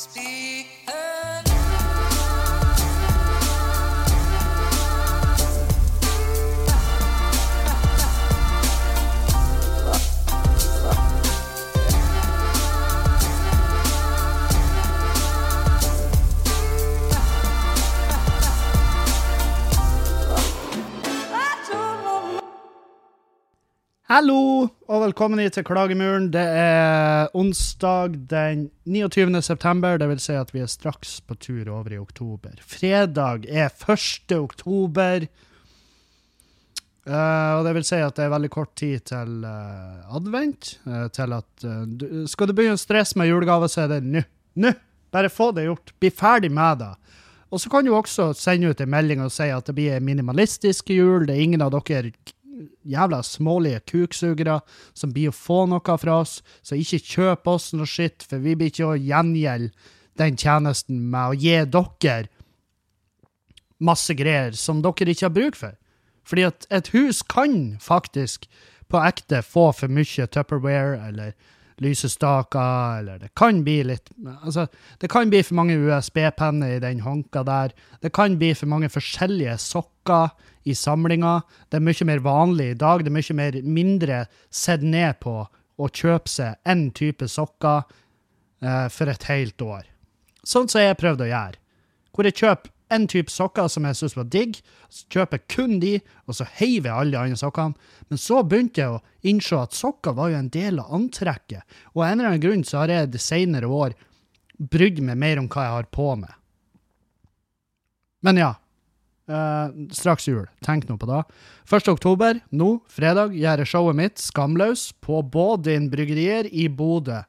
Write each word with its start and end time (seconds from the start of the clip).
Speak 0.00 0.39
Hallo, 24.10 24.66
og 24.90 25.04
velkommen 25.04 25.38
til 25.54 25.62
Klagemuren. 25.62 26.32
Det 26.34 26.42
er 26.42 27.28
onsdag 27.30 28.16
den 28.26 28.64
29. 28.82 29.38
september, 29.38 30.02
vil 30.02 30.18
si 30.18 30.34
at 30.34 30.48
vi 30.50 30.64
er 30.64 30.66
straks 30.66 31.20
på 31.22 31.36
tur 31.38 31.68
over 31.70 31.94
i 31.94 31.98
oktober. 32.00 32.56
Fredag 32.58 33.46
er 33.46 33.70
1. 33.70 34.34
oktober, 34.34 35.30
Uh, 37.10 37.56
og 37.56 37.64
det 37.64 37.72
vil 37.74 37.84
si 37.88 37.96
at 37.96 38.14
det 38.14 38.26
er 38.26 38.30
veldig 38.30 38.50
kort 38.52 38.74
tid 38.76 39.00
til 39.08 39.40
uh, 39.42 40.04
advent. 40.14 40.74
Uh, 40.84 41.08
til 41.08 41.32
at 41.32 41.64
du, 41.88 42.04
Skal 42.28 42.46
du 42.46 42.52
begynne 42.54 42.76
å 42.76 42.78
stresse 42.78 43.18
med 43.18 43.30
julegaver, 43.30 43.70
så 43.72 43.86
er 43.86 43.94
det 43.94 44.02
nå. 44.04 44.20
Nå! 44.60 44.74
Bare 45.10 45.32
få 45.32 45.48
det 45.56 45.64
gjort. 45.64 45.94
Bli 45.98 46.10
ferdig 46.12 46.52
med 46.54 46.84
det. 46.84 46.90
Og 47.50 47.62
så 47.62 47.72
kan 47.72 47.88
du 47.88 47.94
også 47.96 48.28
sende 48.36 48.70
ut 48.70 48.84
en 48.84 48.92
melding 48.92 49.24
og 49.24 49.32
si 49.34 49.48
at 49.50 49.66
det 49.66 49.74
blir 49.74 50.04
minimalistisk 50.04 50.92
jul. 50.92 51.24
Det 51.26 51.34
er 51.34 51.42
ingen 51.48 51.64
av 51.64 51.72
dere 51.72 52.12
jævla 52.86 53.22
smålige 53.26 53.80
kuksugere 53.92 54.60
som 54.94 55.12
blir 55.14 55.30
å 55.30 55.36
få 55.36 55.64
noe 55.70 55.96
fra 56.00 56.20
oss. 56.22 56.40
Så 56.62 56.78
ikke 56.78 57.02
kjøp 57.14 57.48
oss 57.50 57.70
noe 57.76 57.88
skitt, 57.88 58.26
for 58.26 58.42
vi 58.42 58.56
blir 58.56 58.72
ikke 58.72 58.92
å 58.92 58.98
gjengjelde 58.98 59.72
den 60.20 60.36
tjenesten 60.36 61.00
med 61.10 61.32
å 61.32 61.38
gi 61.38 61.56
dere 61.64 62.28
masse 63.80 64.12
greier 64.14 64.52
som 64.52 64.82
dere 64.84 65.14
ikke 65.14 65.28
har 65.28 65.36
bruk 65.36 65.56
for. 65.56 65.76
Fordi 66.28 66.44
at 66.50 66.66
et 66.70 66.90
hus 66.94 67.22
kan 67.22 67.78
faktisk 67.80 68.46
på 68.90 69.00
ekte 69.00 69.40
få 69.46 69.70
for 69.72 69.92
mye 69.92 70.26
Tupperware 70.26 70.98
eller 71.08 71.32
lysestaker, 71.80 72.98
eller 73.00 73.20
det 73.22 73.30
kan 73.38 73.62
bli 73.64 73.78
litt 73.88 74.10
Altså, 74.44 74.66
det 75.00 75.08
kan 75.12 75.30
bli 75.32 75.40
for 75.44 75.56
mange 75.58 75.78
USB-penner 75.80 76.76
i 76.76 76.82
den 76.82 77.00
håndka 77.04 77.42
der. 77.46 77.72
Det 78.02 78.12
kan 78.16 78.36
bli 78.38 78.52
for 78.54 78.68
mange 78.70 78.90
forskjellige 78.92 79.56
sokker 79.62 80.34
i 80.68 80.74
samlinga. 80.76 81.40
Det 81.70 81.80
er 81.80 81.86
mye 81.86 82.08
mer 82.08 82.22
vanlig 82.24 82.70
i 82.74 82.78
dag. 82.78 83.04
Det 83.04 83.12
er 83.12 83.16
mye 83.16 83.38
mer 83.38 83.58
mindre 83.64 84.20
sett 84.50 84.84
ned 84.84 85.20
på 85.24 85.38
å 85.80 85.88
kjøpe 85.88 86.28
seg 86.28 86.60
én 86.68 86.90
type 86.96 87.28
sokker 87.28 87.86
eh, 88.60 88.86
for 88.92 89.08
et 89.08 89.24
helt 89.30 89.64
år. 89.64 89.88
Sånn 90.44 90.68
som 90.68 90.84
jeg 90.84 90.98
prøvde 91.00 91.26
å 91.26 91.32
gjøre. 91.32 91.60
Hvor 92.12 92.28
jeg 92.28 92.36
kjøper 92.42 92.72
en 92.90 93.06
type 93.10 93.32
sokker 93.32 93.68
som 93.70 93.86
jeg 93.86 93.98
syntes 93.98 94.16
var 94.18 94.28
digg, 94.32 94.58
så 94.90 95.06
kjøper 95.14 95.38
jeg 95.38 95.48
kun 95.54 95.78
de, 95.82 95.92
og 96.26 96.36
så 96.36 96.46
heiver 96.58 96.90
jeg 96.90 96.96
alle 96.96 97.14
de 97.14 97.20
andre 97.20 97.40
sokkene. 97.40 97.90
Men 98.10 98.20
så 98.20 98.42
begynte 98.46 98.82
jeg 98.82 98.96
å 98.96 99.02
innse 99.30 99.58
at 99.60 99.76
sokker 99.76 100.16
var 100.18 100.32
jo 100.32 100.40
en 100.40 100.52
del 100.52 100.80
av 100.82 100.94
antrekket, 100.98 101.78
og 101.94 102.02
av 102.02 102.08
en 102.08 102.18
eller 102.18 102.32
annen 102.32 102.44
grunn 102.44 102.64
så 102.66 102.82
har 102.82 102.94
jeg 102.94 103.12
de 103.14 103.22
senere 103.22 103.70
år 103.70 103.96
brydd 104.60 105.00
meg 105.04 105.20
mer 105.20 105.40
om 105.40 105.48
hva 105.50 105.66
jeg 105.66 105.76
har 105.78 105.92
på 105.94 106.08
meg. 106.20 106.34
Men 108.26 108.36
ja. 108.36 108.50
eh, 109.30 109.76
straks 109.96 110.28
jul. 110.28 110.44
Tenk 110.66 110.88
nå 110.88 110.98
på 111.00 111.08
det. 111.08 111.22
1. 111.70 111.88
oktober, 111.94 112.42
nå, 112.52 112.74
fredag, 112.92 113.32
gjør 113.32 113.62
jeg 113.62 113.70
showet 113.70 113.96
mitt, 113.96 114.20
Skamløs, 114.20 114.90
på 115.00 115.22
Bådin 115.24 115.88
bryggerier 115.92 116.50
i 116.50 116.68
Bodø. 116.68 117.22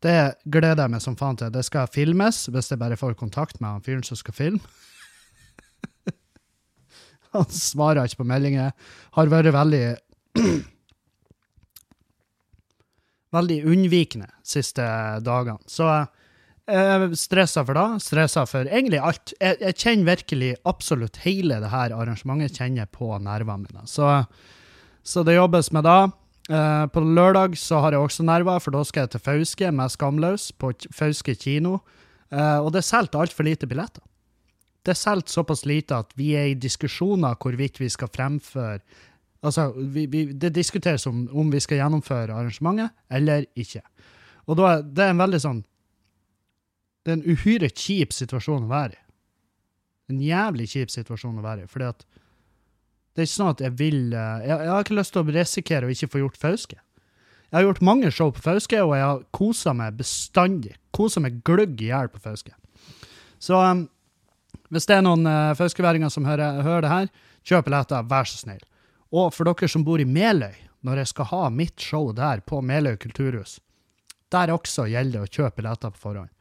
Det 0.00 0.16
gleder 0.48 0.86
jeg 0.86 0.92
meg 0.94 1.02
som 1.04 1.16
faen 1.18 1.36
til. 1.36 1.52
Det 1.52 1.64
skal 1.66 1.90
filmes, 1.92 2.46
hvis 2.48 2.70
jeg 2.72 2.80
bare 2.80 2.96
får 2.96 3.18
kontakt 3.20 3.60
med 3.60 3.76
han 3.76 3.84
fyren 3.84 4.04
som 4.06 4.16
skal 4.16 4.36
filme. 4.36 4.60
han 7.36 7.48
svarer 7.52 8.08
ikke 8.08 8.22
på 8.22 8.30
meldinger. 8.30 8.72
Har 9.16 9.32
vært 9.32 9.52
veldig 9.56 9.84
Veldig 13.30 13.60
unnvikende 13.70 14.26
siste 14.42 14.82
dagene. 15.22 15.60
Så 15.70 15.86
jeg 16.70 17.18
stressa 17.18 17.62
for 17.66 17.78
det. 17.78 18.02
Stressa 18.02 18.42
for 18.48 18.66
egentlig 18.66 18.98
alt. 19.02 19.34
Jeg, 19.38 19.58
jeg 19.62 19.78
kjenner 19.78 20.08
virkelig 20.12 20.50
absolutt 20.66 21.20
hele 21.24 21.60
det 21.62 21.70
her 21.70 21.94
arrangementet 21.94 22.58
kjenner 22.58 22.90
på 22.90 23.12
nervene 23.22 23.66
mine. 23.68 23.86
Så, 23.90 24.08
så 25.02 25.22
det 25.26 25.38
jobbes 25.38 25.70
med 25.76 25.86
det. 25.86 26.00
Eh, 26.50 26.86
på 26.90 27.00
lørdag 27.00 27.54
så 27.58 27.78
har 27.84 27.94
jeg 27.94 28.02
også 28.02 28.24
nerver, 28.26 28.58
for 28.58 28.74
da 28.74 28.82
skal 28.86 29.04
jeg 29.04 29.12
til 29.12 29.22
Fauske 29.22 29.70
med 29.70 29.92
Skamløs 29.92 30.50
på 30.58 30.72
Fauske 30.90 31.36
kino. 31.38 31.78
Uh, 32.30 32.62
og 32.62 32.68
det 32.70 32.78
er 32.78 32.86
solgt 32.86 33.16
altfor 33.18 33.42
lite 33.42 33.66
billetter. 33.66 34.02
Det 34.86 34.92
er 34.92 34.98
solgt 34.98 35.32
såpass 35.32 35.64
lite 35.66 35.96
at 35.98 36.12
vi 36.14 36.28
er 36.38 36.52
i 36.52 36.58
diskusjoner 36.58 37.34
hvorvidt 37.42 37.80
vi 37.82 37.88
skal 37.90 38.10
fremføre 38.14 38.80
Altså, 39.40 39.70
vi, 39.72 40.04
vi, 40.04 40.26
det 40.36 40.50
diskuteres 40.52 41.06
om, 41.08 41.22
om 41.32 41.48
vi 41.48 41.62
skal 41.64 41.78
gjennomføre 41.78 42.34
arrangementet 42.36 42.92
eller 43.08 43.46
ikke. 43.56 43.80
Og 44.44 44.58
da 44.58 44.74
det 44.84 45.00
er 45.00 45.14
en 45.14 45.22
veldig 45.22 45.40
sånn 45.40 45.62
Det 47.00 47.08
er 47.08 47.16
en 47.16 47.24
uhyre 47.24 47.70
kjip 47.72 48.12
situasjon 48.12 48.66
å 48.66 48.68
være 48.68 48.98
i. 48.98 49.00
En 50.12 50.20
jævlig 50.20 50.66
kjip 50.74 50.92
situasjon 50.92 51.40
å 51.40 51.46
være 51.46 51.64
i, 51.64 51.70
fordi 51.72 51.88
at 51.88 52.04
det 53.20 53.26
er 53.26 53.28
ikke 53.28 53.36
sånn 53.36 53.52
at 53.52 53.60
jeg 53.60 53.76
vil 53.76 54.14
eh, 54.16 54.44
Jeg, 54.46 54.54
jeg 54.64 54.72
har 54.72 54.86
ikke 54.86 54.96
lyst 54.96 55.12
til 55.12 55.20
å 55.20 55.34
risikere 55.36 55.84
å 55.84 55.92
ikke 55.92 56.08
få 56.08 56.22
gjort 56.22 56.38
Fauske. 56.40 56.78
Jeg 57.50 57.58
har 57.58 57.66
gjort 57.66 57.82
mange 57.84 58.12
show 58.14 58.30
på 58.32 58.40
Fauske, 58.40 58.78
og 58.80 58.94
jeg 58.96 59.04
har 59.04 59.24
kosa 59.36 59.74
meg 59.76 59.98
bestandig. 59.98 60.72
Kosa 60.96 61.20
meg 61.20 61.42
gløgg 61.44 61.82
i 61.82 61.90
hjel 61.90 62.08
på 62.08 62.22
Fauske. 62.24 62.54
Så 63.42 63.58
um, 63.60 63.84
hvis 64.72 64.88
det 64.88 64.96
er 64.96 65.04
noen 65.04 65.28
uh, 65.28 65.52
fauskeveringer 65.58 66.12
som 66.14 66.28
hører, 66.30 66.62
hører 66.64 66.86
det 66.86 66.92
her, 66.94 67.10
kjøp 67.50 67.68
billetter, 67.68 68.06
vær 68.08 68.30
så 68.30 68.40
snill. 68.40 68.62
Og 69.10 69.34
for 69.34 69.50
dere 69.50 69.68
som 69.68 69.84
bor 69.84 70.00
i 70.00 70.08
Meløy, 70.08 70.54
når 70.86 71.02
jeg 71.02 71.12
skal 71.12 71.28
ha 71.34 71.42
mitt 71.52 71.82
show 71.82 72.08
der 72.16 72.40
på 72.46 72.62
Meløy 72.64 72.96
kulturhus, 73.02 73.58
der 74.32 74.54
også 74.54 74.86
gjelder 74.88 75.18
det 75.18 75.26
å 75.26 75.34
kjøpe 75.34 75.58
billetter 75.58 75.92
på 75.92 76.04
forhånd. 76.06 76.32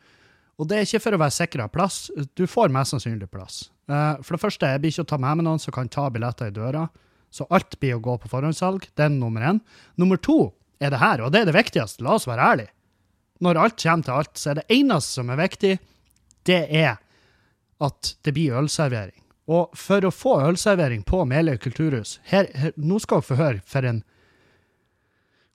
Og 0.59 0.67
det 0.67 0.77
er 0.77 0.87
ikke 0.87 1.01
for 1.05 1.15
å 1.15 1.21
være 1.21 1.35
sikker 1.35 1.63
av 1.63 1.71
plass. 1.71 1.97
Du 2.35 2.43
får 2.49 2.71
mest 2.75 2.91
sannsynlig 2.91 3.29
plass. 3.31 3.69
Eh, 3.89 4.15
For 4.21 4.35
det 4.35 4.43
første, 4.43 4.67
jeg 4.67 4.81
blir 4.83 4.91
ikke 4.91 5.05
å 5.07 5.11
ta 5.13 5.19
med 5.21 5.39
meg 5.39 5.47
noen 5.47 5.61
som 5.63 5.71
kan 5.75 5.87
ta 5.91 6.09
billetter 6.11 6.51
i 6.51 6.55
døra. 6.55 6.87
Så 7.31 7.45
alt 7.53 7.77
blir 7.79 7.95
å 7.95 8.01
gå 8.03 8.17
på 8.19 8.31
forhåndssalg. 8.31 8.89
Det 8.97 9.05
er 9.05 9.13
nummer 9.13 9.41
én. 9.41 9.61
Nummer 9.95 10.17
to 10.17 10.51
er 10.81 10.91
det 10.91 10.99
her, 10.99 11.21
og 11.21 11.31
det 11.31 11.41
er 11.43 11.51
det 11.51 11.55
viktigste. 11.55 12.03
La 12.03 12.17
oss 12.17 12.27
være 12.27 12.43
ærlige. 12.43 12.73
Når 13.39 13.59
alt 13.61 13.77
kommer 13.79 14.03
til 14.03 14.17
alt, 14.17 14.35
så 14.35 14.51
er 14.51 14.59
det 14.59 14.67
eneste 14.75 15.15
som 15.15 15.29
er 15.31 15.39
viktig, 15.39 15.77
det 16.49 16.59
er 16.75 16.97
at 17.79 18.15
det 18.27 18.33
blir 18.35 18.57
ølservering. 18.59 19.15
Og 19.49 19.71
for 19.79 20.03
å 20.05 20.11
få 20.13 20.33
ølservering 20.49 21.05
på 21.07 21.23
Meløy 21.25 21.55
kulturhus 21.61 22.17
her, 22.29 22.49
her, 22.53 22.73
Nå 22.75 22.99
skal 22.99 23.21
dere 23.21 23.29
få 23.29 23.37
høre 23.39 23.61
for 23.65 23.87
en 23.87 24.03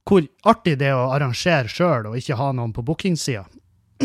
hvor 0.05 0.25
artig 0.45 0.75
det 0.81 0.91
er 0.91 0.99
å 0.99 1.13
arrangere 1.15 1.71
sjøl 1.71 2.11
og 2.11 2.17
ikke 2.19 2.37
ha 2.37 2.51
noen 2.53 2.75
på 2.77 2.83
bookingsida. 2.85 3.45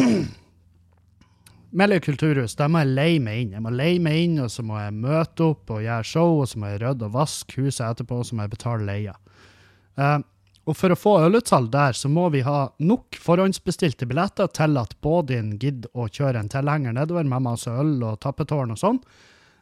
Meløy 1.69 2.00
kulturhus, 2.02 2.56
der 2.57 2.69
må 2.72 2.81
jeg 2.81 2.96
leie 2.97 3.22
meg 3.22 3.44
inn. 3.44 3.53
Jeg 3.53 3.62
må 3.62 3.69
leie 3.69 4.02
meg 4.02 4.24
inn, 4.24 4.40
og 4.41 4.50
så 4.50 4.63
må 4.66 4.80
jeg 4.80 4.96
møte 4.97 5.52
opp 5.52 5.69
og 5.75 5.84
gjøre 5.85 6.07
show, 6.07 6.40
og 6.41 6.50
så 6.50 6.62
må 6.62 6.72
jeg 6.72 6.81
rydde 6.81 7.06
og 7.06 7.13
vaske 7.13 7.62
huset 7.62 7.85
etterpå, 7.85 8.18
og 8.18 8.25
så 8.25 8.38
må 8.38 8.47
jeg 8.47 8.53
betale 8.56 8.88
leia. 8.88 9.13
Uh, 10.00 10.18
og 10.69 10.78
for 10.78 10.94
å 10.94 10.97
få 10.97 11.13
ølutsalg 11.28 11.69
der, 11.74 11.94
så 11.97 12.09
må 12.09 12.28
vi 12.34 12.41
ha 12.46 12.72
nok 12.81 13.18
forhåndsbestilte 13.22 14.08
billetter 14.09 14.50
til 14.53 14.81
at 14.81 14.96
Bådin 15.06 15.56
gidder 15.62 15.94
å 15.94 16.08
kjøre 16.09 16.41
en 16.41 16.50
tilhenger 16.50 16.96
nedover 16.97 17.29
med 17.29 17.46
masse 17.46 17.69
øl 17.69 17.96
og 18.02 18.18
tappetårn 18.25 18.74
og 18.74 18.81
sånn. 18.81 19.00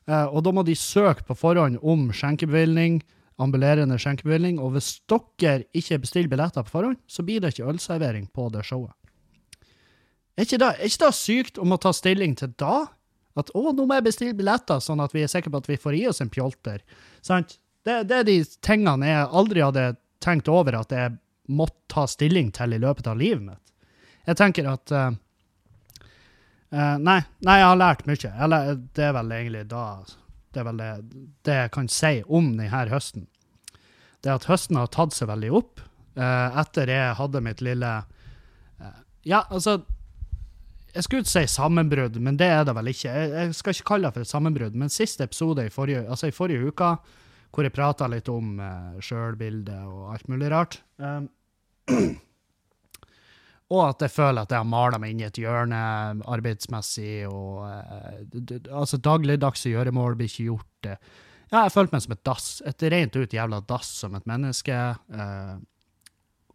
Uh, 0.08 0.32
og 0.32 0.46
da 0.48 0.56
må 0.56 0.64
de 0.64 0.78
søke 0.80 1.28
på 1.28 1.36
forhånd 1.36 1.82
om 1.84 2.08
skjenkebevilgning, 2.16 3.02
ambulerende 3.44 4.00
skjenkebevilgning, 4.00 4.62
og 4.64 4.78
hvis 4.78 4.94
dere 5.12 5.68
ikke 5.76 6.00
bestiller 6.06 6.32
billetter 6.32 6.64
på 6.64 6.78
forhånd, 6.78 7.04
så 7.04 7.28
blir 7.28 7.44
det 7.44 7.52
ikke 7.52 7.68
ølservering 7.74 8.32
på 8.32 8.48
det 8.56 8.64
showet. 8.70 8.96
Er 10.38 10.46
ikke 10.46 10.60
det, 10.62 10.70
er 10.70 10.86
ikke 10.86 11.06
det 11.06 11.16
sykt 11.18 11.58
om 11.62 11.74
å 11.74 11.80
ta 11.82 11.92
stilling 11.96 12.36
til 12.38 12.52
da? 12.62 12.86
At 13.38 13.50
å, 13.58 13.72
nå 13.74 13.86
må 13.86 13.98
jeg 13.98 14.06
bestille 14.08 14.38
billetter, 14.38 14.82
sånn 14.82 15.02
at 15.02 15.14
vi 15.14 15.24
er 15.26 15.32
sikre 15.32 15.54
på 15.54 15.62
at 15.62 15.70
vi 15.70 15.78
får 15.82 15.98
i 15.98 16.04
oss 16.10 16.22
en 16.22 16.34
pjolter. 16.34 16.84
Sant? 17.26 17.58
Det, 17.86 18.02
det 18.10 18.20
er 18.20 18.28
de 18.28 18.38
tingene 18.66 19.10
jeg 19.10 19.30
aldri 19.40 19.64
hadde 19.64 19.86
tenkt 20.24 20.50
over 20.52 20.80
at 20.80 20.94
jeg 20.94 21.16
måtte 21.54 21.78
ta 21.94 22.06
stilling 22.10 22.52
til 22.54 22.76
i 22.76 22.82
løpet 22.82 23.08
av 23.10 23.18
livet 23.20 23.46
mitt. 23.46 23.64
Jeg 24.28 24.38
tenker 24.42 24.68
at 24.68 24.92
uh, 24.92 25.10
uh, 26.74 26.96
nei, 27.00 27.22
nei, 27.46 27.58
jeg 27.62 27.70
har 27.70 27.80
lært 27.80 28.06
mye. 28.10 28.32
Eller 28.44 28.74
det 28.98 29.06
er 29.08 29.14
vel 29.16 29.36
egentlig 29.38 29.66
da 29.72 29.84
Det 30.52 30.62
er 30.62 30.68
vel 30.68 30.82
det, 30.82 30.92
det 31.48 31.60
jeg 31.62 31.74
kan 31.78 31.88
si 31.92 32.14
om 32.28 32.52
denne 32.58 32.88
høsten. 32.92 33.28
Det 34.26 34.34
at 34.34 34.50
høsten 34.50 34.78
har 34.82 34.92
tatt 34.92 35.16
seg 35.18 35.32
veldig 35.32 35.54
opp 35.62 35.88
Uh, 36.18 36.50
etter 36.58 36.90
jeg 36.90 37.14
hadde 37.20 37.44
mitt 37.46 37.60
lille 37.62 37.90
Ja, 39.22 39.44
altså 39.54 39.76
jeg 40.98 41.06
skulle 41.06 41.24
ikke 41.24 41.34
si 41.34 41.46
sammenbrudd, 41.54 42.18
men 42.24 42.38
det 42.40 42.48
er 42.50 42.64
det 42.66 42.74
vel 42.74 42.90
ikke. 42.92 43.12
Jeg, 43.14 43.32
jeg 43.36 43.56
skal 43.58 43.76
ikke 43.76 43.90
kalle 43.92 44.10
det 44.10 44.18
for 44.18 44.26
et 44.26 44.32
sammenbrudd, 44.32 44.78
men 44.78 44.94
siste 44.94 45.28
episode 45.28 45.68
i 45.68 45.74
forrige, 45.74 46.04
altså 46.10 46.30
i 46.30 46.36
forrige 46.36 46.72
uke, 46.72 46.92
hvor 47.54 47.68
jeg 47.68 47.76
prata 47.76 48.08
litt 48.12 48.30
om 48.32 48.58
uh, 48.60 48.98
sjølbilde 49.04 49.78
og 49.88 50.14
alt 50.14 50.28
mulig 50.30 50.50
rart 50.52 50.82
um, 51.02 51.30
Og 53.68 53.82
at 53.84 54.04
jeg 54.04 54.14
føler 54.14 54.44
at 54.44 54.52
jeg 54.54 54.62
har 54.62 54.68
mala 54.68 55.00
meg 55.02 55.12
inn 55.12 55.22
i 55.24 55.28
et 55.28 55.40
hjørne 55.42 55.80
arbeidsmessig, 56.24 57.28
og 57.28 57.66
uh, 57.68 58.54
altså 58.72 59.00
dagligdagse 59.04 59.74
gjøremål 59.74 60.16
blir 60.16 60.32
ikke 60.32 60.46
gjort. 60.46 60.70
det. 60.88 60.96
Ja, 61.52 61.66
jeg 61.66 61.74
følte 61.76 61.98
meg 61.98 62.06
som 62.06 62.16
et 62.16 62.24
dass. 62.30 62.48
Et 62.68 62.86
rent 62.94 63.18
ut 63.20 63.36
jævla 63.36 63.60
dass 63.68 63.90
som 64.06 64.16
et 64.16 64.30
menneske. 64.30 64.78
Uh, 65.12 65.60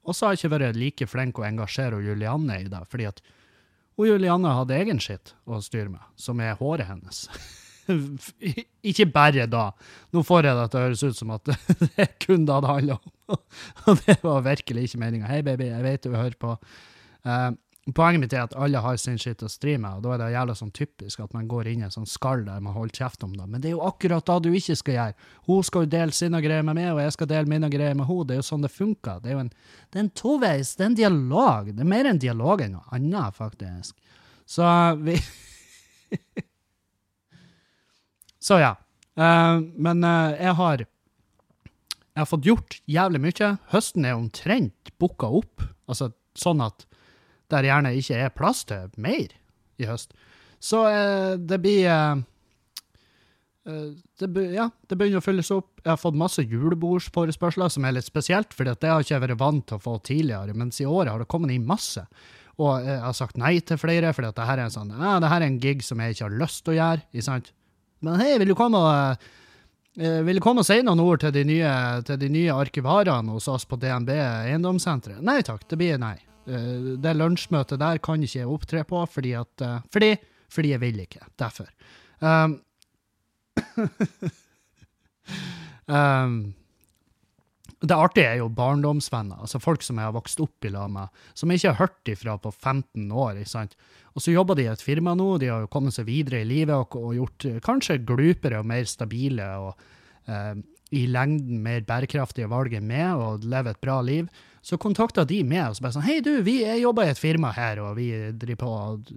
og 0.08 0.16
så 0.16 0.24
har 0.24 0.32
jeg 0.32 0.40
ikke 0.40 0.54
vært 0.54 0.80
like 0.80 1.10
flink 1.10 1.36
å 1.36 1.44
engasjere 1.46 2.00
Julianne 2.00 2.62
i 2.64 2.70
det, 2.72 2.80
fordi 2.88 3.10
at 3.12 3.20
og 3.98 4.06
Julianne 4.08 4.54
hadde 4.56 4.78
egen 4.78 5.00
skitt 5.02 5.34
å 5.44 5.60
styre 5.64 5.90
med, 5.92 6.04
som 6.16 6.40
er 6.42 6.56
håret 6.60 6.88
hennes. 6.88 7.26
ikke 8.92 9.08
bare 9.12 9.48
da. 9.50 9.66
Nå 10.14 10.22
får 10.26 10.48
jeg 10.48 10.58
det 10.58 10.68
til 10.70 10.80
å 10.80 10.84
høres 10.86 11.02
ut 11.02 11.18
som 11.18 11.34
at 11.34 11.50
det 11.82 11.90
er 12.00 12.14
kun 12.22 12.46
da 12.48 12.60
det 12.62 12.70
handler 12.72 13.00
om. 13.00 13.42
Og 13.86 14.00
det 14.06 14.18
var 14.22 14.46
virkelig 14.46 14.88
ikke 14.88 15.02
meninga. 15.02 15.28
Hei, 15.30 15.42
baby, 15.46 15.68
jeg 15.72 15.86
vet 15.86 16.06
du 16.06 16.14
hører 16.14 16.38
på. 16.40 16.56
Eh, 17.26 17.50
poenget 17.90 18.20
mitt 18.22 18.34
er 18.36 18.44
at 18.44 18.52
alle 18.54 18.78
har 18.78 18.98
sin 19.00 19.16
skitt 19.18 19.42
å 19.42 19.48
stri 19.50 19.72
med, 19.80 19.96
og 19.98 20.04
da 20.04 20.12
er 20.14 20.20
det 20.20 20.28
jævla 20.36 20.54
sånn 20.54 20.70
typisk 20.76 21.22
at 21.24 21.32
man 21.34 21.48
går 21.50 21.66
inn 21.72 21.80
i 21.82 21.86
en 21.88 21.94
sånn 21.94 22.06
skall 22.06 22.44
der 22.46 22.60
man 22.62 22.76
holder 22.76 23.00
kjeft 23.02 23.24
om 23.26 23.32
det. 23.34 23.46
Men 23.50 23.64
det 23.64 23.72
er 23.72 23.74
jo 23.74 23.88
akkurat 23.88 24.28
det 24.28 24.36
du 24.44 24.54
ikke 24.54 24.76
skal 24.78 24.94
gjøre. 24.94 25.16
Hun 25.48 25.66
skal 25.66 25.82
jo 25.82 25.90
dele 25.96 26.14
sine 26.14 26.42
greier 26.44 26.62
med 26.66 26.78
meg, 26.78 26.92
og 26.92 27.00
jeg 27.02 27.16
skal 27.16 27.30
dele 27.32 27.50
mine 27.50 27.70
greier 27.72 27.98
med 27.98 28.06
henne. 28.06 28.28
Det 28.28 28.36
er 28.36 28.38
jo 28.38 28.46
sånn 28.52 28.62
det 28.62 28.70
funker. 28.70 29.18
Det 29.24 29.32
er 29.32 29.34
jo 29.34 29.42
en, 29.42 29.50
en 30.04 30.12
toveis, 30.22 30.76
det 30.78 30.86
er 30.86 30.90
en 30.92 31.00
dialog. 31.02 31.72
Det 31.72 31.82
er 31.82 31.90
mer 31.96 32.10
en 32.12 32.22
dialog 32.22 32.62
enn 32.62 32.78
noe 32.78 32.86
annet, 32.94 33.38
faktisk. 33.40 33.98
Så 34.46 34.62
vi 35.02 35.18
Så 38.42 38.58
ja. 38.62 38.72
Uh, 39.18 39.58
men 39.78 40.02
uh, 40.06 40.32
jeg 40.38 40.54
har 40.58 40.86
jeg 42.12 42.20
har 42.20 42.28
fått 42.28 42.46
gjort 42.46 42.78
jævlig 42.90 43.22
mye. 43.24 43.50
Høsten 43.72 44.04
er 44.04 44.18
omtrent 44.18 44.90
booka 45.00 45.30
opp, 45.32 45.62
altså 45.88 46.10
sånn 46.36 46.60
at 46.60 46.84
der 47.52 47.68
gjerne 47.68 47.94
ikke 47.98 48.18
er 48.24 48.34
plass 48.34 48.64
til 48.68 48.90
mer 49.00 49.32
i 49.80 49.88
høst. 49.88 50.14
Så 50.62 50.84
eh, 50.88 51.32
det 51.38 51.58
blir 51.62 51.88
eh, 51.90 52.20
eh, 53.68 53.88
det, 54.22 54.44
ja, 54.54 54.68
det 54.88 54.98
begynner 54.98 55.22
å 55.22 55.24
fylles 55.24 55.50
opp. 55.54 55.72
Jeg 55.82 55.90
har 55.90 56.00
fått 56.00 56.18
masse 56.18 56.44
julebordsforespørsler, 56.44 57.72
som 57.74 57.88
er 57.88 57.96
litt 57.96 58.06
spesielt, 58.06 58.54
for 58.54 58.68
det 58.68 58.78
har 58.78 59.02
jeg 59.02 59.10
ikke 59.10 59.24
vært 59.26 59.42
vant 59.42 59.66
til 59.66 59.80
å 59.80 59.82
få 59.82 59.96
tidligere, 60.06 60.54
mens 60.54 60.78
i 60.80 60.86
år 60.86 61.10
har 61.10 61.22
det 61.22 61.30
kommet 61.32 61.54
inn 61.54 61.66
masse. 61.66 62.06
Og 62.60 62.84
jeg 62.84 63.00
har 63.00 63.14
sagt 63.16 63.38
nei 63.40 63.56
til 63.64 63.80
flere, 63.80 64.12
for 64.14 64.26
dette 64.26 64.46
her 64.46 64.60
er 64.60 64.68
en 64.68 64.74
sånn, 64.74 64.92
ja, 64.94 65.16
det 65.22 65.30
her 65.32 65.42
er 65.42 65.50
en 65.50 65.60
gig 65.62 65.82
som 65.84 66.02
jeg 66.02 66.14
ikke 66.14 66.28
har 66.28 66.40
lyst 66.44 66.64
til 66.64 66.74
å 66.74 66.78
gjøre. 66.78 67.06
Ikke 67.10 67.26
sant? 67.26 67.54
Men 68.02 68.18
hei, 68.20 68.34
vil 68.42 68.52
du 68.52 68.58
komme 68.58 68.82
og 68.82 69.24
eh, 69.98 70.20
vil 70.26 70.42
komme 70.42 70.62
og 70.62 70.68
si 70.68 70.78
noen 70.84 71.02
ord 71.02 71.22
til 71.24 71.34
de 71.34 71.46
nye, 71.48 71.72
til 72.06 72.20
de 72.20 72.30
nye 72.34 72.58
arkivarene 72.64 73.34
hos 73.34 73.48
oss 73.50 73.66
på 73.68 73.78
DNB 73.80 74.12
Eiendomssenteret? 74.14 75.22
Nei 75.24 75.40
takk, 75.46 75.64
det 75.70 75.80
blir 75.80 75.98
nei. 76.02 76.18
Eh, 76.46 76.98
Det 77.02 77.14
lunsjmøtet 77.16 77.80
der 77.80 77.98
kan 78.02 78.22
ikke 78.22 78.40
jeg 78.40 78.48
opptre 78.50 78.84
på, 78.84 79.02
fordi 79.06 79.34
at 79.38 79.60
eh, 79.62 79.80
Fordi, 79.92 80.16
fordi 80.50 80.74
jeg 80.74 80.80
vil 80.80 81.00
ikke. 81.00 81.26
Derfor. 81.38 81.68
Um, 82.20 82.60
um, 85.88 86.54
det 87.82 87.96
artige 87.98 88.28
er 88.30 88.38
jo 88.38 88.50
barndomsvenner, 88.54 89.40
altså 89.42 89.58
folk 89.58 89.82
som 89.82 89.98
jeg 89.98 90.06
har 90.06 90.14
vokst 90.14 90.40
opp 90.42 90.66
i 90.66 90.70
lag 90.70 90.90
med, 90.92 91.10
som 91.34 91.50
jeg 91.50 91.58
ikke 91.58 91.72
har 91.72 91.80
hørt 91.80 92.10
ifra 92.12 92.36
på 92.38 92.52
15 92.52 93.08
år. 93.10 93.40
ikke 93.40 93.50
sant? 93.50 93.74
Og 94.14 94.22
så 94.22 94.34
jobber 94.34 94.54
de 94.58 94.68
i 94.68 94.70
et 94.70 94.84
firma 94.84 95.16
nå, 95.18 95.38
de 95.42 95.50
har 95.50 95.64
jo 95.64 95.70
kommet 95.72 95.96
seg 95.96 96.06
videre 96.06 96.44
i 96.44 96.46
livet 96.48 96.74
og, 96.76 96.94
og 97.00 97.16
gjort 97.16 97.48
eh, 97.48 97.58
kanskje 97.64 97.98
glupere 98.06 98.60
og 98.62 98.68
mer 98.70 98.86
stabile 98.86 99.48
og 99.64 99.82
eh, 100.30 100.62
i 100.92 101.06
lengden 101.08 101.62
mer 101.64 101.82
bærekraftige 101.88 102.50
valg 102.52 102.76
enn 102.76 102.86
meg 102.86 103.18
og 103.18 103.46
lever 103.48 103.74
et 103.74 103.82
bra 103.82 103.98
liv. 104.04 104.28
Så 104.62 104.78
kontakta 104.78 105.24
de 105.26 105.40
meg 105.46 105.64
og 105.66 105.76
så 105.76 105.84
bare 105.84 105.96
sånn 105.96 106.06
Hei, 106.06 106.20
du, 106.22 106.36
vi 106.46 106.60
jobber 106.80 107.08
i 107.08 107.12
et 107.12 107.20
firma 107.20 107.50
her, 107.56 107.82
og 107.82 107.96
vi 107.98 108.12
driver 108.38 108.60
på 108.62 108.72
og 108.72 109.10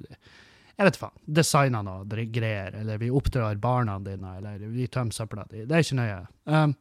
jeg 0.76 0.90
vet 0.90 0.98
faen, 1.00 1.20
designer 1.38 1.86
noe 1.88 2.24
greier, 2.36 2.74
eller 2.82 3.00
vi 3.00 3.08
oppdrar 3.14 3.56
barna 3.64 3.96
dine, 4.04 4.34
eller 4.42 4.60
vi 4.74 4.90
tømmer 4.92 5.16
søpla 5.16 5.46
di. 5.48 5.64
Det 5.64 5.72
er 5.78 5.86
ikke 5.86 6.00
nøye. 6.02 6.18
Um, 6.52 6.74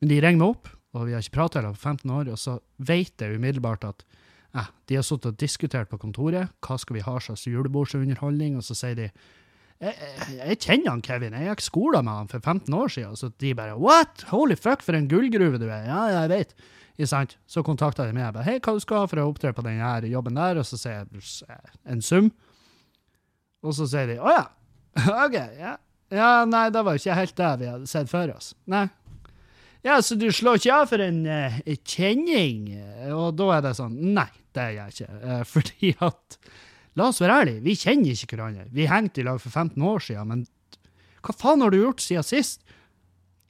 men 0.00 0.10
de 0.10 0.18
ringer 0.18 0.40
meg 0.40 0.56
opp, 0.56 0.72
og 0.94 1.06
vi 1.06 1.14
har 1.14 1.22
ikke 1.22 1.36
prata 1.36 1.62
på 1.62 1.78
15 1.78 2.10
år, 2.10 2.32
og 2.34 2.40
så 2.40 2.56
vet 2.82 3.22
jeg 3.22 3.38
umiddelbart 3.38 3.86
at 3.86 4.02
eh, 4.58 4.66
de 4.90 4.98
har 4.98 5.06
sittet 5.06 5.30
og 5.30 5.38
diskutert 5.38 5.90
på 5.90 6.00
kontoret, 6.02 6.50
hva 6.64 6.78
skal 6.80 6.98
vi 6.98 7.06
ha 7.06 7.14
slags 7.22 7.46
julebordsunderholdning, 7.46 8.58
og 8.58 8.66
så 8.66 8.76
sier 8.78 8.98
de 8.98 9.08
jeg, 9.82 9.94
jeg, 9.94 10.36
jeg 10.38 10.58
kjenner 10.62 10.92
han 10.92 11.02
Kevin, 11.04 11.34
jeg 11.34 11.50
gikk 11.50 11.64
skolen 11.66 12.06
med 12.06 12.18
han 12.18 12.30
for 12.30 12.42
15 12.42 12.76
år 12.78 12.92
siden, 12.94 13.18
så 13.18 13.30
de 13.42 13.54
bare 13.58 13.78
What? 13.78 14.26
Holy 14.30 14.58
fuck, 14.58 14.82
for 14.86 14.98
en 14.98 15.10
gullgruve 15.10 15.58
du 15.62 15.66
er. 15.66 15.86
Ja, 15.86 16.02
jeg 16.14 16.30
vet. 16.30 16.54
Så 16.98 17.64
kontakta 17.66 18.06
de 18.06 18.14
meg. 18.14 18.28
Jeg 18.28 18.34
bare, 18.36 18.46
Hei, 18.46 18.58
hva 18.62 18.74
du 18.76 18.82
skal 18.82 19.02
ha 19.02 19.10
for 19.10 19.22
å 19.22 19.28
opptre 19.32 19.54
på 19.54 19.64
denne 19.66 20.10
jobben 20.10 20.38
der? 20.38 20.60
Og 20.60 20.66
så 20.68 20.78
sier 20.78 21.02
jeg 21.02 21.72
en 21.90 22.04
sum. 22.04 22.30
Og 23.64 23.74
så 23.74 23.88
sier 23.90 24.12
de 24.12 24.20
å 24.20 24.30
ja. 24.30 24.44
OK, 25.24 25.38
ja. 25.58 25.76
Ja, 26.14 26.44
nei, 26.46 26.68
det 26.70 26.84
var 26.86 27.00
ikke 27.00 27.16
helt 27.18 27.34
det 27.38 27.50
vi 27.62 27.70
hadde 27.72 27.90
sett 27.90 28.10
for 28.10 28.30
oss. 28.30 28.52
Nei. 28.70 28.86
Ja, 29.84 29.98
så 30.04 30.16
du 30.16 30.28
slår 30.32 30.60
ikke 30.60 30.76
av 30.76 30.92
for 30.92 31.02
en 31.04 31.24
uh, 31.26 31.56
kjenning? 31.82 32.70
Og 33.12 33.34
da 33.36 33.50
er 33.56 33.66
det 33.66 33.74
sånn 33.76 33.98
Nei, 34.16 34.30
det 34.56 34.68
gjør 34.76 34.78
jeg 34.78 34.94
ikke. 34.94 35.18
Uh, 35.24 35.42
fordi 35.54 35.90
at 36.06 36.38
La 36.94 37.08
oss 37.10 37.18
være 37.18 37.40
ærlige, 37.42 37.62
vi 37.64 37.74
kjenner 37.74 38.14
ikke 38.14 38.36
hverandre. 38.36 38.68
Vi 38.70 38.84
hengte 38.86 39.18
i 39.18 39.24
lag 39.26 39.40
for 39.42 39.50
15 39.50 39.82
år 39.82 40.02
siden, 40.04 40.28
men 40.30 40.44
hva 41.24 41.34
faen 41.34 41.64
har 41.64 41.72
du 41.74 41.80
gjort 41.80 42.04
siden 42.04 42.26
sist? 42.26 42.62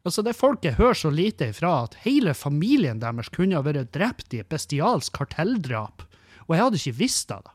Altså, 0.04 0.20
det 0.20 0.36
folket 0.36 0.76
hører 0.76 0.98
så 1.00 1.10
lite 1.10 1.48
ifra 1.48 1.72
at 1.86 1.96
hele 2.04 2.34
familien 2.36 3.00
deres 3.00 3.30
kunne 3.32 3.56
ha 3.56 3.64
vært 3.64 3.94
drept 3.96 4.36
i 4.36 4.42
et 4.42 4.50
bestialsk 4.52 5.16
kartelldrap, 5.16 6.04
og 6.44 6.52
jeg 6.52 6.64
hadde 6.66 6.80
ikke 6.80 6.98
visst 6.98 7.30
det. 7.32 7.40
da. 7.40 7.54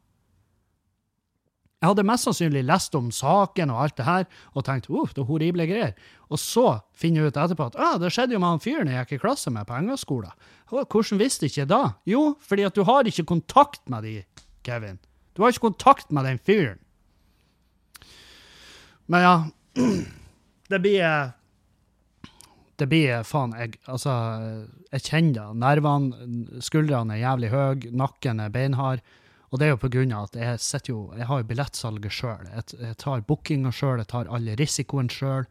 Jeg 1.80 1.94
hadde 1.94 2.04
mest 2.10 2.26
sannsynlig 2.28 2.62
lest 2.68 2.96
om 2.98 3.06
saken 3.14 3.70
og 3.72 3.84
alt 3.86 3.96
det 3.96 4.08
her, 4.08 4.26
og 4.52 4.66
tenkt 4.68 4.90
uff, 4.92 5.14
det 5.16 5.22
er 5.24 5.30
horrible 5.30 5.68
greier. 5.70 5.94
Og 6.28 6.42
så 6.42 6.66
finner 6.92 7.22
jeg 7.22 7.32
ut 7.32 7.40
etterpå 7.40 7.70
at 7.70 7.78
ah, 7.80 7.96
det 8.02 8.10
skjedde 8.12 8.36
jo 8.36 8.42
med 8.44 8.52
han 8.52 8.64
fyren 8.64 8.92
jeg 8.92 9.06
gikk 9.06 9.14
i 9.16 9.22
klasse 9.24 9.54
med 9.56 9.70
på 9.70 9.78
engelskskolen. 9.78 10.34
Hvordan 10.74 11.22
visste 11.22 11.48
ikke 11.48 11.62
jeg 11.62 11.72
da? 11.72 11.84
Jo, 12.10 12.34
fordi 12.44 12.68
at 12.68 12.76
du 12.76 12.84
har 12.90 13.08
ikke 13.08 13.30
kontakt 13.30 13.86
med 13.88 14.04
de, 14.04 14.18
Kevin. 14.68 15.00
Du 15.38 15.46
har 15.46 15.54
ikke 15.54 15.70
kontakt 15.70 16.12
med 16.12 16.28
den 16.28 16.42
fyren. 16.44 16.82
Men 19.08 19.24
ja, 19.24 19.36
det 20.74 20.82
blir 20.84 21.00
eh, 21.00 21.32
Det 22.80 22.88
blir 22.88 23.24
faen 23.28 23.52
jeg, 23.60 23.76
Altså, 23.92 24.14
jeg 24.94 25.04
kjenner 25.04 25.34
det. 25.40 25.48
Nervene, 25.64 26.60
skuldrene 26.64 27.18
er 27.18 27.24
jævlig 27.26 27.50
høye, 27.54 27.92
nakken 27.92 28.40
er 28.44 28.54
beinhard. 28.54 29.04
Og 29.50 29.60
det 29.60 29.66
er 29.68 29.74
jo 29.74 29.82
på 29.82 29.90
grunn 29.92 30.14
av 30.14 30.30
at 30.30 30.38
jeg 30.38 30.92
jo 30.92 31.00
Jeg 31.18 31.26
har 31.28 31.42
jo 31.42 31.48
billettsalget 31.50 32.14
sjøl. 32.14 32.48
Jeg, 32.54 32.80
jeg 32.80 32.98
tar 33.02 33.26
bookinga 33.28 33.72
sjøl, 33.74 33.98
jeg 34.04 34.12
tar 34.12 34.30
alle 34.30 34.56
risikoen 34.60 35.10
sjøl. 35.10 35.48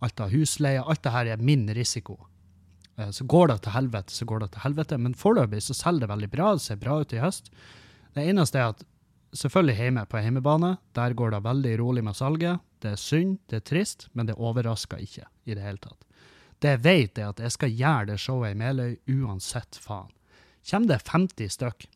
Alt 0.00 0.20
av 0.24 0.30
husleie. 0.32 0.80
Alt 0.80 1.02
det 1.04 1.12
her 1.12 1.26
er 1.34 1.42
min 1.42 1.66
risiko. 1.76 2.16
Eh, 2.96 3.10
Så 3.10 3.26
går 3.26 3.48
det 3.48 3.60
til 3.66 3.74
helvete, 3.74 4.14
så 4.14 4.24
går 4.24 4.40
det 4.44 4.52
til 4.54 4.64
helvete. 4.64 4.98
Men 4.98 5.14
foreløpig 5.18 5.62
så 5.66 5.74
selger 5.76 6.06
det 6.06 6.12
veldig 6.14 6.30
bra. 6.30 6.52
Det 6.54 6.64
ser 6.64 6.80
bra 6.80 7.00
ut 7.00 7.12
i 7.12 7.20
høst. 7.20 7.50
Det 8.14 8.24
eneste 8.26 8.58
er 8.58 8.72
at 8.72 8.84
selvfølgelig 9.36 9.76
hjemme 9.78 10.06
på 10.10 10.22
hjemmebane, 10.24 10.76
der 10.96 11.14
går 11.14 11.30
det 11.36 11.44
veldig 11.44 11.74
rolig 11.78 12.04
med 12.04 12.16
salget. 12.18 12.62
Det 12.82 12.94
er 12.94 13.02
synd, 13.02 13.38
det 13.50 13.60
er 13.60 13.66
trist, 13.68 14.08
men 14.14 14.26
det 14.26 14.38
overrasker 14.38 15.02
ikke 15.04 15.26
i 15.46 15.54
det 15.54 15.62
hele 15.62 15.78
tatt. 15.82 16.06
Det 16.60 16.74
jeg 16.76 16.82
vet, 16.84 17.18
er 17.18 17.30
at 17.32 17.40
jeg 17.40 17.54
skal 17.56 17.72
gjøre 17.72 18.10
det 18.10 18.18
showet 18.20 18.54
i 18.54 18.58
Meløy 18.60 18.98
uansett 19.08 19.78
faen. 19.80 20.12
Kommer 20.70 20.92
det 20.92 21.00
50 21.08 21.54
stykk, 21.56 21.86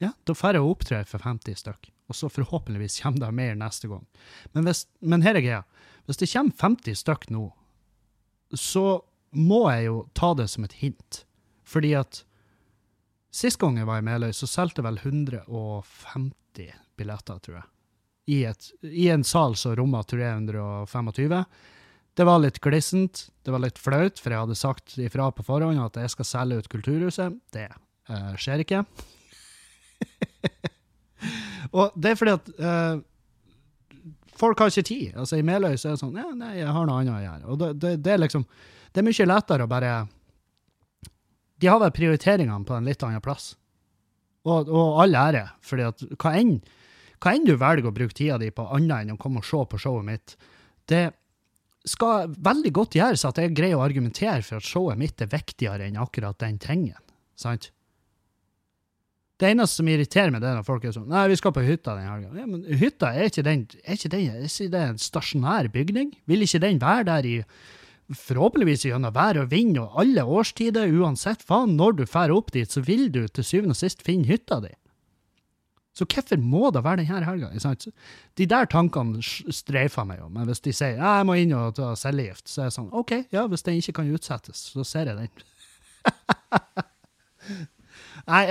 ja, 0.00 0.14
da 0.24 0.34
får 0.34 0.56
jeg 0.56 0.64
opptre 0.64 1.02
for 1.04 1.20
50 1.20 1.58
stykk. 1.60 1.90
Og 2.10 2.16
så 2.16 2.30
forhåpentligvis 2.32 3.02
kommer 3.04 3.26
det 3.26 3.34
mer 3.36 3.58
neste 3.58 3.90
gang. 3.90 4.06
Men, 4.54 4.64
hvis, 4.66 4.86
men 5.04 5.22
her 5.22 5.36
er 5.36 5.44
greia. 5.44 5.62
Hvis 6.08 6.22
det 6.22 6.30
kommer 6.32 6.56
50 6.56 7.02
stykk 7.02 7.28
nå, 7.34 7.44
så 8.56 9.02
må 9.36 9.60
jeg 9.70 9.90
jo 9.90 9.98
ta 10.16 10.32
det 10.34 10.48
som 10.50 10.64
et 10.66 10.78
hint. 10.80 11.20
Fordi 11.68 11.92
at 12.00 12.22
sist 13.30 13.60
gang 13.60 13.76
jeg 13.78 13.86
var 13.86 14.00
i 14.00 14.06
Meløy, 14.08 14.32
så 14.34 14.48
solgte 14.48 14.80
jeg 14.80 14.88
vel 14.88 15.02
150 15.04 16.72
billetter, 16.98 17.44
tror 17.44 17.60
jeg. 17.60 17.68
I, 18.30 18.40
et, 18.48 18.72
I 18.82 19.10
en 19.12 19.26
sal 19.26 19.54
som 19.58 19.76
rommer 19.78 20.08
325. 20.08 21.44
Det 22.18 22.26
var 22.26 22.40
litt 22.42 22.58
glissent, 22.62 23.28
det 23.46 23.52
var 23.54 23.62
litt 23.62 23.78
flaut, 23.78 24.18
for 24.18 24.34
jeg 24.34 24.42
hadde 24.42 24.58
sagt 24.58 24.96
ifra 25.00 25.30
på 25.34 25.44
forhånd 25.46 25.80
at 25.82 25.98
jeg 26.02 26.12
skal 26.12 26.28
selge 26.28 26.58
ut 26.60 26.70
Kulturhuset. 26.72 27.36
Det 27.54 27.68
uh, 28.10 28.32
skjer 28.40 28.64
ikke. 28.64 28.82
Og 31.76 31.94
det 31.94 32.12
er 32.12 32.18
fordi 32.18 32.34
at 32.34 32.50
uh, 32.58 32.96
folk 34.40 34.62
har 34.62 34.72
ikke 34.72 34.88
tid. 34.88 35.14
Altså 35.14 35.38
I 35.38 35.46
Meløy 35.46 35.76
så 35.76 35.90
er 35.90 35.96
det 35.96 36.02
sånn 36.02 36.18
ja, 36.18 36.26
Nei, 36.34 36.56
jeg 36.58 36.74
har 36.74 36.88
noe 36.88 36.98
annet 37.02 37.14
å 37.14 37.22
gjøre. 37.22 37.46
Og 37.52 37.62
det, 37.62 37.70
det, 37.82 37.94
det 38.04 38.14
er 38.14 38.24
liksom 38.24 38.46
Det 38.90 39.02
er 39.02 39.06
mye 39.06 39.28
lettere 39.28 39.66
å 39.66 39.70
bare 39.70 39.94
De 41.60 41.70
har 41.70 41.80
vel 41.82 41.94
prioriteringene 41.94 42.66
på 42.66 42.76
en 42.76 42.88
litt 42.88 43.06
annen 43.06 43.22
plass. 43.24 43.52
Og, 44.48 44.68
og 44.72 45.02
all 45.02 45.14
ære, 45.20 45.44
fordi 45.60 45.84
at 45.84 46.04
hva 46.16 46.30
enn, 46.38 46.54
hva 47.20 47.34
enn 47.36 47.44
du 47.44 47.52
velger 47.60 47.90
å 47.90 47.92
bruke 47.92 48.16
tida 48.16 48.38
di 48.40 48.48
på 48.50 48.64
annet 48.72 49.04
enn 49.04 49.18
å 49.18 49.20
komme 49.20 49.42
og 49.42 49.44
se 49.44 49.60
på 49.68 49.80
showet 49.82 50.06
mitt, 50.06 50.36
det 50.88 51.10
skal 51.88 52.32
veldig 52.36 52.72
godt 52.76 52.96
gjøres 52.98 53.24
at 53.24 53.38
jeg 53.40 53.54
greier 53.56 53.78
å 53.78 53.84
argumentere 53.84 54.42
for 54.44 54.60
at 54.60 54.66
showet 54.66 55.00
mitt 55.00 55.22
er 55.22 55.30
viktigere 55.32 55.86
enn 55.86 56.00
akkurat 56.00 56.38
den 56.42 56.58
tingen. 56.60 56.98
Sant? 57.38 57.70
Det 59.40 59.48
eneste 59.48 59.80
som 59.80 59.88
irriterer 59.88 60.32
meg, 60.34 60.42
det 60.42 60.50
er 60.50 60.58
når 60.58 60.66
folk 60.66 60.82
er 60.84 60.92
sånn 60.92 61.08
Nei, 61.08 61.24
vi 61.32 61.38
skal 61.40 61.54
på 61.56 61.64
hytta 61.64 61.94
den 61.96 62.08
helga. 62.10 62.32
Ja, 62.36 62.46
men 62.46 62.64
hytta, 62.82 63.14
er 63.16 63.30
ikke 63.30 63.44
den, 63.46 63.62
er 63.80 63.96
ikke 63.96 64.12
den 64.12 64.26
er 64.28 64.42
ikke 64.44 64.72
det 64.74 64.82
en 64.84 65.00
stasjonær 65.00 65.70
bygning? 65.72 66.10
Vil 66.28 66.44
ikke 66.44 66.60
den 66.66 66.82
være 66.82 67.06
der 67.08 67.28
i 67.28 67.36
Forhåpentligvis 68.10 68.88
gjennom 68.88 69.14
vær 69.14 69.38
og 69.38 69.52
vind 69.52 69.76
og 69.78 69.92
alle 70.02 70.24
årstider, 70.26 70.90
uansett 70.98 71.44
faen 71.46 71.76
når 71.78 71.92
du 72.00 72.02
drar 72.02 72.32
opp 72.34 72.48
dit, 72.50 72.66
så 72.66 72.82
vil 72.82 73.04
du 73.14 73.20
til 73.30 73.46
syvende 73.46 73.76
og 73.76 73.78
sist 73.78 74.02
finne 74.02 74.26
hytta 74.26 74.58
di. 74.64 74.72
Så 76.00 76.06
hvorfor 76.08 76.40
må 76.40 76.70
det 76.72 76.80
være 76.86 77.02
denne 77.02 77.26
helga? 77.28 77.50
De 78.40 78.44
der 78.48 78.64
tankene 78.72 79.20
streifer 79.52 80.06
meg 80.08 80.22
jo, 80.22 80.30
men 80.32 80.48
hvis 80.48 80.62
de 80.64 80.72
sier 80.72 80.96
jeg 80.96 81.26
må 81.28 81.36
inn 81.36 81.52
og 81.58 81.74
ta 81.76 81.90
cellegift, 82.00 82.46
så 82.48 82.62
er 82.62 82.66
jeg 82.70 82.76
sånn 82.78 82.88
OK, 82.96 83.12
ja, 83.34 83.42
hvis 83.50 83.66
den 83.66 83.76
ikke 83.82 83.98
kan 84.00 84.08
utsettes, 84.16 84.58
så 84.72 84.80
ser 84.88 85.04
jeg 85.12 85.16
den. 85.20 85.28
Nei, 88.30 88.42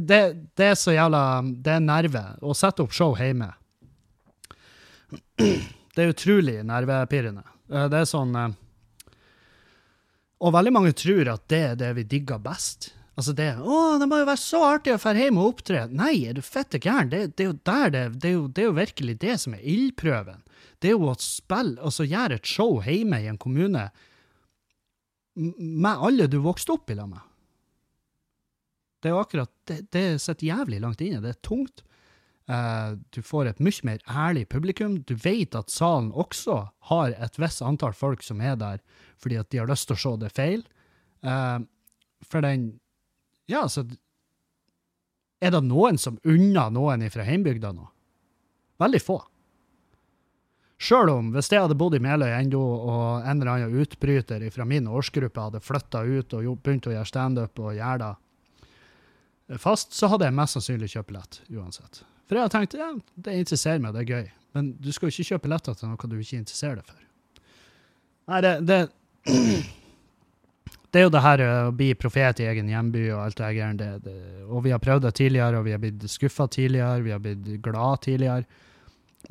det, 0.00 0.20
det 0.56 0.66
er 0.70 0.76
så 0.78 0.94
jævla 0.94 1.20
Det 1.64 1.72
er 1.76 1.82
nerve. 1.84 2.22
Å 2.44 2.54
sette 2.56 2.84
opp 2.84 2.92
show 2.94 3.14
hjemme. 3.18 3.50
Det 5.94 6.02
er 6.02 6.10
utrolig 6.10 6.56
nervepirrende. 6.66 7.44
Eh, 7.70 7.86
Det 7.92 7.98
er 8.00 8.08
sånn 8.10 8.32
eh, 8.38 8.54
Og 10.42 10.54
veldig 10.56 10.72
mange 10.74 10.94
tror 10.98 11.30
at 11.36 11.44
det 11.52 11.60
er 11.70 11.76
det 11.78 11.92
vi 12.00 12.04
digger 12.16 12.40
best. 12.42 12.80
Altså 13.14 13.34
det 13.36 13.50
Å, 13.62 13.80
det 14.00 14.08
må 14.10 14.18
jo 14.20 14.26
være 14.26 14.42
så 14.42 14.60
artig 14.66 14.94
å 14.94 14.98
dra 14.98 15.14
hjem 15.14 15.38
og 15.38 15.52
opptre. 15.52 15.84
Nei, 15.94 16.14
er 16.26 16.34
du 16.34 16.42
fette 16.42 16.80
gæren? 16.82 17.12
Det, 17.12 17.36
det 17.38 17.44
er 17.44 17.52
jo 17.52 17.58
der 17.70 17.94
det, 17.94 18.02
det, 18.18 18.30
er 18.30 18.34
jo, 18.34 18.48
det 18.48 18.64
er 18.64 18.68
jo 18.68 18.78
virkelig 18.80 19.14
det 19.22 19.36
som 19.44 19.54
er 19.54 19.68
ildprøven. 19.74 20.42
Det 20.82 20.90
er 20.90 20.96
jo 20.96 21.12
å 21.12 21.14
spille, 21.22 21.78
altså 21.78 22.06
gjøre 22.08 22.40
et 22.40 22.50
show 22.50 22.80
hjemme 22.82 23.22
i 23.22 23.30
en 23.30 23.38
kommune 23.40 23.86
med 25.34 26.04
alle 26.06 26.26
du 26.30 26.38
vokste 26.42 26.74
opp 26.74 26.90
i 26.90 26.98
lag 26.98 27.08
med. 27.10 27.22
Det 29.02 29.10
er 29.10 29.16
jo 29.16 29.22
akkurat 29.24 29.50
Det, 29.68 29.80
det 29.92 30.20
sitter 30.22 30.46
jævlig 30.46 30.80
langt 30.82 31.00
inne. 31.00 31.22
Det 31.24 31.34
er 31.34 31.42
tungt. 31.44 31.84
Uh, 32.44 33.00
du 33.16 33.22
får 33.24 33.48
et 33.48 33.60
mye 33.64 33.86
mer 33.88 34.02
ærlig 34.04 34.44
publikum. 34.52 34.98
Du 35.08 35.14
vet 35.16 35.56
at 35.56 35.72
salen 35.72 36.10
også 36.12 36.58
har 36.90 37.14
et 37.16 37.38
visst 37.40 37.62
antall 37.64 37.94
folk 37.96 38.24
som 38.26 38.42
er 38.44 38.58
der 38.60 38.82
fordi 39.16 39.38
at 39.40 39.48
de 39.48 39.62
har 39.62 39.70
lyst 39.70 39.88
til 39.88 39.96
å 39.96 40.02
se 40.02 40.12
det 40.20 40.32
feil. 40.36 40.66
Uh, 41.24 41.64
for 42.28 42.44
den 42.44 42.74
Ja, 43.50 43.64
altså 43.66 43.84
Er 45.44 45.52
det 45.52 45.60
noen 45.66 45.98
som 46.00 46.16
unner 46.24 46.70
noen 46.72 47.04
fra 47.12 47.26
heimbygda 47.26 47.74
nå? 47.76 47.86
Veldig 48.80 49.00
få. 49.02 49.18
Sjøl 50.80 51.10
om, 51.12 51.30
hvis 51.34 51.50
jeg 51.52 51.62
hadde 51.62 51.76
bodd 51.78 51.94
i 51.96 52.00
Meløy 52.02 52.32
ennå, 52.34 52.60
og 52.60 53.26
en 53.28 53.40
eller 53.40 53.52
annen 53.52 53.82
utbryter 53.82 54.42
fra 54.52 54.66
min 54.68 54.88
årsgruppe 54.90 55.46
hadde 55.46 55.62
flytta 55.62 56.02
ut 56.02 56.34
og 56.36 56.58
begynt 56.64 56.88
å 56.90 56.94
gjøre 56.94 57.08
standup 57.08 57.60
og 57.62 57.76
gjøre 57.76 58.10
det 59.48 59.60
fast, 59.60 59.92
så 59.94 60.08
hadde 60.12 60.26
jeg 60.28 60.36
mest 60.36 60.56
sannsynlig 60.56 60.90
kjøpt 60.94 61.10
billett 61.12 61.40
uansett. 61.52 62.02
For 62.24 62.38
jeg 62.38 62.46
har 62.46 62.52
tenkt 62.52 62.76
ja, 62.78 62.90
det 63.20 63.36
interesserer 63.44 63.82
meg, 63.84 63.94
det 63.94 64.04
er 64.04 64.12
gøy. 64.16 64.28
Men 64.56 64.74
du 64.80 64.90
skal 64.94 65.08
jo 65.10 65.14
ikke 65.14 65.34
kjøpe 65.34 65.46
billetter 65.46 65.78
til 65.78 65.90
noe 65.90 66.10
du 66.10 66.18
ikke 66.18 66.40
interesserer 66.40 66.80
deg 66.80 66.88
for. 66.88 67.00
Nei, 68.32 68.40
det, 68.44 68.54
det 68.64 68.80
Det 70.94 71.00
er 71.00 71.08
jo 71.08 71.10
det 71.10 71.24
her 71.24 71.40
eh, 71.42 71.60
å 71.66 71.72
bli 71.74 71.88
profet 71.98 72.38
i 72.38 72.46
egen 72.46 72.68
hjemby 72.70 73.08
og 73.08 73.24
alt 73.24 73.40
det 73.40 73.48
her. 73.50 74.04
Og 74.46 74.62
vi 74.62 74.70
har 74.70 74.82
prøvd 74.82 75.08
det 75.08 75.16
tidligere, 75.18 75.58
og 75.58 75.66
vi 75.66 75.74
har 75.74 75.82
blitt 75.82 76.04
skuffa 76.06 76.46
tidligere, 76.46 77.02
vi 77.02 77.10
har 77.10 77.22
blitt 77.22 77.48
glad 77.64 78.04
tidligere. 78.06 78.46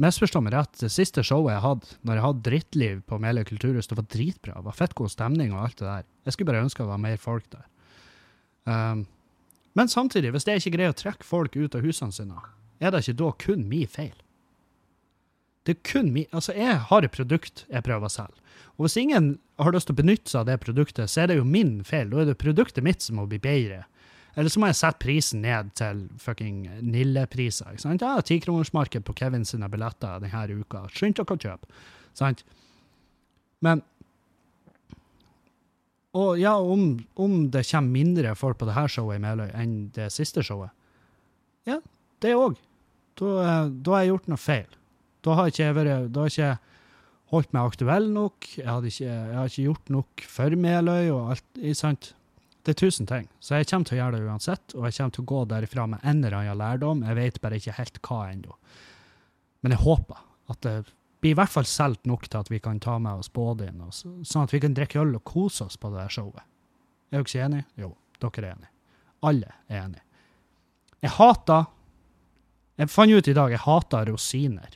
Misforstå 0.04 0.42
meg 0.42 0.56
rett, 0.56 0.74
det 0.82 0.90
siste 0.92 1.24
showet 1.24 1.54
jeg 1.54 1.64
hadde, 1.64 1.96
når 2.02 2.18
jeg 2.18 2.26
hadde 2.26 2.46
drittliv 2.48 3.02
på 3.08 3.20
Meløy 3.22 3.46
kulturhus, 3.46 3.88
det 3.88 3.98
var 4.00 4.10
dritbra. 4.10 4.58
Det 4.58 4.68
var 4.68 4.78
fett 4.80 4.96
god 4.98 5.14
stemning 5.14 5.54
og 5.54 5.68
alt 5.68 5.78
det 5.80 5.88
der. 5.88 6.08
Jeg 6.26 6.36
skulle 6.36 6.50
bare 6.50 6.64
ønske 6.66 6.84
det 6.84 6.90
var 6.90 7.04
mer 7.04 7.22
folk 7.22 7.46
der. 7.54 7.68
Um, 8.66 9.06
men 9.78 9.92
samtidig, 9.92 10.34
hvis 10.34 10.48
jeg 10.50 10.62
ikke 10.62 10.76
greier 10.76 10.96
å 10.96 10.98
trekke 10.98 11.28
folk 11.28 11.56
ut 11.56 11.78
av 11.78 11.86
husene 11.86 12.16
sine, 12.16 12.42
er 12.82 12.92
det 12.92 13.04
ikke 13.06 13.20
da 13.22 13.32
kun 13.46 13.68
min 13.70 13.90
feil? 13.90 14.18
Det 15.64 15.78
er 15.78 15.84
kun 15.88 16.12
min 16.12 16.28
Altså, 16.32 16.54
jeg 16.58 16.76
har 16.90 17.06
et 17.06 17.14
produkt 17.16 17.66
jeg 17.70 17.86
prøver 17.86 18.10
å 18.10 18.12
selge. 18.12 18.40
Og 18.76 18.88
hvis 18.88 18.98
ingen 19.00 19.38
har 19.62 19.74
lyst 19.76 19.88
til 19.88 19.96
å 19.96 20.02
benytte 20.02 20.32
seg 20.32 20.42
av 20.42 20.50
det 20.50 20.60
produktet, 20.64 21.12
så 21.12 21.24
er 21.24 21.30
det 21.30 21.38
jo 21.38 21.48
min 21.48 21.78
feil. 21.88 22.10
Da 22.10 22.24
er 22.24 22.32
det 22.32 22.40
produktet 22.42 22.84
mitt 22.84 23.06
som 23.06 23.20
må 23.20 23.28
bli 23.30 23.40
bedre. 23.42 23.84
Eller 24.34 24.50
så 24.50 24.60
må 24.60 24.70
jeg 24.72 24.80
sette 24.80 25.02
prisen 25.04 25.44
ned 25.46 25.70
til 25.78 26.08
fucking 26.22 26.66
Nille-priser. 26.82 27.76
ikke 27.76 27.84
sant? 27.86 28.02
Ja, 28.02 28.18
tikronersmarked 28.26 29.06
på 29.06 29.14
Kevin 29.20 29.46
sine 29.46 29.70
billetter 29.70 30.24
denne 30.24 30.58
uka. 30.58 30.88
Skynd 30.90 31.20
dere 31.20 31.38
å 31.38 31.44
kjøpe. 31.46 31.70
Sant? 32.18 32.42
Men 33.64 33.84
Og 36.14 36.38
ja, 36.38 36.54
om, 36.58 37.00
om 37.18 37.50
det 37.50 37.64
kommer 37.66 37.90
mindre 37.90 38.36
folk 38.38 38.60
på 38.60 38.68
det 38.70 38.76
her 38.76 38.90
showet 38.92 39.18
i 39.18 39.22
Meløy 39.22 39.48
enn 39.58 39.90
det 39.96 40.12
siste 40.14 40.44
showet, 40.46 40.70
ja, 41.66 41.80
det 42.22 42.36
òg. 42.38 42.60
Da, 43.18 43.32
eh, 43.42 43.70
da 43.82 43.96
har 43.96 44.04
jeg 44.04 44.12
gjort 44.12 44.30
noe 44.30 44.42
feil. 44.42 44.76
Da 45.24 45.38
har 45.40 45.52
ikke 45.52 45.68
jeg 45.68 45.76
vært 45.78 46.10
Da 46.14 46.26
har 46.26 46.34
ikke 46.34 46.50
holdt 47.34 47.54
meg 47.56 47.70
aktuell 47.72 48.10
nok. 48.14 48.50
Jeg, 48.60 48.92
ikke, 48.92 49.08
jeg 49.08 49.38
har 49.38 49.50
ikke 49.50 49.68
gjort 49.70 49.94
nok 49.96 50.26
for 50.30 50.58
Meløy 50.66 51.08
og 51.14 51.32
alt. 51.34 51.48
ikke 51.58 51.80
sant? 51.80 52.12
Det 52.64 52.76
er 52.76 52.80
tusen 52.80 53.08
ting. 53.10 53.26
Så 53.44 53.58
jeg 53.58 53.68
kommer 53.68 53.90
til 53.90 53.98
å 53.98 54.00
gjøre 54.00 54.20
det 54.20 54.28
uansett, 54.30 54.76
og 54.78 54.86
jeg 54.88 54.96
kommer 54.98 55.16
til 55.16 55.24
å 55.24 55.30
gå 55.34 55.40
derifra 55.52 55.88
med 55.92 56.04
en 56.08 56.22
eller 56.22 56.38
annen 56.38 56.60
lærdom. 56.62 57.02
Jeg 57.10 57.18
vet 57.20 57.40
bare 57.44 57.60
ikke 57.60 57.76
helt 57.80 58.00
hva 58.08 58.20
ennå. 58.32 58.56
Men 59.64 59.76
jeg 59.76 59.84
håper 59.84 60.22
at 60.54 60.62
det 60.64 60.76
blir 61.24 61.34
i 61.34 61.40
hvert 61.40 61.52
fall 61.52 61.68
solgt 61.68 62.08
nok 62.08 62.28
til 62.28 62.40
at 62.40 62.52
vi 62.52 62.60
kan 62.64 62.80
ta 62.84 62.98
med 63.00 63.24
oss 63.24 63.32
både 63.32 63.70
inn, 63.72 63.82
og 63.84 63.96
sånn 63.96 64.46
at 64.46 64.54
vi 64.54 64.60
kan 64.64 64.76
drikke 64.76 65.02
øl 65.02 65.16
og 65.20 65.24
kose 65.28 65.68
oss 65.68 65.80
på 65.80 65.92
det 65.92 66.04
her 66.04 66.12
showet. 66.12 66.44
Er 67.12 67.20
dere 67.20 67.28
ikke 67.28 67.46
enige? 67.46 67.68
Jo, 67.80 67.90
dere 68.24 68.44
er 68.44 68.56
enige. 68.56 68.72
Alle 69.24 69.52
er 69.70 69.82
enige. 69.86 70.04
Jeg 71.04 71.16
hater 71.18 71.66
Jeg 72.80 72.90
fant 72.90 73.14
ut 73.14 73.28
i 73.30 73.36
dag 73.38 73.52
jeg 73.54 73.62
hater 73.62 74.08
rosiner. 74.10 74.72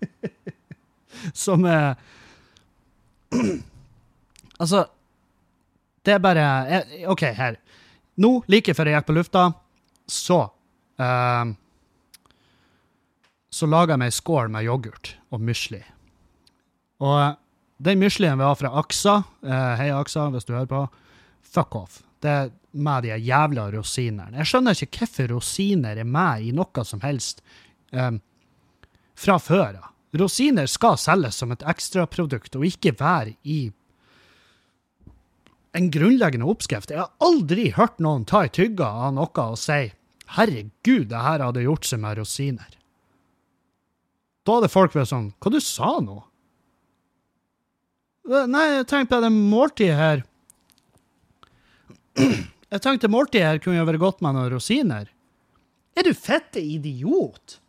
Som 1.46 1.64
er 1.68 1.94
Altså, 4.56 4.86
det 6.06 6.14
er 6.14 6.20
bare 6.24 6.44
OK, 7.12 7.26
her. 7.36 7.58
Nå, 8.16 8.30
like 8.48 8.72
før 8.72 8.88
jeg 8.88 8.96
gikk 8.96 9.08
på 9.10 9.16
lufta, 9.18 9.42
så 10.08 10.38
uh, 10.48 11.50
Så 13.52 13.68
laga 13.68 13.92
jeg 13.92 14.00
meg 14.00 14.14
skål 14.16 14.48
med 14.54 14.64
yoghurt 14.64 15.12
og 15.28 15.42
musli. 15.44 15.82
Og 17.04 17.16
eh, 17.20 17.34
den 17.84 18.00
muslien 18.00 18.38
vi 18.40 18.44
har 18.46 18.56
fra 18.56 18.72
Aksa. 18.80 19.18
uh, 19.44 19.74
hei, 19.76 19.90
Aksa, 19.92 20.30
hvis 20.32 20.48
du 20.48 20.54
hører 20.54 20.70
på. 20.70 20.86
Fuck 21.44 21.76
off. 21.76 22.00
Det 22.24 22.32
er 22.32 22.50
med 22.76 23.04
de 23.04 23.16
jævla 23.16 23.70
rosinene. 23.72 24.36
Jeg 24.40 24.50
skjønner 24.50 24.82
ikke 24.86 25.04
hvorfor 25.04 25.32
rosiner 25.34 26.00
er 26.00 26.08
med 26.08 26.48
i 26.48 26.52
noe 26.56 26.84
som 26.84 27.00
helst 27.04 27.42
eh, 27.92 28.12
fra 29.16 29.38
før 29.42 29.80
av. 29.80 29.90
Rosiner 30.16 30.68
skal 30.70 30.96
selges 31.00 31.40
som 31.40 31.52
et 31.52 31.64
ekstraprodukt, 31.66 32.54
og 32.56 32.64
ikke 32.68 32.94
være 32.96 33.34
i 33.44 33.66
en 35.76 35.90
grunnleggende 35.92 36.48
oppskrift. 36.48 36.92
Jeg 36.92 37.02
har 37.02 37.12
aldri 37.24 37.68
hørt 37.76 37.98
noen 38.00 38.24
ta 38.28 38.46
i 38.46 38.52
tygga 38.52 38.86
av 39.06 39.12
noe 39.16 39.42
og 39.44 39.58
si 39.60 39.92
'herregud, 40.36 41.08
det 41.10 41.20
her 41.20 41.44
hadde 41.44 41.66
gjort 41.66 41.84
seg 41.84 42.00
med 42.00 42.18
rosiner'. 42.18 42.78
Da 44.44 44.56
hadde 44.56 44.72
folk 44.72 44.94
vært 44.94 45.12
sånn 45.12 45.34
'hva 45.36 45.52
du 45.52 45.60
sa 45.60 45.98
nå'? 46.00 46.22
Nei, 48.26 48.64
jeg 48.78 48.86
tenkte 48.86 49.14
på 49.14 49.20
det 49.22 49.30
måltidet 49.30 49.96
her 49.96 50.24
Jeg 52.16 52.80
tenkte 52.82 53.08
måltidet 53.08 53.46
her 53.46 53.58
kunne 53.62 53.84
vært 53.86 54.02
godt 54.02 54.22
med 54.24 54.34
noen 54.34 54.50
rosiner. 54.50 55.06
Er 55.94 56.02
du 56.02 56.12
fette 56.12 56.58
idiot? 56.58 57.60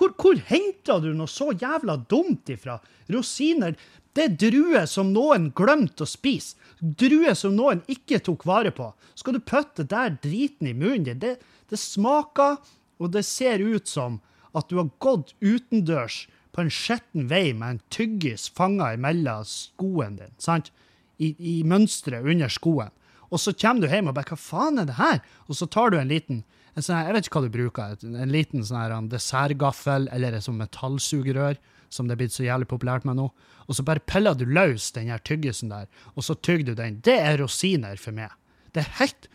Hvor, 0.00 0.14
hvor 0.16 0.38
henta 0.48 0.96
du 1.04 1.10
noe 1.12 1.28
så 1.28 1.50
jævla 1.52 1.98
dumt 2.08 2.48
ifra? 2.48 2.78
Rosiner, 3.12 3.74
det 4.16 4.22
er 4.24 4.36
druer 4.40 4.86
som 4.88 5.10
noen 5.12 5.50
glemte 5.52 6.06
å 6.06 6.08
spise. 6.08 6.56
Druer 6.80 7.36
som 7.36 7.52
noen 7.52 7.82
ikke 7.92 8.22
tok 8.24 8.46
vare 8.48 8.72
på. 8.72 8.86
Skal 9.12 9.36
du 9.36 9.42
putte 9.44 9.84
der 9.84 10.16
driten 10.22 10.70
i 10.70 10.72
munnen 10.72 11.04
din? 11.04 11.20
Det, 11.20 11.34
det 11.68 11.78
smaker, 11.78 12.56
og 12.96 13.12
det 13.12 13.26
ser 13.28 13.60
ut 13.60 13.90
som 13.92 14.22
at 14.56 14.72
du 14.72 14.78
har 14.80 14.88
gått 15.04 15.34
utendørs 15.44 16.24
på 16.56 16.64
en 16.64 16.72
skitten 16.72 17.28
vei 17.28 17.52
med 17.52 17.76
en 17.76 17.82
tyggis 17.92 18.48
fanga 18.56 18.94
imellom 18.96 19.44
skoen 19.46 20.16
din, 20.16 20.32
sant? 20.40 20.72
I, 21.20 21.34
i 21.36 21.60
mønsteret 21.68 22.24
under 22.24 22.48
skoen. 22.48 22.88
Og 23.28 23.38
så 23.38 23.52
kommer 23.52 23.84
du 23.84 23.92
hjem 23.92 24.08
og 24.08 24.16
bare 24.16 24.32
'hva 24.32 24.40
faen 24.40 24.80
er 24.80 24.88
det 24.88 24.96
her?' 24.96 25.20
Og 25.46 25.54
så 25.60 25.68
tar 25.68 25.92
du 25.92 25.98
en 26.00 26.08
liten 26.08 26.40
en 26.40 26.44
sånn 26.84 27.06
Jeg 27.06 27.16
vet 27.16 27.28
ikke 27.28 27.40
hva 27.40 27.46
du 27.46 27.54
bruker. 27.54 27.96
En 28.10 28.32
liten 28.32 28.64
sånn 28.66 29.10
dessertgaffel 29.12 30.08
eller 30.14 30.36
et 30.36 30.46
sånt 30.46 30.60
metallsugerør, 30.60 31.60
som 31.90 32.06
det 32.06 32.16
er 32.16 32.22
blitt 32.22 32.36
så 32.36 32.46
jævlig 32.46 32.70
populært 32.70 33.06
med 33.08 33.18
nå. 33.18 33.28
Og 33.66 33.76
så 33.76 33.84
bare 33.86 34.02
peller 34.02 34.34
du 34.38 34.46
løs 34.48 34.90
den 34.96 35.10
her 35.12 35.22
tyggisen 35.22 35.70
der, 35.70 35.86
og 36.14 36.26
så 36.26 36.34
tygger 36.34 36.72
du 36.72 36.80
den. 36.80 36.98
Det 37.06 37.18
er 37.18 37.38
rosiner 37.42 38.00
for 38.00 38.16
meg. 38.16 38.32
Det 38.74 38.84
er 38.84 38.96
helt 39.00 39.28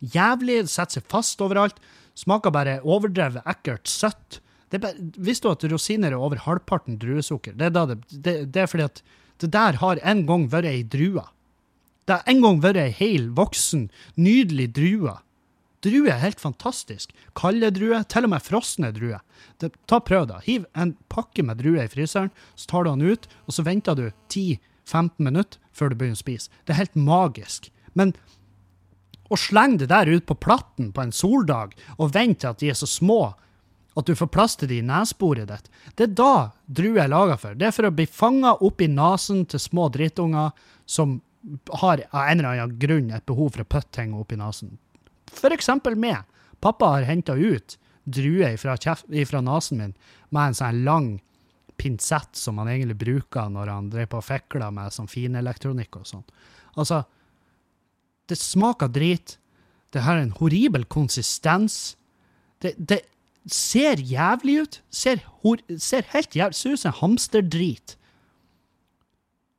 jævlig, 0.00 0.62
det 0.66 0.72
setter 0.72 1.00
seg 1.00 1.08
fast 1.12 1.40
overalt. 1.44 1.80
Smaker 2.18 2.52
bare 2.54 2.80
overdrevet 2.82 3.46
ekkelt 3.48 3.88
søtt. 3.88 4.40
Bare, 4.74 4.92
visste 5.16 5.48
du 5.48 5.54
at 5.54 5.64
rosiner 5.72 6.12
er 6.12 6.20
over 6.20 6.42
halvparten 6.44 6.98
druesukker? 7.00 7.54
Det 7.56 7.70
er, 7.70 7.94
det, 7.94 7.98
det, 8.12 8.36
det 8.52 8.64
er 8.64 8.70
fordi 8.70 8.88
at 8.88 9.02
det 9.40 9.52
der 9.54 9.78
har 9.80 10.00
en 10.02 10.24
gang 10.28 10.48
vært 10.50 10.68
ei 10.68 10.82
drue. 10.82 11.24
Det 12.08 12.16
har 12.16 12.28
en 12.32 12.42
gang 12.44 12.60
vært 12.64 12.80
ei 12.82 12.90
hel, 12.98 13.28
voksen, 13.36 13.88
nydelig 14.16 14.70
drue. 14.76 15.14
Druer 15.84 16.10
er 16.10 16.22
helt 16.24 16.40
fantastisk. 16.42 17.12
Kalde 17.38 17.70
druer, 17.74 18.02
til 18.10 18.26
og 18.26 18.32
med 18.32 18.42
frosne 18.42 18.90
druer. 18.94 19.22
Ta 19.86 20.00
Prøv, 20.02 20.26
da. 20.30 20.40
Hiv 20.42 20.66
en 20.74 20.96
pakke 21.12 21.44
med 21.46 21.60
druer 21.62 21.84
i 21.84 21.92
fryseren, 21.92 22.32
så 22.58 22.70
tar 22.72 22.86
du 22.86 22.90
den 22.90 23.14
ut, 23.14 23.28
og 23.46 23.54
så 23.54 23.64
venter 23.66 23.98
du 23.98 24.08
10-15 24.32 25.12
minutter 25.22 25.60
før 25.70 25.92
du 25.92 26.00
begynner 26.00 26.18
å 26.18 26.24
spise. 26.24 26.50
Det 26.66 26.74
er 26.74 26.82
helt 26.82 26.98
magisk. 26.98 27.70
Men 27.94 28.14
å 29.28 29.38
slenge 29.38 29.82
det 29.82 29.90
der 29.92 30.10
ut 30.10 30.26
på 30.26 30.38
platten 30.40 30.90
på 30.94 31.04
en 31.04 31.14
soldag 31.14 31.76
og 31.98 32.14
vente 32.14 32.48
at 32.48 32.62
de 32.62 32.72
er 32.72 32.78
så 32.78 32.88
små 32.88 33.34
at 33.98 34.06
du 34.06 34.14
får 34.14 34.30
plass 34.30 34.54
til 34.56 34.70
de 34.70 34.78
i 34.78 34.86
neseboret 34.86 35.48
ditt, 35.50 35.70
det 35.98 36.04
er 36.06 36.18
da 36.20 36.34
druer 36.70 37.02
er 37.04 37.10
laga 37.10 37.38
for. 37.40 37.56
Det 37.58 37.66
er 37.66 37.74
for 37.74 37.88
å 37.88 37.94
bli 37.94 38.06
fanga 38.06 38.54
opp 38.64 38.82
i 38.84 38.90
nesen 38.90 39.42
til 39.50 39.62
små 39.62 39.88
drittunger 39.94 40.52
som 40.86 41.18
har 41.80 42.04
av 42.10 42.28
en 42.28 42.38
eller 42.38 42.52
annen 42.52 42.76
grunn 42.78 43.10
et 43.14 43.26
behov 43.26 43.54
for 43.54 43.64
å 43.64 43.70
putte 43.74 43.98
ting 43.98 44.14
opp 44.14 44.34
i 44.34 44.38
nesen. 44.38 44.76
Eksempel 45.52 45.96
meg. 45.98 46.24
Pappa 46.60 46.94
har 46.96 47.06
henta 47.08 47.34
ut 47.34 47.78
druer 48.08 48.56
fra, 48.56 48.76
fra 48.78 49.40
nesen 49.44 49.78
min 49.78 49.94
med 50.34 50.50
en 50.50 50.56
sånn 50.56 50.84
lang 50.84 51.08
pinsett 51.78 52.36
som 52.36 52.58
han 52.58 52.70
egentlig 52.72 52.98
bruker 52.98 53.50
når 53.52 53.70
han 53.70 53.90
drev 53.92 54.10
på 54.10 54.18
og 54.20 54.26
fikla 54.26 54.70
med 54.74 54.94
sånn 54.94 55.10
finelektronikk 55.10 56.00
og 56.00 56.08
sånn. 56.08 56.24
Altså, 56.78 57.04
det 58.28 58.38
smaker 58.40 58.90
drit. 58.92 59.36
Det 59.94 60.02
har 60.04 60.18
en 60.18 60.34
horribel 60.40 60.84
konsistens. 60.90 61.96
Det, 62.60 62.74
det 62.76 63.02
ser 63.48 64.02
jævlig 64.02 64.58
ut. 64.64 64.80
Ser, 64.90 65.22
hor, 65.44 65.62
ser 65.78 66.08
helt 66.12 66.36
jævlig 66.36 66.58
Ser 66.58 66.74
ut 66.74 66.82
som 66.82 66.92
en 66.92 67.00
hamsterdrit. 67.00 67.96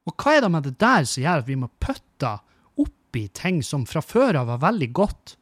Og 0.09 0.15
hva 0.19 0.35
er 0.35 0.45
det 0.45 0.53
med 0.53 0.67
det 0.67 0.77
der 0.81 1.07
som 1.07 1.23
gjør 1.23 1.43
at 1.43 1.49
vi 1.49 1.57
må 1.59 1.71
putte 1.81 2.35
oppi 2.79 3.27
ting 3.35 3.63
som 3.65 3.87
fra 3.89 4.03
før 4.05 4.41
av 4.41 4.51
var 4.51 4.63
veldig 4.69 4.91
godt? 4.97 5.35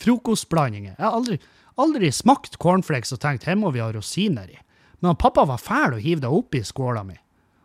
Frokostblandinger. 0.00 0.94
Jeg 0.96 1.04
har 1.04 1.16
aldri, 1.16 1.38
aldri 1.80 2.12
smakt 2.14 2.58
cornflakes 2.62 3.14
og 3.14 3.20
tenkt 3.22 3.46
her 3.48 3.58
må 3.58 3.72
vi 3.74 3.82
ha 3.82 3.90
rosiner 3.92 4.50
i. 4.50 4.58
Men 5.02 5.18
pappa 5.18 5.44
var 5.48 5.60
fæl 5.60 5.96
og 5.96 6.02
hive 6.02 6.22
det 6.22 6.30
oppi 6.30 6.62
skåla 6.64 7.02
mi. 7.06 7.16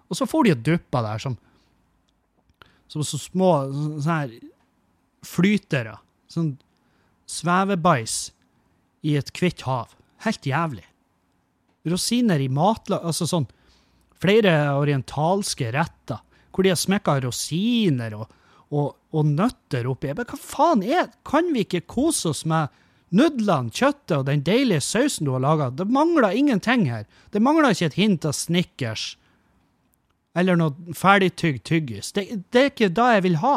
Og 0.07 0.17
så 0.17 0.27
får 0.29 0.47
de 0.47 0.55
og 0.55 0.63
duppa 0.65 1.03
der 1.05 1.21
som, 1.21 1.35
som 2.87 3.03
så 3.05 3.19
små 3.21 3.51
sånne 3.71 4.07
her 4.07 4.35
flytere. 5.27 5.97
Sånn 6.31 6.55
svevebæsj 7.27 8.17
i 9.07 9.17
et 9.19 9.31
hvitt 9.35 9.65
hav. 9.67 9.93
Helt 10.25 10.47
jævlig. 10.47 10.85
Rosiner 11.87 12.41
i 12.41 12.49
matlag 12.51 13.03
Altså 13.05 13.27
sånn 13.29 13.45
flere 14.17 14.73
orientalske 14.75 15.69
retter 15.71 16.23
hvor 16.51 16.65
de 16.65 16.71
har 16.73 16.79
smekka 16.79 17.19
rosiner 17.21 18.15
og, 18.17 18.25
og, 18.73 18.97
og, 19.15 19.23
nøtter 19.25 19.87
oppi. 19.87 20.11
Men 20.11 20.27
hva 20.27 20.39
faen 20.41 20.83
er 20.83 21.11
Kan 21.27 21.53
vi 21.53 21.63
ikke 21.63 21.85
kose 21.87 22.33
oss 22.33 22.43
med 22.49 22.73
nudlene, 23.15 23.71
kjøttet 23.71 24.17
og 24.17 24.25
den 24.27 24.43
deilige 24.43 24.83
sausen 24.83 25.27
du 25.27 25.33
har 25.35 25.43
laga? 25.45 25.69
Det 25.71 25.87
mangler 25.87 26.35
ingenting 26.35 26.87
her. 26.91 27.07
Det 27.31 27.43
mangler 27.43 27.71
ikke 27.71 27.91
et 27.93 28.01
hint 28.01 28.27
av 28.27 28.35
Snickers 28.35 29.15
eller 30.37 30.57
noe 30.59 30.93
ferdigtygd 30.93 31.63
tyggis. 31.65 32.11
Det, 32.13 32.27
det 32.53 32.61
er 32.61 32.69
ikke 32.69 32.91
det 32.93 33.07
jeg 33.15 33.23
vil 33.25 33.39
ha. 33.41 33.55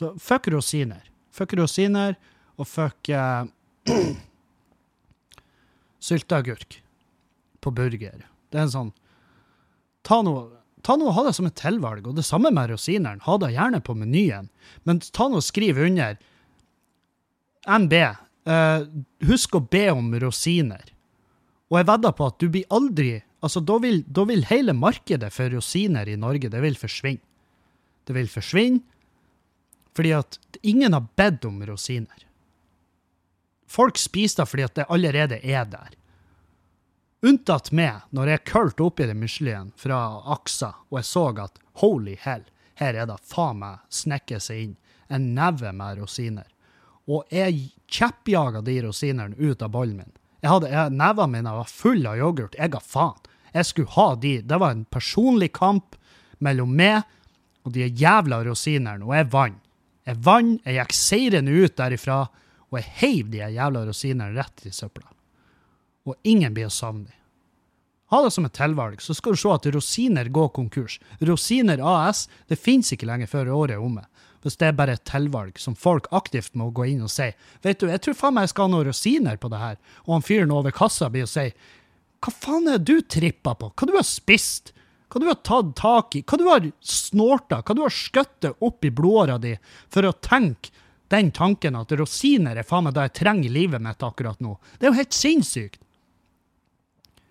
Så 0.00 0.14
fuck 0.16 0.48
rosiner. 0.48 1.02
Fuck 1.36 1.52
rosiner, 1.58 2.16
og 2.56 2.68
fuck 2.68 3.10
uh, 3.12 3.44
sylteagurk 6.08 6.78
på 7.60 7.72
burger. 7.76 8.24
Det 8.48 8.60
er 8.60 8.66
en 8.66 8.74
sånn 8.76 8.96
Ta 10.00 10.22
noe, 10.24 10.59
ta 10.86 10.96
noe 10.98 11.14
ha 11.16 11.24
det 11.26 11.34
som 11.36 11.48
et 11.48 11.56
tilvalg, 11.58 12.06
og 12.08 12.16
det 12.18 12.26
samme 12.26 12.52
med 12.54 12.72
rosineren. 12.72 13.22
Ha 13.26 13.36
det 13.42 13.52
gjerne 13.54 13.80
på 13.84 13.96
menyen, 13.98 14.50
men 14.88 15.02
ta 15.10 15.28
noe 15.28 15.42
og 15.42 15.46
skriv 15.46 15.80
under 15.80 16.18
NB. 17.68 17.96
Uh, 18.48 18.52
eh, 18.54 18.86
husk 19.28 19.58
å 19.58 19.64
be 19.64 19.84
om 19.92 20.08
rosiner. 20.22 20.92
Og 21.70 21.80
jeg 21.80 21.90
vedder 21.90 22.16
på 22.16 22.30
at 22.30 22.38
du 22.40 22.48
blir 22.52 22.70
aldri 22.72 23.10
Altså, 23.40 23.62
da 23.64 23.78
vil, 23.80 24.02
da 24.04 24.26
vil 24.28 24.42
hele 24.50 24.74
markedet 24.76 25.30
for 25.32 25.48
rosiner 25.48 26.08
i 26.12 26.18
Norge, 26.20 26.50
det 26.52 26.60
vil 26.60 26.74
forsvinne. 26.76 27.24
Det 28.04 28.16
vil 28.16 28.28
forsvinne 28.28 28.82
fordi 29.96 30.12
at 30.14 30.38
ingen 30.62 30.94
har 30.94 31.06
bedt 31.18 31.44
om 31.48 31.56
rosiner. 31.66 32.26
Folk 33.70 33.98
spiser 33.98 34.42
det 34.42 34.50
fordi 34.50 34.66
at 34.68 34.76
det 34.78 34.86
allerede 34.92 35.40
er 35.40 35.64
der. 35.68 35.96
Unntatt 37.22 37.68
meg, 37.76 38.06
når 38.16 38.32
jeg 38.32 38.46
kølte 38.48 38.84
oppi 38.86 39.06
det 39.08 39.16
Michelin 39.18 39.74
fra 39.76 39.98
Aksa, 40.32 40.72
og 40.88 41.02
jeg 41.02 41.08
så 41.10 41.26
at 41.42 41.58
holy 41.82 42.16
hell, 42.22 42.46
her 42.80 42.96
er 42.96 43.10
det 43.10 43.18
faen 43.28 43.60
meg 43.60 43.82
snekket 43.92 44.46
seg 44.46 44.62
inn 44.64 44.76
en 45.10 45.34
neve 45.34 45.72
med 45.76 45.98
rosiner. 46.00 46.46
Og 47.10 47.26
jeg 47.34 47.72
kjeppjaga 47.90 48.62
de 48.64 48.78
rosinene 48.86 49.36
ut 49.36 49.62
av 49.62 49.72
bollen 49.74 49.98
min. 50.00 50.12
Jeg 50.40 50.52
hadde, 50.52 50.70
jeg, 50.72 50.96
Nevene 50.96 51.34
mine 51.34 51.54
var 51.58 51.68
fulle 51.68 52.12
av 52.12 52.20
yoghurt. 52.20 52.56
Jeg 52.56 52.72
ga 52.72 52.80
faen. 52.80 53.18
Jeg 53.50 53.66
skulle 53.66 53.92
ha 53.96 54.06
de. 54.22 54.34
Det 54.46 54.58
var 54.62 54.76
en 54.76 54.86
personlig 54.86 55.50
kamp 55.58 55.98
mellom 56.38 56.70
meg 56.76 57.02
og 57.66 57.74
de 57.74 57.84
jævla 57.84 58.40
rosinerne, 58.46 59.04
og 59.04 59.12
jeg 59.18 59.28
vant. 59.34 59.64
Jeg 60.08 60.16
vant, 60.24 60.62
jeg 60.64 60.78
gikk 60.78 60.94
seirende 60.96 61.52
ut 61.52 61.74
derifra, 61.76 62.22
og 62.70 62.78
jeg 62.78 62.92
heiv 63.02 63.32
de 63.34 63.42
jævla 63.42 63.82
rosinene 63.84 64.32
rett 64.38 64.64
i 64.64 64.72
søpla. 64.72 65.10
Og 66.08 66.16
ingen 66.22 66.54
blir 66.56 66.68
å 66.68 66.74
savne 66.74 67.08
dem. 67.08 67.16
Ha 68.10 68.24
det 68.24 68.32
som 68.34 68.46
et 68.46 68.56
tilvalg, 68.56 68.98
så 68.98 69.14
skal 69.14 69.36
du 69.36 69.38
se 69.38 69.50
at 69.54 69.66
Rosiner 69.70 70.30
går 70.34 70.48
konkurs. 70.56 70.96
Rosiner 71.22 71.78
AS 71.78 72.24
det 72.50 72.58
finnes 72.58 72.90
ikke 72.90 73.06
lenger 73.06 73.30
før 73.30 73.52
året 73.54 73.76
er 73.76 73.84
omme. 73.84 74.02
Hvis 74.42 74.56
det 74.58 74.70
er 74.70 74.78
bare 74.78 74.96
et 74.96 75.04
tilvalg 75.06 75.60
som 75.60 75.76
folk 75.78 76.08
aktivt 76.16 76.56
må 76.58 76.70
gå 76.74 76.88
inn 76.90 77.04
og 77.06 77.12
si. 77.12 77.28
Vet 77.62 77.78
du, 77.78 77.86
jeg 77.92 78.02
tror 78.02 78.16
faen 78.18 78.34
meg 78.34 78.48
jeg 78.48 78.54
skal 78.54 78.66
ha 78.66 78.72
noen 78.72 78.88
rosiner 78.88 79.38
på 79.38 79.50
det 79.52 79.60
her. 79.60 79.78
Og 80.08 80.16
han 80.16 80.26
fyren 80.26 80.54
over 80.56 80.74
kassa 80.74 81.10
blir 81.12 81.28
og 81.28 81.30
sier 81.30 81.52
Hva 82.24 82.34
faen 82.34 82.66
er 82.66 82.80
det 82.80 82.88
du 82.88 83.04
trippa 83.06 83.54
på? 83.60 83.70
Hva 83.76 83.86
du 83.86 83.94
har 83.94 84.08
spist? 84.08 84.72
Hva 85.10 85.22
du 85.22 85.28
har 85.28 85.38
tatt 85.46 85.70
tak 85.78 86.16
i? 86.18 86.24
Hva 86.24 86.38
du 86.40 86.46
har 86.48 86.66
snorta? 86.82 87.60
Hva 87.62 87.76
du 87.76 87.84
har 87.84 87.94
skøttet 87.94 88.58
opp 88.58 88.86
i 88.86 88.90
blodåra 88.90 89.38
di 89.42 89.54
for 89.92 90.08
å 90.08 90.16
tenke 90.18 90.74
den 91.10 91.32
tanken 91.34 91.78
at 91.78 91.92
rosiner 91.98 92.58
er 92.58 92.66
faen 92.66 92.86
meg 92.86 92.94
det 92.94 93.08
jeg 93.08 93.16
trenger 93.20 93.48
i 93.48 93.54
livet 93.54 93.82
mitt 93.82 94.02
akkurat 94.06 94.38
nå. 94.42 94.56
Det 94.78 94.86
er 94.86 94.92
jo 94.92 95.00
helt 95.00 95.16
sinnssykt. 95.16 95.79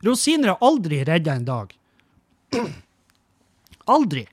Rosiner 0.06 0.54
har 0.54 0.66
aldri 0.66 1.04
redda 1.08 1.36
en 1.36 1.48
dag. 1.48 1.74
Aldri. 3.90 4.26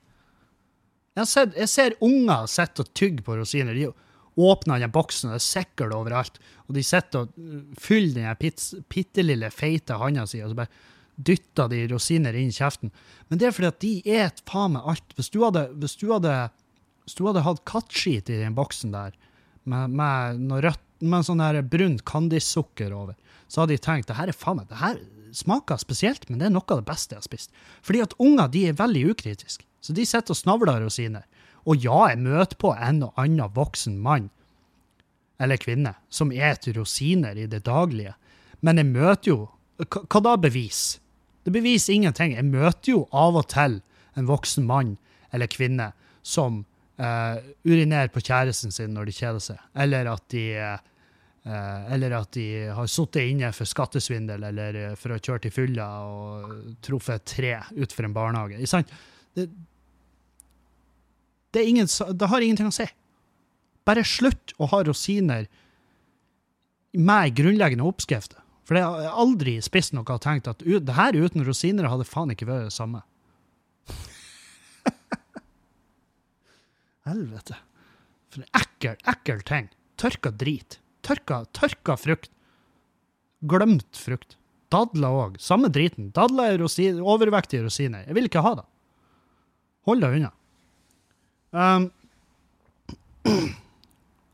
Jeg 1.17 1.31
ser, 1.31 1.53
jeg 1.57 1.71
ser 1.73 1.97
unger 2.05 2.49
sitte 2.51 2.85
og 2.85 2.93
tygge 2.97 3.25
på 3.25 3.39
rosiner. 3.39 3.75
De 3.75 3.89
åpner 4.37 4.83
den 4.83 4.93
boksen, 4.93 5.31
og 5.31 5.37
det 5.37 5.41
er 5.41 5.47
sikkert 5.47 5.95
overalt. 5.97 6.39
Og 6.69 6.77
de 6.77 6.85
sitter 6.85 7.25
og 7.25 7.81
fyller 7.81 8.35
den 8.37 8.85
bitte 8.93 9.25
lille, 9.25 9.51
feite 9.55 9.97
handa 10.01 10.27
si, 10.29 10.43
og 10.45 10.53
så 10.53 10.61
bare 10.61 10.93
dytter 11.17 11.71
de 11.73 11.87
rosiner 11.89 12.37
inn 12.37 12.53
i 12.53 12.57
kjeften. 12.57 12.93
Men 13.31 13.41
det 13.41 13.49
er 13.49 13.57
fordi 13.57 13.73
at 13.73 13.81
de 13.81 13.93
et 14.19 14.43
faen 14.49 14.77
meg 14.77 14.91
alt. 14.93 15.17
Hvis 15.17 15.33
du 15.33 15.41
hadde, 15.47 15.67
hvis 15.81 15.97
du 15.97 16.11
hadde, 16.13 16.35
hvis 17.07 17.17
du 17.17 17.25
hadde 17.27 17.47
hatt 17.47 17.65
kattskit 17.69 18.29
i 18.29 18.43
den 18.43 18.57
boksen 18.59 18.93
der, 18.93 19.17
med, 19.65 19.97
med 19.97 20.43
noe 20.47 20.77
med 21.01 21.27
sånn 21.27 21.43
brunt 21.69 22.05
kandissukker 22.09 22.93
over, 22.97 23.17
så 23.49 23.63
hadde 23.63 23.77
de 23.77 23.83
tenkt 23.85 24.09
det 24.11 24.17
her 24.19 24.31
er 24.31 24.37
faen 24.37 24.61
meg, 24.61 24.69
det 24.71 24.81
her 24.81 25.01
smaker 25.37 25.81
spesielt, 25.81 26.29
men 26.29 26.41
det 26.41 26.49
er 26.49 26.55
noe 26.55 26.67
av 26.73 26.81
det 26.81 26.89
beste 26.89 27.15
jeg 27.15 27.23
har 27.23 27.27
spist. 27.29 27.53
Fordi 27.85 28.03
at 28.05 28.17
unger 28.23 28.49
de 28.53 28.67
er 28.71 28.79
veldig 28.79 29.05
ukritiske, 29.13 29.67
så 29.85 29.95
de 29.97 30.07
sitter 30.09 30.35
og 30.35 30.41
snavler 30.41 30.81
rosiner. 30.83 31.27
Og 31.67 31.83
ja, 31.83 32.07
jeg 32.11 32.23
møter 32.23 32.59
på 32.61 32.73
en 32.75 33.03
og 33.09 33.21
annen 33.21 33.53
voksen 33.55 33.99
mann 34.03 34.31
eller 35.43 35.61
kvinne 35.61 35.93
som 36.09 36.33
eter 36.33 36.79
rosiner 36.79 37.37
i 37.37 37.49
det 37.51 37.65
daglige, 37.67 38.15
men 38.65 38.81
jeg 38.81 38.93
møter 38.93 39.33
jo 39.35 39.43
Hva 39.77 40.23
da 40.25 40.39
bevis? 40.41 40.97
Det 41.45 41.53
beviser 41.53 41.93
ingenting. 41.93 42.31
Jeg 42.33 42.49
møter 42.49 42.95
jo 42.95 43.03
av 43.13 43.37
og 43.37 43.45
til 43.53 43.75
en 44.17 44.25
voksen 44.25 44.65
mann 44.65 44.95
eller 45.37 45.51
kvinne 45.53 45.91
som 46.25 46.63
uh, 46.97 47.37
urinerer 47.69 48.09
på 48.09 48.23
kjæresten 48.25 48.73
sin 48.73 48.95
når 48.97 49.11
de 49.11 49.17
kjeder 49.19 49.43
seg, 49.45 49.61
eller 49.77 50.09
at 50.15 50.25
de, 50.33 50.47
uh, 50.57 50.81
eller 51.47 52.17
at 52.17 52.33
de 52.35 52.47
har 52.75 52.89
sittet 52.91 53.31
inne 53.31 53.53
for 53.55 53.71
skattesvindel 53.71 54.49
eller 54.49 54.79
uh, 54.83 54.95
for 54.99 55.13
å 55.13 55.19
ha 55.19 55.23
kjørt 55.23 55.47
i 55.47 55.53
fylla 55.55 55.87
og 56.11 56.55
truffet 56.83 57.21
et 57.21 57.29
tre 57.31 57.53
utenfor 57.77 58.09
en 58.09 58.17
barnehage. 58.17 58.59
Det, 59.37 59.45
det, 61.55 61.63
ingen, 61.63 61.87
det 61.87 62.31
har 62.33 62.43
ingenting 62.43 62.73
å 62.73 62.75
si. 62.75 62.89
Bare 63.87 64.03
slutt 64.07 64.57
å 64.59 64.67
ha 64.73 64.81
rosiner 64.89 65.47
med 66.97 67.37
grunnleggende 67.39 67.87
oppskrifter. 67.87 68.43
For 68.67 68.81
jeg 68.81 68.89
har 68.89 69.21
aldri 69.23 69.61
spist 69.63 69.95
noe 69.95 70.09
og 70.11 70.25
tenkt 70.25 70.49
at 70.51 70.65
det 70.67 70.97
her 70.97 71.15
uten 71.15 71.47
rosiner 71.47 71.87
hadde 71.87 72.09
faen 72.09 72.33
ikke 72.35 72.49
vært 72.49 72.67
det 72.67 72.75
samme. 72.75 73.05
Helvete. 77.07 77.61
For 78.35 78.43
en 78.43 78.51
ekkel, 78.59 78.99
ekkel 79.07 79.47
ting. 79.47 79.71
Tørka 80.01 80.33
drit. 80.35 80.81
Tørka, 81.07 81.45
tørka 81.55 81.97
frukt. 82.01 82.33
Glemt 83.47 84.01
frukt. 84.01 84.37
Dadler 84.73 85.15
òg. 85.15 85.37
Samme 85.43 85.71
driten. 85.71 86.11
Dadler 86.17 86.55
er 86.55 86.63
rosin, 86.63 86.99
overvektige 86.99 87.67
rosiner. 87.67 88.03
Jeg 88.09 88.17
vil 88.17 88.27
ikke 88.27 88.43
ha 88.43 88.57
det. 88.59 88.67
Hold 89.87 90.03
deg 90.03 90.17
unna. 90.19 90.33
Um, 91.57 91.87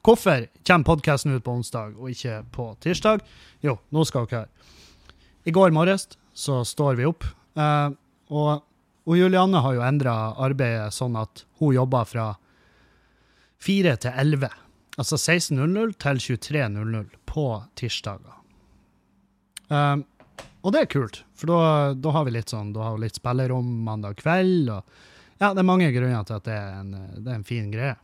hvorfor 0.05 0.49
kommer 0.65 0.89
podkasten 0.89 1.37
ut 1.37 1.45
på 1.45 1.59
onsdag 1.59 1.99
og 1.99 2.09
ikke 2.15 2.41
på 2.55 2.71
tirsdag? 2.83 3.21
Jo, 3.65 3.77
nå 3.93 4.07
skal 4.09 4.27
dere 4.31 4.45
høre. 4.45 4.71
I 5.45 5.53
går 5.53 5.75
morges 5.75 6.09
så 6.33 6.63
står 6.65 6.97
vi 6.97 7.05
opp, 7.05 7.27
uh, 7.59 7.91
og, 8.33 8.63
og 9.05 9.19
Julianne 9.19 9.61
har 9.61 9.75
jo 9.77 9.85
endra 9.85 10.15
arbeidet 10.41 10.95
sånn 10.95 11.19
at 11.21 11.45
hun 11.61 11.75
jobber 11.77 12.07
fra 12.09 12.29
fire 13.63 13.97
til 14.01 14.15
11. 14.17 14.62
Altså 15.01 15.17
16.00 15.17 15.95
til 16.03 16.21
23.00 16.37 17.13
på 17.29 17.47
tirsdager. 17.81 18.39
Um, 19.73 20.05
og 20.63 20.75
det 20.75 20.83
er 20.83 20.91
kult, 20.93 21.23
for 21.35 21.49
da, 21.51 21.61
da 21.97 22.13
har 22.15 22.27
vi 22.27 22.35
litt 22.35 22.53
sånn, 22.53 22.75
da 22.75 22.85
har 22.87 22.99
vi 22.99 23.07
litt 23.07 23.19
spillerom 23.19 23.71
mandag 23.87 24.21
kveld. 24.21 24.69
og 24.71 24.83
ja, 25.41 25.53
Det 25.55 25.63
er 25.63 25.67
mange 25.67 25.89
grunner 25.95 26.27
til 26.29 26.37
at 26.39 26.47
det 26.47 26.59
er 26.59 26.75
en, 26.83 26.93
det 27.17 27.25
er 27.25 27.39
en 27.39 27.49
fin 27.49 27.71
greie. 27.73 27.97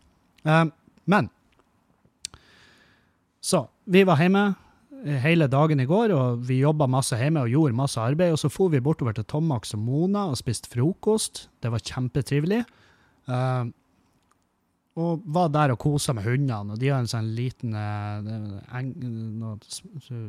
Um, 0.49 0.73
men 1.05 1.29
Så, 3.45 3.69
vi 3.85 4.03
var 4.09 4.19
hjemme 4.21 4.49
hele 5.23 5.47
dagen 5.47 5.81
i 5.81 5.87
går, 5.87 6.13
og 6.13 6.41
vi 6.49 6.59
jobba 6.63 6.89
masse 6.91 7.17
hjemme 7.17 7.45
og 7.45 7.53
gjorde 7.53 7.79
masse 7.79 8.01
arbeid. 8.03 8.35
Og 8.35 8.41
så 8.43 8.51
for 8.51 8.73
vi 8.73 8.83
bortover 8.83 9.15
til 9.15 9.29
Tomax 9.29 9.77
og 9.77 9.85
Mona 9.85 10.27
og 10.33 10.41
spiste 10.41 10.71
frokost. 10.73 11.47
Det 11.63 11.71
var 11.71 11.85
kjempetrivelig. 11.85 12.65
Um, 13.29 13.73
og 14.99 15.27
var 15.31 15.51
der 15.55 15.73
og 15.75 15.79
kosa 15.83 16.15
med 16.17 16.27
hundene. 16.27 16.75
Og 16.75 16.81
de 16.81 16.91
har 16.91 17.03
en 17.03 17.11
sånn 17.11 17.31
liten 17.37 17.77
eh, 17.79 18.31
eng, 18.79 18.91
noe, 19.39 19.59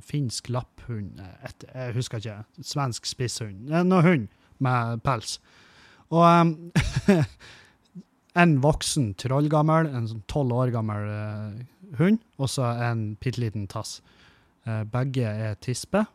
finsk 0.05 0.51
lapphund 0.53 1.21
eh, 1.23 1.47
et, 1.49 1.65
Jeg 1.73 1.95
husker 1.97 2.21
ikke. 2.21 2.65
Svensk 2.71 3.09
spisshund. 3.09 3.71
En 3.73 3.95
hund 4.05 4.27
med 4.61 5.01
pels. 5.05 5.39
Og 6.13 6.21
um, 6.25 6.53
en 8.41 8.55
voksen 8.63 9.11
trollgammel, 9.19 9.89
en 9.89 10.07
sånn 10.09 10.23
tolv 10.29 10.55
år 10.57 10.73
gammel 10.73 11.09
eh, 11.15 11.59
hund, 11.99 12.21
og 12.37 12.51
så 12.51 12.69
en 12.89 13.13
bitte 13.21 13.41
liten 13.41 13.67
tass. 13.71 13.99
Eh, 14.67 14.83
begge 14.89 15.25
er 15.29 15.57
tispe. 15.63 16.05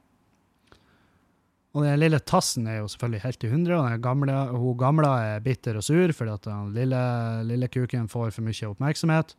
Og 1.75 1.83
den 1.83 1.99
lille 1.99 2.21
tassen 2.23 2.69
er 2.71 2.77
jo 2.79 2.87
selvfølgelig 2.93 3.21
helt 3.25 3.45
i 3.45 3.49
hundre, 3.51 3.79
og 3.83 4.03
gamle, 4.05 4.35
hun 4.55 4.77
gamle 4.79 5.09
er 5.25 5.41
bitter 5.43 5.77
og 5.81 5.83
sur 5.83 6.13
fordi 6.15 6.31
at 6.37 6.45
den 6.47 6.69
lille, 6.77 7.01
lille 7.49 7.67
kuken 7.69 8.07
får 8.09 8.31
for 8.37 8.47
mye 8.47 8.69
oppmerksomhet. 8.71 9.35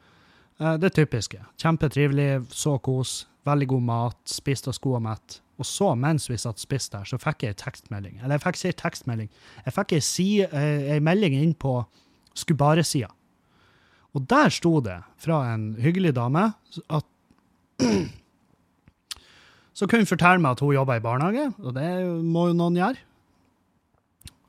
Eh, 0.60 0.76
Det 0.84 0.92
typiske. 0.98 1.40
Kjempetrivelig, 1.58 2.46
så 2.52 2.78
kos, 2.84 3.26
veldig 3.48 3.68
god 3.72 3.82
mat, 3.88 4.18
spist 4.28 4.68
av 4.68 4.74
sko 4.76 4.96
og 4.98 5.02
mett. 5.06 5.40
Og 5.60 5.64
så, 5.66 5.94
mens 5.96 6.28
vi 6.30 6.36
satt 6.36 6.60
spist 6.60 6.92
der, 6.92 7.06
så 7.08 7.16
fikk 7.22 7.44
jeg 7.46 7.56
en 7.56 7.62
tekstmelding. 7.64 8.18
Eller 8.22 8.36
jeg 8.36 8.44
fikk 8.44 8.58
ikke 8.60 8.74
en 8.74 8.82
tekstmelding, 8.84 9.30
jeg 9.66 9.74
fikk 9.78 9.94
ei 9.96 10.00
si- 10.04 10.42
eh, 10.44 10.92
ei 10.96 11.00
melding 11.00 11.34
inn 11.40 11.54
på 11.54 11.86
Skubare-sida. 12.36 13.08
Og 14.16 14.28
der 14.28 14.50
sto 14.52 14.82
det 14.82 14.98
fra 15.18 15.54
en 15.54 15.76
hyggelig 15.80 16.14
dame 16.16 16.54
at 16.90 17.06
så 19.76 19.88
kunne 19.88 20.06
hun 20.06 20.10
fortelle 20.10 20.40
meg 20.40 20.56
at 20.56 20.64
hun 20.64 20.76
jobber 20.76 21.00
i 21.00 21.04
barnehage, 21.04 21.50
og 21.60 21.76
det 21.76 21.90
må 22.24 22.48
jo 22.50 22.56
noen 22.56 22.80
gjøre. 22.80 23.02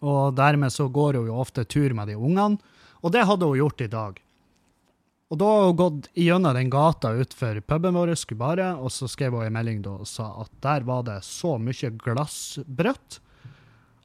Og 0.07 0.37
dermed 0.39 0.71
så 0.71 0.87
går 0.93 1.19
hun 1.19 1.31
jo 1.33 1.41
ofte 1.43 1.65
tur 1.67 1.95
med 1.99 2.13
de 2.13 2.15
ungene, 2.15 2.61
og 3.03 3.13
det 3.15 3.27
hadde 3.27 3.49
hun 3.49 3.59
gjort 3.59 3.83
i 3.83 3.91
dag. 3.91 4.23
Og 5.27 5.39
da 5.41 5.47
har 5.51 5.65
hun 5.67 5.79
gått 5.81 6.09
gjennom 6.15 6.55
den 6.55 6.71
gata 6.71 7.11
utenfor 7.11 7.59
puben 7.67 7.97
vår, 7.99 8.13
Skubare, 8.15 8.69
og 8.79 8.93
så 8.95 9.09
skrev 9.11 9.35
hun 9.35 9.49
en 9.49 9.57
melding 9.57 9.81
da 9.83 9.97
og 9.99 10.07
sa 10.07 10.29
at 10.45 10.53
der 10.63 10.87
var 10.87 11.03
det 11.09 11.19
så 11.27 11.57
mye 11.59 11.91
glassbrøtt 11.99 13.19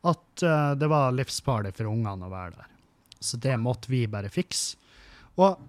at 0.09 0.43
uh, 0.43 0.73
det 0.73 0.89
var 0.89 1.13
livsfarlig 1.13 1.75
for 1.77 1.91
ungene 1.91 2.25
å 2.25 2.31
være 2.31 2.55
der. 2.57 2.71
Så 3.21 3.37
det 3.37 3.59
måtte 3.61 3.91
vi 3.93 4.07
bare 4.09 4.31
fikse. 4.33 4.79
Og 5.37 5.61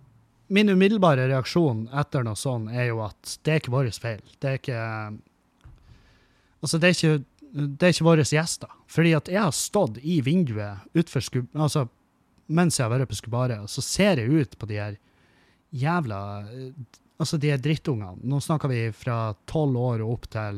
min 0.52 0.72
umiddelbare 0.72 1.28
reaksjon 1.28 1.84
etter 2.00 2.24
noe 2.24 2.36
sånt 2.36 2.72
er 2.72 2.88
jo 2.88 3.02
at 3.04 3.36
det 3.44 3.52
er 3.52 3.60
ikke 3.60 3.74
vår 3.76 3.90
feil. 4.00 4.24
Det 4.40 4.48
er 4.48 4.58
ikke 4.60 4.80
Altså, 6.62 6.78
det 6.78 6.88
er 6.88 6.96
ikke, 6.96 7.24
det 7.52 7.86
er 7.86 7.94
ikke 7.94 8.06
våre 8.06 8.26
gjester. 8.26 8.72
Fordi 8.90 9.14
at 9.18 9.30
jeg 9.32 9.42
har 9.42 9.54
stått 9.56 10.00
i 10.02 10.20
vinduet 10.24 10.98
utfor. 10.98 11.26
Altså, 11.52 11.86
mens 12.52 12.78
jeg 12.78 12.86
har 12.86 12.94
vært 12.94 13.10
på 13.10 13.18
Skubaret, 13.18 13.70
så 13.70 13.84
ser 13.84 14.22
jeg 14.22 14.30
ut 14.30 14.58
på 14.58 14.68
de 14.70 14.80
her 14.80 14.98
jævla 15.70 16.20
eh, 16.48 16.98
Altså, 17.22 17.36
de 17.38 17.52
her 17.52 17.60
drittungene. 17.62 18.18
Nå 18.26 18.40
snakker 18.42 18.66
vi 18.72 18.88
fra 18.96 19.36
12 19.46 19.76
år 19.78 20.00
og 20.02 20.14
opp 20.16 20.24
til 20.32 20.56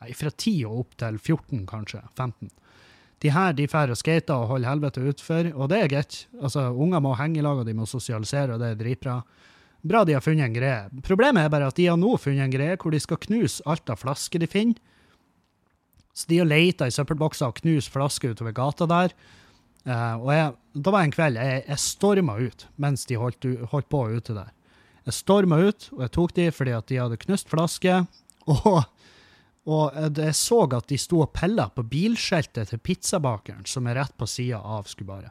Nei, 0.00 0.12
fra 0.14 0.30
10 0.30 0.52
og 0.68 0.76
opp 0.84 0.92
til 1.00 1.16
14, 1.18 1.64
kanskje. 1.66 1.98
15. 2.14 2.52
De 3.20 3.32
her 3.34 3.56
de 3.56 3.66
drar 3.68 3.90
og 3.92 3.98
skater 4.00 4.32
og 4.32 4.48
holder 4.54 4.70
helvete 4.70 5.02
utfor, 5.10 5.50
og 5.52 5.68
det 5.72 5.80
er 5.80 5.90
greit. 5.92 6.20
Altså, 6.40 6.70
Unger 6.72 7.02
må 7.04 7.12
henge 7.18 7.40
i 7.40 7.44
lag, 7.44 7.60
og 7.60 7.68
de 7.68 7.74
må 7.76 7.88
sosialisere, 7.90 8.54
og 8.54 8.62
det 8.62 8.70
er 8.70 8.78
dritbra. 8.80 9.18
Bra 9.82 10.04
de 10.04 10.14
har 10.16 10.24
funnet 10.24 10.46
en 10.46 10.56
greie. 10.56 11.02
Problemet 11.04 11.44
er 11.44 11.52
bare 11.52 11.68
at 11.68 11.76
de 11.76 11.88
har 11.90 11.98
nå 12.00 12.14
funnet 12.20 12.46
en 12.46 12.54
greie 12.54 12.78
hvor 12.80 12.94
de 12.94 13.00
skal 13.00 13.20
knuse 13.20 13.64
alt 13.68 13.92
av 13.92 14.00
flasker 14.00 14.40
de 14.40 14.48
finner. 14.48 14.80
Så 16.14 16.28
de 16.30 16.40
har 16.40 16.48
leita 16.48 16.88
i 16.88 16.94
søppelbokser 16.94 17.50
og 17.50 17.60
knust 17.60 17.92
flasker 17.94 18.34
utover 18.34 18.54
gata 18.56 18.88
der. 18.90 19.14
Uh, 19.86 20.16
og 20.20 20.30
jeg, 20.34 20.48
da 20.76 20.92
var 20.92 21.00
det 21.00 21.08
en 21.08 21.14
kveld 21.14 21.38
jeg, 21.40 21.60
jeg 21.64 21.80
storma 21.80 22.34
ut 22.36 22.66
mens 22.82 23.06
de 23.08 23.16
holdt, 23.16 23.46
holdt 23.72 23.88
på 23.88 24.02
ute 24.12 24.36
der. 24.36 24.50
Jeg 25.08 25.16
storma 25.16 25.56
ut, 25.62 25.86
og 25.96 26.02
jeg 26.04 26.12
tok 26.16 26.34
de 26.36 26.48
fordi 26.52 26.74
at 26.76 26.88
de 26.90 26.98
hadde 27.00 27.20
knust 27.24 27.52
flasker. 27.52 28.08
Og, 28.50 28.82
og 29.68 30.16
jeg 30.16 30.34
så 30.34 30.56
at 30.74 30.86
de 30.88 30.96
sto 30.98 31.18
og 31.20 31.34
pilla 31.36 31.66
på 31.70 31.84
bilskiltet 31.86 32.70
til 32.72 32.80
pizzabakeren, 32.82 33.66
som 33.68 33.86
er 33.86 33.98
rett 34.00 34.14
på 34.18 34.26
sida 34.26 34.58
av 34.58 34.88
Skubaret. 34.90 35.30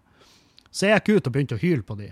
Så 0.70 0.86
jeg 0.86 1.02
gikk 1.02 1.18
ut 1.18 1.28
og 1.28 1.34
begynte 1.34 1.58
å 1.58 1.60
hyle 1.60 1.84
på 1.84 1.98
de. 2.00 2.12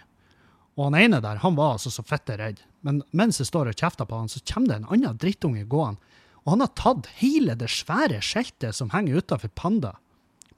Og 0.76 0.90
han 0.90 0.98
ene 1.00 1.22
der, 1.24 1.40
han 1.46 1.56
var 1.56 1.76
altså 1.76 1.94
så 1.94 2.04
fitte 2.04 2.36
redd. 2.42 2.60
Men 2.86 3.04
mens 3.16 3.40
jeg 3.40 3.48
står 3.50 3.72
og 3.72 3.78
kjefter 3.78 4.10
på 4.10 4.20
han, 4.20 4.28
så 4.28 4.42
kommer 4.50 4.74
det 4.74 4.80
en 4.82 4.90
annen 4.98 5.22
drittunge 5.22 5.64
gående. 5.70 6.17
Og 6.48 6.54
han 6.54 6.64
har 6.64 6.72
tatt 6.80 7.10
hele 7.20 7.58
det 7.60 7.68
svære 7.68 8.22
skjeltet 8.24 8.78
som 8.78 8.94
henger 8.94 9.20
utafor 9.20 9.52
Panda. 9.52 9.98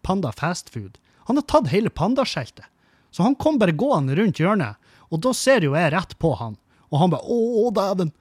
Panda 0.06 0.30
Fast 0.32 0.70
Food. 0.70 1.00
Han 1.26 1.42
har 1.42 1.48
tatt 1.50 1.72
hele 1.74 1.90
pandaskjeltet. 1.90 2.68
Så 3.10 3.26
han 3.26 3.34
kom 3.42 3.58
bare 3.58 3.74
gående 3.74 4.14
rundt 4.14 4.38
hjørnet, 4.38 4.78
og 5.10 5.24
da 5.26 5.34
ser 5.34 5.66
jo 5.66 5.74
jeg 5.74 5.90
rett 5.96 6.14
på 6.22 6.36
han. 6.38 6.60
Og 6.94 7.00
han 7.02 7.10
bare 7.10 7.26
'Å, 7.26 7.74
dæven'. 7.74 8.14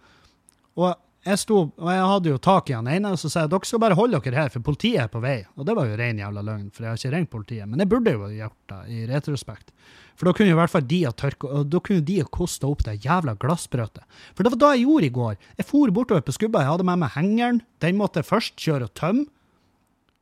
Og 0.80 0.96
jeg 1.26 1.38
sto, 1.38 1.56
og 1.76 1.90
jeg 1.92 2.08
hadde 2.08 2.30
jo 2.30 2.38
tak 2.38 2.70
i 2.70 2.76
han 2.76 2.88
ene, 2.88 3.12
og 3.12 3.20
så 3.20 3.28
sa 3.28 3.40
jeg 3.44 3.50
dere 3.52 3.68
skal 3.68 3.82
bare 3.82 3.98
holde 3.98 4.20
dere 4.24 4.34
her, 4.34 4.48
for 4.48 4.64
politiet 4.64 5.02
er 5.02 5.08
på 5.12 5.20
vei. 5.20 5.44
Og 5.58 5.66
det 5.66 5.76
var 5.76 5.86
jo 5.86 5.96
ren 5.96 6.18
jævla 6.18 6.44
løgn, 6.46 6.70
for 6.72 6.84
jeg 6.84 6.90
har 6.90 6.96
ikke 6.96 7.14
ringt 7.16 7.30
politiet. 7.30 7.68
Men 7.68 7.80
jeg 7.80 7.88
burde 7.88 8.14
jo 8.14 8.28
gjort 8.28 8.72
det, 8.72 8.80
i 8.88 9.06
retrospekt. 9.06 9.72
For 10.18 10.26
da 10.26 10.34
kunne 10.34 10.50
i 10.50 10.58
hvert 10.58 10.72
fall 10.72 10.86
de 10.90 11.04
ha 11.06 11.12
tørka, 11.14 11.46
og 11.60 11.68
da 11.70 11.78
kunne 11.84 12.02
de 12.02 12.16
ha 12.18 12.30
kosta 12.34 12.66
opp 12.66 12.82
det 12.86 12.96
jævla 13.04 13.36
glassbrøtet. 13.38 14.02
For 14.34 14.42
det 14.42 14.50
var 14.56 14.60
da 14.64 14.70
jeg 14.74 14.88
gjorde 14.88 15.06
i 15.06 15.14
går. 15.14 15.36
Jeg 15.60 15.68
for 15.68 15.92
bortover 15.94 16.24
på 16.26 16.34
skubba, 16.34 16.64
jeg 16.64 16.72
hadde 16.72 16.86
med 16.88 17.02
meg 17.04 17.12
hengeren. 17.14 17.60
Den 17.84 18.00
måtte 18.00 18.18
jeg 18.18 18.26
først 18.26 18.56
kjøre 18.58 18.88
og 18.88 18.96
tømme. 18.98 19.28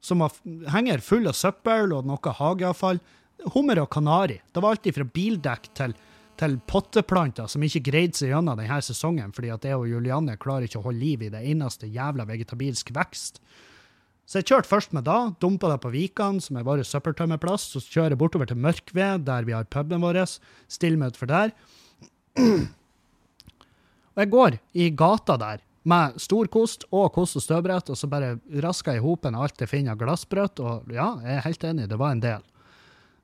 Som 0.05 0.21
var 0.23 0.35
henger 0.75 1.01
full 1.03 1.25
av 1.27 1.35
søppel 1.35 1.95
og 1.97 2.05
noe 2.07 2.35
hageavfall. 2.39 3.01
Hummer 3.55 3.81
og 3.81 3.89
kanari. 3.95 4.37
Det 4.53 4.63
var 4.63 4.77
alltid 4.77 4.99
fra 4.99 5.09
bildekk 5.17 5.71
til, 5.81 5.97
til 6.37 6.59
potteplanter 6.69 7.49
som 7.51 7.65
ikke 7.65 7.87
greide 7.89 8.21
seg 8.21 8.35
gjennom 8.35 8.61
denne 8.61 8.79
sesongen, 8.85 9.33
fordi 9.35 9.55
at 9.55 9.65
jeg 9.65 9.81
og 9.81 9.89
Julianne 9.89 10.37
klarer 10.37 10.69
ikke 10.69 10.83
å 10.83 10.87
holde 10.91 11.01
liv 11.01 11.25
i 11.25 11.33
det 11.33 11.41
eneste 11.49 11.89
jævla 11.89 12.29
vegetabilsk 12.29 12.93
vekst. 12.95 13.41
Så 14.27 14.41
jeg 14.41 14.49
kjørte 14.51 14.71
først 14.71 14.95
med 14.97 15.07
da, 15.07 15.31
dumpa 15.39 15.71
det 15.71 15.79
på 15.85 15.93
Vikan, 15.95 16.41
som 16.43 16.59
er 16.59 16.67
vår 16.67 16.83
søppeltømmerplass, 16.87 17.69
så 17.73 17.83
kjører 17.85 18.17
jeg 18.17 18.21
bortover 18.21 18.51
til 18.51 18.59
Mørkved, 18.59 19.23
der 19.29 19.47
vi 19.47 19.55
har 19.55 19.69
puben 19.71 20.03
vår, 20.03 20.19
stiller 20.67 20.99
meg 20.99 21.15
utfor 21.15 21.31
der. 21.31 21.55
Og 24.17 24.23
jeg 24.25 24.33
går 24.33 24.59
i 24.75 24.91
gata 24.97 25.37
der 25.39 25.63
med 25.87 26.17
storkost 26.19 26.89
og 26.91 27.13
kost 27.15 27.39
og 27.39 27.45
støvbrett, 27.45 27.91
og 27.93 27.99
så 28.01 28.09
bare 28.11 28.39
rasker 28.65 28.97
jeg 28.97 29.03
i 29.03 29.05
hopen 29.05 29.37
alt 29.39 29.61
jeg 29.61 29.71
finner 29.71 29.95
av 29.95 30.01
glassbrød, 30.01 30.63
og 30.65 30.91
ja, 30.91 31.13
jeg 31.23 31.37
er 31.37 31.45
helt 31.45 31.67
enig, 31.69 31.89
det 31.93 31.99
var 32.01 32.17
en 32.17 32.23
del. 32.25 32.47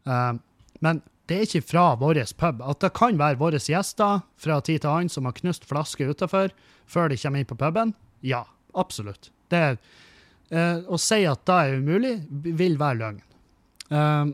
Uh, 0.07 0.37
men 0.85 1.01
det 1.31 1.39
er 1.39 1.47
ikke 1.47 1.65
fra 1.65 1.85
vår 1.99 2.21
pub. 2.39 2.63
At 2.67 2.83
det 2.85 2.93
kan 2.99 3.19
være 3.19 3.41
våre 3.41 3.59
gjester 3.59 4.23
fra 4.37 4.61
tid 4.61 4.83
til 4.83 4.91
annen 4.91 5.11
som 5.11 5.27
har 5.27 5.37
knust 5.39 5.67
flasker 5.67 6.13
utafor 6.13 6.53
før 6.91 7.11
de 7.11 7.19
kommer 7.19 7.43
inn 7.43 7.49
på 7.49 7.59
puben, 7.59 7.95
ja, 8.21 8.45
absolutt. 8.79 9.31
Det 9.51 9.59
er, 9.59 9.79
å 10.53 10.99
si 11.01 11.23
at 11.29 11.45
det 11.49 11.59
er 11.59 11.79
umulig, 11.81 12.15
vil 12.31 12.79
være 12.81 12.99
løgn. 13.01 13.21
Eh, 13.93 14.33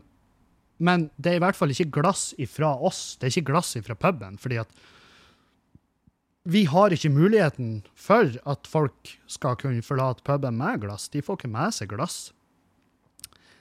men 0.79 1.09
det 1.19 1.33
er 1.33 1.39
i 1.39 1.43
hvert 1.43 1.59
fall 1.59 1.73
ikke 1.73 1.91
glass 1.99 2.29
ifra 2.39 2.71
oss, 2.87 3.17
det 3.19 3.27
er 3.27 3.35
ikke 3.35 3.51
glass 3.51 3.75
ifra 3.79 3.97
puben, 3.99 4.39
fordi 4.39 4.61
at 4.61 4.71
vi 6.49 6.63
har 6.71 6.93
ikke 6.95 7.11
muligheten 7.11 7.81
for 7.99 8.31
at 8.49 8.67
folk 8.67 9.13
skal 9.29 9.57
kunne 9.59 9.83
forlate 9.85 10.23
puben 10.25 10.55
med 10.57 10.81
glass. 10.81 11.09
De 11.11 11.21
får 11.21 11.41
ikke 11.41 11.51
med 11.51 11.75
seg 11.75 11.91
glass. 11.91 12.31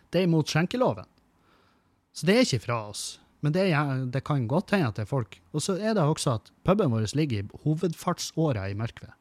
Det 0.08 0.22
er 0.22 0.28
imot 0.28 0.48
skjenkeloven. 0.48 1.08
Så 2.14 2.28
det 2.28 2.36
er 2.36 2.46
ikke 2.46 2.64
fra 2.64 2.78
oss. 2.88 3.02
Men 3.44 3.54
det, 3.54 3.66
er, 3.70 4.06
det 4.10 4.24
kan 4.26 4.46
godt 4.50 4.72
hende 4.74 4.88
at 4.88 4.96
det 4.96 5.04
er 5.04 5.10
folk. 5.10 5.36
Og 5.52 5.62
så 5.62 5.76
er 5.76 5.94
det 5.98 6.06
også 6.06 6.38
at 6.38 6.52
puben 6.66 6.94
vår 6.94 7.10
ligger 7.18 7.42
i 7.44 7.60
hovedfartsåra 7.66 8.68
i 8.70 8.78
Mørkved. 8.78 9.12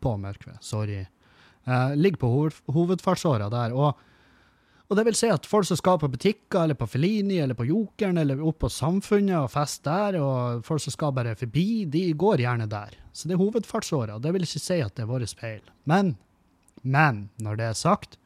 På 0.00 0.14
Mørkved, 0.20 0.60
sorry. 0.64 1.02
Eh, 1.66 1.96
ligger 1.96 2.22
på 2.22 2.30
hoved, 2.32 2.62
hovedfartsåra 2.72 3.50
der. 3.52 3.74
Og, 3.76 4.06
Og 4.90 4.96
det 4.98 5.04
vil 5.06 5.14
si 5.14 5.28
at 5.30 5.44
folk 5.46 5.68
som 5.68 5.78
skal 5.78 6.00
på 6.02 6.08
butikker, 6.10 6.64
eller 6.64 6.74
på 6.74 6.88
Felini, 6.90 7.36
eller 7.38 7.54
på 7.54 7.62
Jokeren, 7.68 8.18
eller 8.18 8.40
opp 8.42 8.58
på 8.64 8.68
Samfunnet 8.74 9.36
og 9.38 9.52
fest 9.52 9.84
der, 9.84 10.16
og 10.18 10.64
folk 10.66 10.82
som 10.82 10.90
skal 10.90 11.12
bare 11.14 11.36
forbi, 11.38 11.84
de 11.86 12.08
går 12.18 12.42
gjerne 12.42 12.66
der. 12.66 12.96
Så 13.12 13.28
det 13.28 13.36
er 13.36 13.38
hovedfartsåra. 13.38 14.18
Det 14.18 14.32
vil 14.34 14.42
ikke 14.42 14.58
si 14.58 14.80
at 14.82 14.96
det 14.96 15.04
er 15.04 15.12
vår 15.12 15.26
feil. 15.38 15.62
Men, 15.86 16.16
men, 16.82 17.28
når 17.38 17.60
det 17.60 17.68
er 17.68 17.78
sagt, 17.78 18.18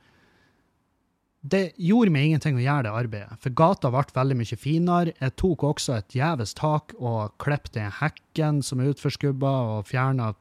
det 1.44 1.74
gjorde 1.76 2.14
meg 2.14 2.30
ingenting 2.30 2.56
å 2.56 2.64
gjøre 2.64 2.86
det 2.86 2.96
arbeidet, 2.96 3.36
for 3.44 3.52
gata 3.60 3.90
ble 3.92 4.04
veldig 4.16 4.36
mye 4.40 4.56
finere. 4.56 5.12
Jeg 5.20 5.36
tok 5.36 5.66
også 5.68 5.98
et 5.98 6.16
gjeves 6.16 6.56
tak 6.56 6.96
og 6.96 7.36
klippet 7.44 7.76
den 7.76 7.92
hekken 7.92 8.62
som 8.64 8.80
er 8.80 8.94
utforskubba, 8.94 9.52
og 9.74 9.90
fjerna 9.90 10.32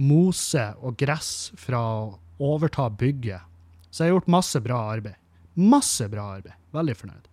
mose 0.00 0.70
og 0.80 0.96
gress 1.00 1.50
fra 1.60 1.80
å 1.80 2.04
overta 2.40 2.88
bygget. 2.88 3.44
Så 3.90 4.04
jeg 4.04 4.10
har 4.10 4.18
gjort 4.18 4.32
masse 4.32 4.62
bra 4.64 4.78
arbeid. 4.94 5.18
Masse 5.60 6.06
bra 6.08 6.30
arbeid. 6.38 6.56
Veldig 6.72 6.96
fornøyd. 6.96 7.26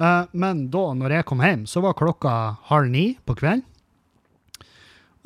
Uh, 0.00 0.24
men 0.32 0.66
da 0.72 0.84
når 0.96 1.18
jeg 1.18 1.28
kom 1.28 1.42
hjem, 1.44 1.66
så 1.68 1.82
var 1.84 1.96
klokka 1.98 2.34
halv 2.70 2.90
ni 2.92 3.06
på 3.28 3.36
kvelden. 3.38 3.64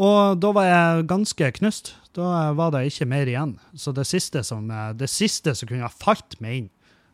Og 0.02 0.40
da 0.42 0.50
var 0.54 0.66
jeg 0.66 1.06
ganske 1.10 1.50
knust. 1.60 1.92
Da 2.14 2.50
var 2.58 2.72
det 2.74 2.88
ikke 2.88 3.06
mer 3.06 3.30
igjen. 3.30 3.56
Så 3.78 3.94
det 3.94 4.06
siste 4.10 4.42
som, 4.46 4.66
eh, 4.70 4.92
det 4.92 5.06
siste 5.10 5.54
som 5.54 5.68
kunne 5.68 5.86
ha 5.86 5.88
falt 5.88 6.34
meg 6.42 6.56
inn, 6.56 6.70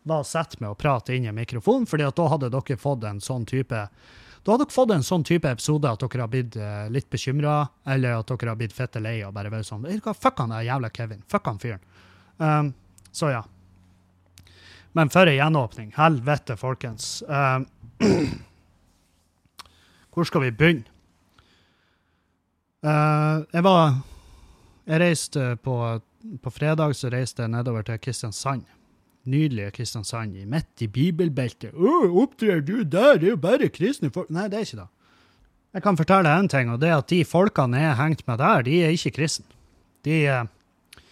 var 0.09 0.23
å 0.23 0.27
sette 0.27 0.57
meg 0.61 0.71
og 0.73 0.79
prate 0.81 1.13
inn 1.13 1.27
i 1.29 1.33
mikrofonen, 1.33 1.87
fordi 1.89 2.07
at 2.09 2.17
da 2.17 2.29
hadde 2.33 2.49
dere 2.53 2.81
fått 2.81 3.05
en 3.05 3.21
sånn 3.21 3.45
type 3.45 3.89
da 4.45 4.55
hadde 4.55 4.65
dere 4.65 4.73
fått 4.73 4.93
en 4.95 5.05
sånn 5.05 5.25
type 5.27 5.49
episode 5.51 5.89
at 5.91 6.01
dere 6.01 6.25
har 6.25 6.31
blitt 6.33 6.57
eh, 6.57 6.87
litt 6.93 7.11
bekymra, 7.13 7.57
eller 7.93 8.23
at 8.23 8.31
dere 8.31 8.55
har 8.55 8.61
blitt 8.61 8.73
fette 8.77 9.03
lei 9.03 9.19
og 9.27 9.35
bare 9.37 9.53
vært 9.53 9.69
sånn 9.69 9.83
«Vet 9.85 10.01
du 10.01 10.07
hva, 10.07 10.15
Fuck 10.17 10.41
han 10.41 10.55
der 10.55 10.65
jævla 10.65 10.91
Kevin. 10.97 11.25
Fuck 11.29 11.51
han 11.51 11.61
fyren. 11.61 11.83
Um, 12.41 12.71
så 13.13 13.35
ja. 13.35 13.43
Men 14.97 15.13
for 15.13 15.29
ei 15.29 15.37
gjenåpning. 15.37 15.93
Helvete, 15.99 16.57
folkens. 16.57 17.21
Um, 17.29 17.67
hvor 20.15 20.25
skal 20.25 20.47
vi 20.47 20.55
begynne? 20.57 20.89
Uh, 22.81 23.45
jeg 23.53 23.61
var 23.61 23.99
Jeg 24.89 25.01
reiste 25.03 25.43
på, 25.61 25.75
på 26.41 26.51
fredag 26.51 26.95
så 26.97 27.11
reiste 27.13 27.45
jeg 27.45 27.53
nedover 27.53 27.85
til 27.87 28.01
Kristiansand. 28.01 28.65
Nydelige 29.29 29.75
Kristiansand, 29.77 30.39
midt 30.49 30.85
i 30.85 30.89
bibelbeltet. 30.89 31.75
Å, 31.75 31.97
opptrer 32.23 32.63
du 32.65 32.81
der? 32.85 33.19
Det 33.21 33.29
er 33.29 33.35
jo 33.35 33.41
bare 33.41 33.69
kristne 33.73 34.13
folk 34.15 34.31
Nei, 34.33 34.49
det 34.49 34.61
er 34.61 34.69
ikke 34.69 34.81
det. 34.81 34.89
Jeg 35.77 35.85
kan 35.85 35.99
fortelle 35.99 36.33
en 36.35 36.49
ting, 36.51 36.71
og 36.73 36.81
det 36.83 36.89
er 36.89 36.97
at 36.99 37.11
de 37.13 37.21
folkene 37.29 37.79
jeg 37.79 37.93
har 37.93 38.01
hengt 38.01 38.25
med 38.27 38.41
der, 38.41 38.65
de 38.67 38.81
er 38.87 38.97
ikke 38.97 39.13
kristne. 39.21 39.47
De, 40.07 40.17
eh, 40.27 41.05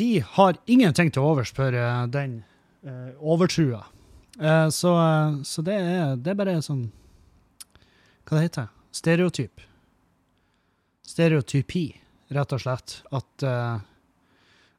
de 0.00 0.10
har 0.34 0.58
ingenting 0.66 1.12
til 1.12 1.28
overs 1.28 1.52
for 1.54 1.76
eh, 1.76 2.08
den 2.10 2.40
uh, 2.82 3.12
overtrua. 3.20 3.84
Eh, 4.40 4.68
så, 4.68 4.98
eh, 4.98 5.42
så 5.42 5.62
det 5.62 5.74
er, 5.74 6.16
det 6.16 6.30
er 6.30 6.38
bare 6.38 6.60
sånn 6.62 6.84
Hva 8.28 8.38
det 8.38 8.44
heter 8.44 8.68
Stereotyp. 8.94 9.62
Stereotypi, 11.06 11.84
rett 12.34 12.52
og 12.54 12.62
slett. 12.62 12.98
At, 13.14 13.44
eh, 13.46 13.80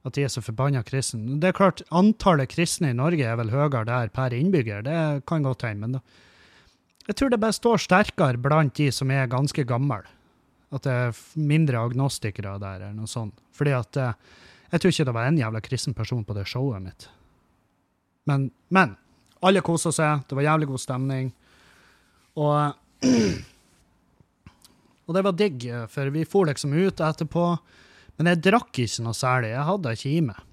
at 0.08 0.16
de 0.16 0.24
er 0.24 0.32
så 0.32 0.44
forbanna 0.44 0.82
kristne. 0.88 1.40
Det 1.42 1.50
er 1.50 1.58
klart, 1.58 1.84
antallet 1.92 2.52
kristne 2.54 2.94
i 2.94 2.98
Norge 2.98 3.26
er 3.26 3.36
vel 3.40 3.52
høyere 3.52 3.84
der 3.88 4.12
per 4.14 4.36
innbygger, 4.36 4.86
det 4.86 5.26
kan 5.28 5.44
godt 5.44 5.66
hende, 5.68 5.84
men 5.84 5.98
da, 5.98 6.04
jeg 7.10 7.18
tror 7.18 7.34
det 7.34 7.42
bare 7.42 7.58
står 7.58 7.82
sterkere 7.82 8.38
blant 8.38 8.76
de 8.78 8.92
som 8.94 9.10
er 9.12 9.30
ganske 9.32 9.66
gamle. 9.68 10.04
At 10.70 10.86
det 10.86 10.94
er 10.94 11.22
mindre 11.42 11.82
agnostikere 11.82 12.60
der, 12.62 12.84
eller 12.84 12.94
noe 12.94 13.10
sånt. 13.10 13.34
Fordi 13.58 13.74
at 13.74 13.98
eh, 13.98 14.18
jeg 14.70 14.82
tror 14.82 14.94
ikke 14.94 15.08
det 15.10 15.16
var 15.18 15.30
en 15.30 15.40
jævla 15.42 15.62
kristen 15.66 15.98
person 15.98 16.22
på 16.26 16.36
det 16.38 16.46
showet 16.48 16.84
mitt. 16.84 17.08
Men, 18.30 18.52
men 18.70 18.94
alle 19.42 19.64
kosa 19.66 19.92
seg, 19.96 20.22
det 20.30 20.38
var 20.38 20.46
jævlig 20.46 20.70
god 20.70 20.84
stemning. 20.84 21.32
Og, 22.38 22.78
og 25.10 25.18
det 25.18 25.26
var 25.26 25.38
digg, 25.42 25.66
eh, 25.66 25.90
for 25.90 26.14
vi 26.14 26.28
for 26.30 26.52
liksom 26.52 26.78
ut 26.78 27.02
etterpå. 27.02 27.48
Men 28.20 28.34
jeg 28.34 28.44
drakk 28.50 28.82
ikke 28.84 29.06
noe 29.06 29.16
særlig. 29.16 29.54
Jeg 29.56 29.68
hadde 29.70 29.96
ikke 29.96 30.12
i 30.12 30.24
meg. 30.28 30.46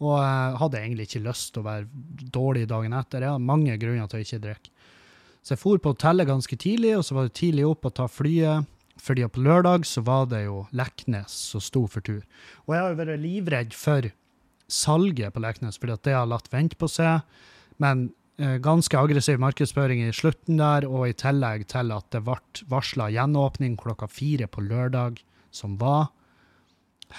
Og 0.00 0.14
jeg 0.18 0.60
hadde 0.60 0.80
egentlig 0.80 1.06
ikke 1.08 1.24
lyst 1.26 1.50
til 1.52 1.62
å 1.62 1.68
være 1.68 2.30
dårlig 2.34 2.64
dagen 2.70 2.96
etter. 2.96 3.24
Jeg 3.24 3.36
hadde 3.36 3.50
mange 3.50 3.76
grunner 3.80 4.08
til 4.10 4.20
å 4.20 4.24
ikke 4.24 4.42
drikke. 4.46 4.72
Så 5.44 5.52
jeg 5.52 5.60
for 5.60 5.80
på 5.84 5.92
hotellet 5.92 6.30
ganske 6.30 6.56
tidlig, 6.56 6.94
og 6.96 7.04
så 7.04 7.18
var 7.18 7.28
det 7.28 7.36
tidlig 7.36 7.66
opp 7.68 7.84
å 7.84 7.92
ta 7.92 8.08
flyet. 8.08 8.70
Fordi 9.04 9.26
på 9.28 9.42
lørdag 9.44 9.84
så 9.84 10.00
var 10.06 10.28
det 10.30 10.46
jo 10.46 10.62
Leknes 10.72 11.34
som 11.52 11.60
sto 11.60 11.84
for 11.90 12.04
tur. 12.04 12.22
Og 12.64 12.72
jeg 12.72 12.80
har 12.80 12.92
jo 12.94 13.00
vært 13.02 13.20
livredd 13.20 13.76
for 13.76 14.08
salget 14.72 15.34
på 15.34 15.42
Leknes, 15.44 15.76
fordi 15.80 15.96
at 15.98 16.04
det 16.08 16.16
har 16.16 16.30
latt 16.30 16.48
vente 16.52 16.78
på 16.80 16.88
seg. 16.88 17.20
Men 17.82 18.06
eh, 18.40 18.56
ganske 18.64 18.96
aggressiv 18.96 19.42
markedsføring 19.42 20.06
i 20.06 20.14
slutten 20.16 20.62
der, 20.62 20.88
og 20.88 21.10
i 21.10 21.18
tillegg 21.20 21.66
til 21.74 21.92
at 21.92 22.08
det 22.14 22.24
ble 22.24 22.64
varsla 22.72 23.10
gjenåpning 23.12 23.76
klokka 23.80 24.08
fire 24.08 24.48
på 24.48 24.64
lørdag, 24.64 25.20
som 25.52 25.76
var 25.82 26.08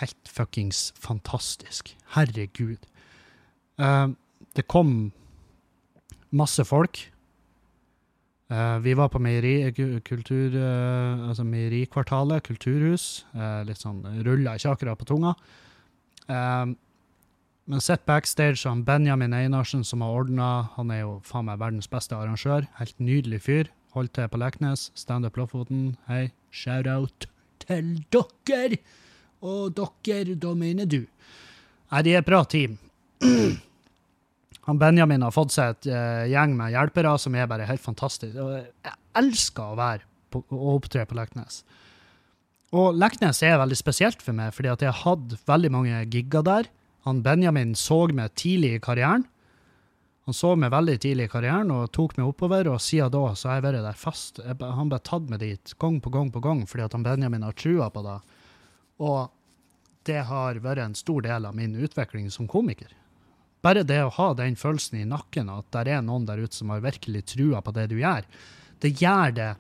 helt 0.02 0.30
fuckings 0.30 0.90
fantastisk. 1.00 1.96
Herregud. 2.16 2.86
Uh, 3.80 4.14
det 4.56 4.68
kom 4.72 5.12
masse 6.36 6.66
folk. 6.68 7.02
Uh, 8.52 8.78
vi 8.86 8.94
var 8.94 9.10
på 9.10 9.20
meieri, 9.20 9.72
kultur, 10.06 10.54
uh, 10.54 11.30
altså 11.30 11.44
meierikvartalet, 11.48 12.46
kulturhus. 12.46 13.26
Litt 13.68 13.82
sånn 13.82 14.04
rulla 14.26 14.58
ikke 14.60 14.76
akkurat 14.76 15.02
på 15.02 15.14
tunga. 15.16 15.36
Eh, 16.26 16.66
men 17.66 17.82
sitt 17.82 18.06
backstage 18.06 18.66
han 18.68 18.84
Benjamin 18.86 19.34
Einarsen 19.34 19.84
som 19.84 20.02
har 20.02 20.14
ordna. 20.22 20.50
Han 20.76 20.92
er 20.94 21.04
jo 21.04 21.16
faen 21.26 21.48
meg 21.50 21.62
verdens 21.62 21.90
beste 21.90 22.18
arrangør. 22.18 22.68
Helt 22.80 23.00
nydelig 23.02 23.42
fyr. 23.48 23.72
Holdt 23.96 24.16
til 24.18 24.30
på 24.30 24.42
Leknes. 24.42 24.90
Standup 24.98 25.38
Lofoten. 25.40 25.96
Hei. 26.10 26.30
Shout-out 26.52 27.28
til 27.66 27.98
dere! 28.14 28.78
Og 29.46 29.76
dere, 29.78 30.36
da 30.42 30.56
mener 30.58 30.90
du. 30.90 31.04
Nei, 31.92 32.02
de 32.06 32.16
er 32.16 32.24
et 32.24 32.28
bra 32.28 32.42
team. 32.50 32.80
Han 34.66 34.82
Benjamin 34.82 35.22
har 35.22 35.34
fått 35.34 35.54
seg 35.54 35.76
et 35.76 35.90
uh, 35.94 36.26
gjeng 36.26 36.56
med 36.58 36.74
hjelpere 36.74 37.14
som 37.22 37.36
er 37.38 37.50
bare 37.50 37.68
helt 37.70 37.84
fantastisk. 37.84 38.34
Og 38.42 38.56
jeg 38.58 38.96
elsker 39.20 39.76
å 39.76 39.78
være 39.78 40.08
på, 40.34 40.42
å 40.50 40.78
opptre 40.80 41.06
på 41.06 41.18
Leknes. 41.18 41.62
Og 42.76 42.98
Leknes 42.98 43.44
er 43.46 43.60
veldig 43.62 43.78
spesielt 43.78 44.26
for 44.26 44.36
meg, 44.36 44.56
fordi 44.56 44.72
at 44.74 44.82
jeg 44.82 44.92
har 44.92 45.04
hatt 45.14 45.38
veldig 45.48 45.72
mange 45.72 46.02
gigger 46.10 46.44
der. 46.46 46.72
Han 47.06 47.22
Benjamin 47.26 47.76
så 47.78 48.08
meg 48.10 48.34
tidlig 48.40 48.80
i 48.80 48.82
karrieren. 48.82 49.28
Han 50.26 50.34
så 50.34 50.56
meg 50.58 50.74
veldig 50.74 50.98
tidlig 51.04 51.28
i 51.28 51.30
karrieren 51.30 51.70
og 51.70 51.92
tok 51.94 52.16
meg 52.18 52.32
oppover, 52.32 52.66
og 52.74 52.82
siden 52.82 53.14
da 53.14 53.28
så 53.38 53.52
har 53.52 53.60
jeg 53.60 53.68
vært 53.68 53.86
der 53.86 54.00
fast. 54.00 54.42
Jeg, 54.42 54.58
han 54.58 54.90
ble 54.90 54.98
tatt 55.06 55.30
med 55.30 55.44
dit 55.46 55.76
gang 55.78 56.00
på 56.02 56.10
gang 56.10 56.32
på 56.34 56.42
gang 56.42 56.64
fordi 56.66 56.88
at 56.88 56.98
han 56.98 57.06
Benjamin 57.06 57.46
har 57.46 57.54
trua 57.54 57.92
på 57.94 58.02
det. 58.08 58.18
Og 59.06 59.20
det 60.06 60.22
har 60.30 60.62
vært 60.64 60.84
en 60.84 60.96
stor 60.98 61.26
del 61.26 61.48
av 61.48 61.56
min 61.58 61.76
utvikling 61.76 62.30
som 62.32 62.48
komiker. 62.48 62.92
Bare 63.66 63.86
det 63.88 64.02
å 64.06 64.14
ha 64.14 64.28
den 64.38 64.58
følelsen 64.60 65.00
i 65.02 65.08
nakken 65.10 65.50
at 65.50 65.72
det 65.74 65.96
er 65.96 66.04
noen 66.06 66.28
der 66.28 66.44
ute 66.44 66.54
som 66.54 66.70
har 66.74 66.84
virkelig 66.86 67.24
trua 67.34 67.64
på 67.66 67.74
det 67.74 67.88
du 67.90 67.98
gjør, 67.98 68.28
det 68.84 68.92
gjør 69.02 69.34
det 69.34 69.52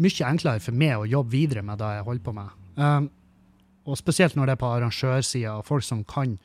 mye 0.00 0.28
enklere 0.30 0.62
for 0.64 0.76
meg 0.80 0.96
å 0.96 1.08
jobbe 1.08 1.34
videre 1.34 1.64
med 1.66 1.80
det 1.82 1.90
jeg 1.98 2.06
holder 2.06 2.24
på 2.24 2.34
med. 2.38 2.54
Um, 2.80 3.10
og 3.84 3.98
spesielt 4.00 4.36
når 4.38 4.48
det 4.48 4.54
er 4.54 4.62
på 4.62 4.70
arrangørsida, 4.70 5.58
og 5.58 5.68
folk 5.68 5.84
som 5.84 6.00
kan 6.08 6.38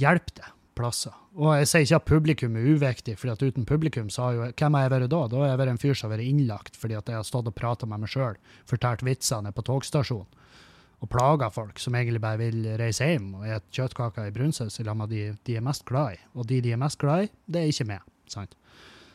hjelpe 0.00 0.34
deg 0.40 0.50
plasser. 0.74 1.14
Og 1.36 1.52
jeg 1.60 1.68
sier 1.68 1.86
ikke 1.86 2.00
at 2.00 2.08
publikum 2.08 2.56
er 2.58 2.68
uviktig, 2.74 3.14
for 3.20 3.30
uten 3.38 3.68
publikum 3.68 4.10
så 4.10 4.26
har 4.26 4.34
jo 4.34 4.50
Hvem 4.50 4.74
har 4.74 4.86
jeg 4.86 4.94
vært 4.96 5.12
da? 5.12 5.22
Da 5.28 5.42
har 5.42 5.50
jeg 5.52 5.60
vært 5.62 5.72
en 5.72 5.82
fyr 5.84 5.94
som 5.94 6.08
har 6.08 6.16
vært 6.16 6.30
innlagt 6.32 6.78
fordi 6.80 6.98
at 6.98 7.08
jeg 7.08 7.20
har 7.20 7.28
stått 7.28 7.50
og 7.52 7.56
prata 7.56 7.86
med 7.86 8.02
meg 8.02 8.10
sjøl, 8.10 8.38
fortalt 8.68 9.04
vitsene 9.06 9.52
på 9.54 9.64
togstasjonen 9.68 10.41
og 11.02 11.10
plager 11.10 11.50
folk 11.50 11.80
som 11.82 11.96
egentlig 11.98 12.22
bare 12.22 12.38
vil 12.38 12.66
reise 12.78 13.08
hjem 13.10 13.32
og 13.34 13.44
spise 13.44 13.76
kjøttkaker 13.76 14.28
i 14.28 14.34
brunsaus 14.34 14.78
i 14.78 14.84
lag 14.86 14.96
med 14.96 15.10
de 15.10 15.22
de 15.46 15.56
er 15.58 15.64
mest 15.64 15.84
glad 15.88 16.14
i. 16.14 16.20
Og 16.38 16.46
de 16.46 16.60
de 16.62 16.72
er 16.72 16.80
mest 16.80 16.98
glad 17.02 17.24
i, 17.24 17.30
det 17.46 17.60
er 17.60 17.72
ikke 17.72 17.88
meg. 17.90 18.04
sant? 18.30 18.54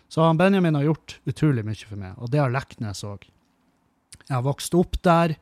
Så 0.10 0.24
han 0.24 0.38
Benjamin 0.38 0.76
har 0.76 0.84
gjort 0.84 1.18
utrolig 1.28 1.64
mye 1.66 1.88
for 1.88 2.00
meg, 2.00 2.14
og 2.18 2.32
det 2.32 2.40
har 2.40 2.52
Leknes 2.52 3.04
òg. 3.08 3.24
Jeg 4.28 4.36
har 4.36 4.44
vokst 4.44 4.76
opp 4.76 5.00
der 5.04 5.38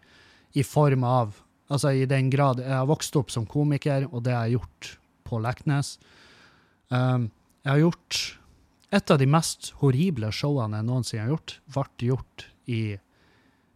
i 0.54 0.64
form 0.64 1.04
av 1.04 1.42
Altså 1.66 1.90
i 1.98 2.06
den 2.06 2.28
grad 2.30 2.60
Jeg 2.62 2.70
har 2.70 2.86
vokst 2.86 3.16
opp 3.18 3.32
som 3.34 3.48
komiker, 3.50 4.06
og 4.14 4.22
det 4.22 4.36
har 4.36 4.46
jeg 4.46 4.60
gjort 4.60 4.90
på 5.26 5.40
Leknes. 5.42 5.96
Um, 6.94 7.32
jeg 7.66 7.72
har 7.72 7.80
gjort 7.80 8.20
Et 8.94 9.12
av 9.12 9.18
de 9.18 9.26
mest 9.26 9.72
horrible 9.82 10.30
showene 10.32 10.78
jeg 10.78 10.86
noensinne 10.86 11.24
har 11.24 11.32
gjort, 11.34 11.56
ble 11.74 12.08
gjort 12.12 12.46
i 12.70 12.82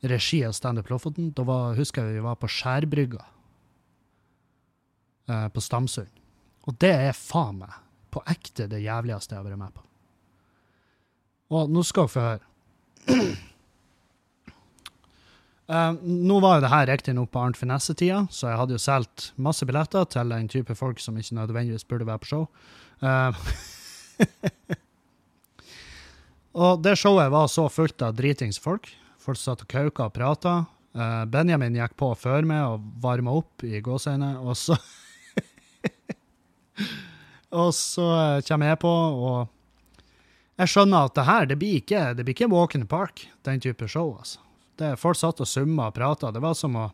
regi 0.02 0.46
av 0.46 0.52
Standup 0.52 0.90
Lofoten. 0.90 1.32
Da 1.36 1.44
var, 1.48 1.76
husker 1.80 2.06
jeg 2.06 2.20
vi 2.20 2.26
var 2.26 2.40
på 2.40 2.50
Skjærbrygga 2.52 3.22
eh, 5.30 5.48
på 5.54 5.64
Stamsund. 5.64 6.12
Og 6.68 6.78
det 6.82 6.94
er 7.10 7.18
faen 7.18 7.62
meg 7.64 7.78
på 8.14 8.24
ekte 8.30 8.68
det 8.70 8.82
jævligste 8.84 9.36
jeg 9.36 9.42
har 9.42 9.48
vært 9.48 9.62
med 9.62 9.76
på. 9.76 9.86
Og 11.58 11.72
nå 11.74 11.84
skal 11.86 12.06
dere 12.06 12.14
få 12.14 12.26
høre. 12.26 12.46
Uh, 15.70 15.94
nå 16.30 16.40
var 16.44 16.58
jo 16.58 16.66
det 16.66 16.74
her 16.74 16.90
riktignok 16.90 17.32
på 17.34 17.42
Arnt 17.42 17.58
Finesse-tida, 17.58 18.24
så 18.34 18.52
jeg 18.52 18.60
hadde 18.62 18.78
jo 18.78 18.84
solgt 18.84 19.32
masse 19.42 19.66
billetter 19.66 20.06
til 20.14 20.36
en 20.36 20.52
type 20.52 20.78
folk 20.78 21.02
som 21.02 21.18
ikke 21.18 21.40
nødvendigvis 21.40 21.88
burde 21.90 22.10
være 22.10 22.22
på 22.22 22.30
show. 22.30 22.46
Uh, 23.02 23.34
og 26.66 26.84
det 26.86 26.98
showet 27.02 27.34
var 27.34 27.50
så 27.50 27.66
fullt 27.74 28.06
av 28.06 28.18
dritings 28.18 28.62
folk. 29.30 29.39
Satt 29.39 29.63
og 29.65 29.70
kauka 29.70 30.08
og 30.08 30.13
prata. 30.15 30.65
Eh, 30.96 31.26
Benjamin 31.30 31.76
gikk 31.78 31.96
på 32.00 32.15
før 32.18 32.46
meg 32.48 32.65
og 32.65 32.88
varma 33.02 33.32
opp 33.38 33.63
i 33.63 33.82
gåseøyne, 33.82 34.39
og 34.42 34.58
så 34.58 34.78
Og 37.50 37.74
så 37.74 38.06
eh, 38.13 38.42
kommer 38.46 38.70
jeg 38.70 38.80
på, 38.82 38.89
og 38.89 39.48
jeg 40.60 40.70
skjønner 40.70 41.08
at 41.08 41.15
det 41.18 41.26
her, 41.26 41.48
det 41.50 41.58
blir 41.58 41.80
ikke, 41.80 42.13
det 42.13 42.26
blir 42.26 42.36
ikke 42.36 42.52
Walk 42.52 42.76
in 42.76 42.84
the 42.84 42.89
Park, 42.89 43.28
den 43.44 43.60
type 43.60 43.88
show, 43.89 44.15
altså. 44.18 44.39
Det, 44.80 44.94
folk 45.00 45.18
satt 45.18 45.42
og 45.42 45.48
summa 45.50 45.89
og 45.89 45.96
prata. 45.98 46.32
Det 46.32 46.42
var 46.44 46.56
som 46.58 46.78
å 46.78 46.89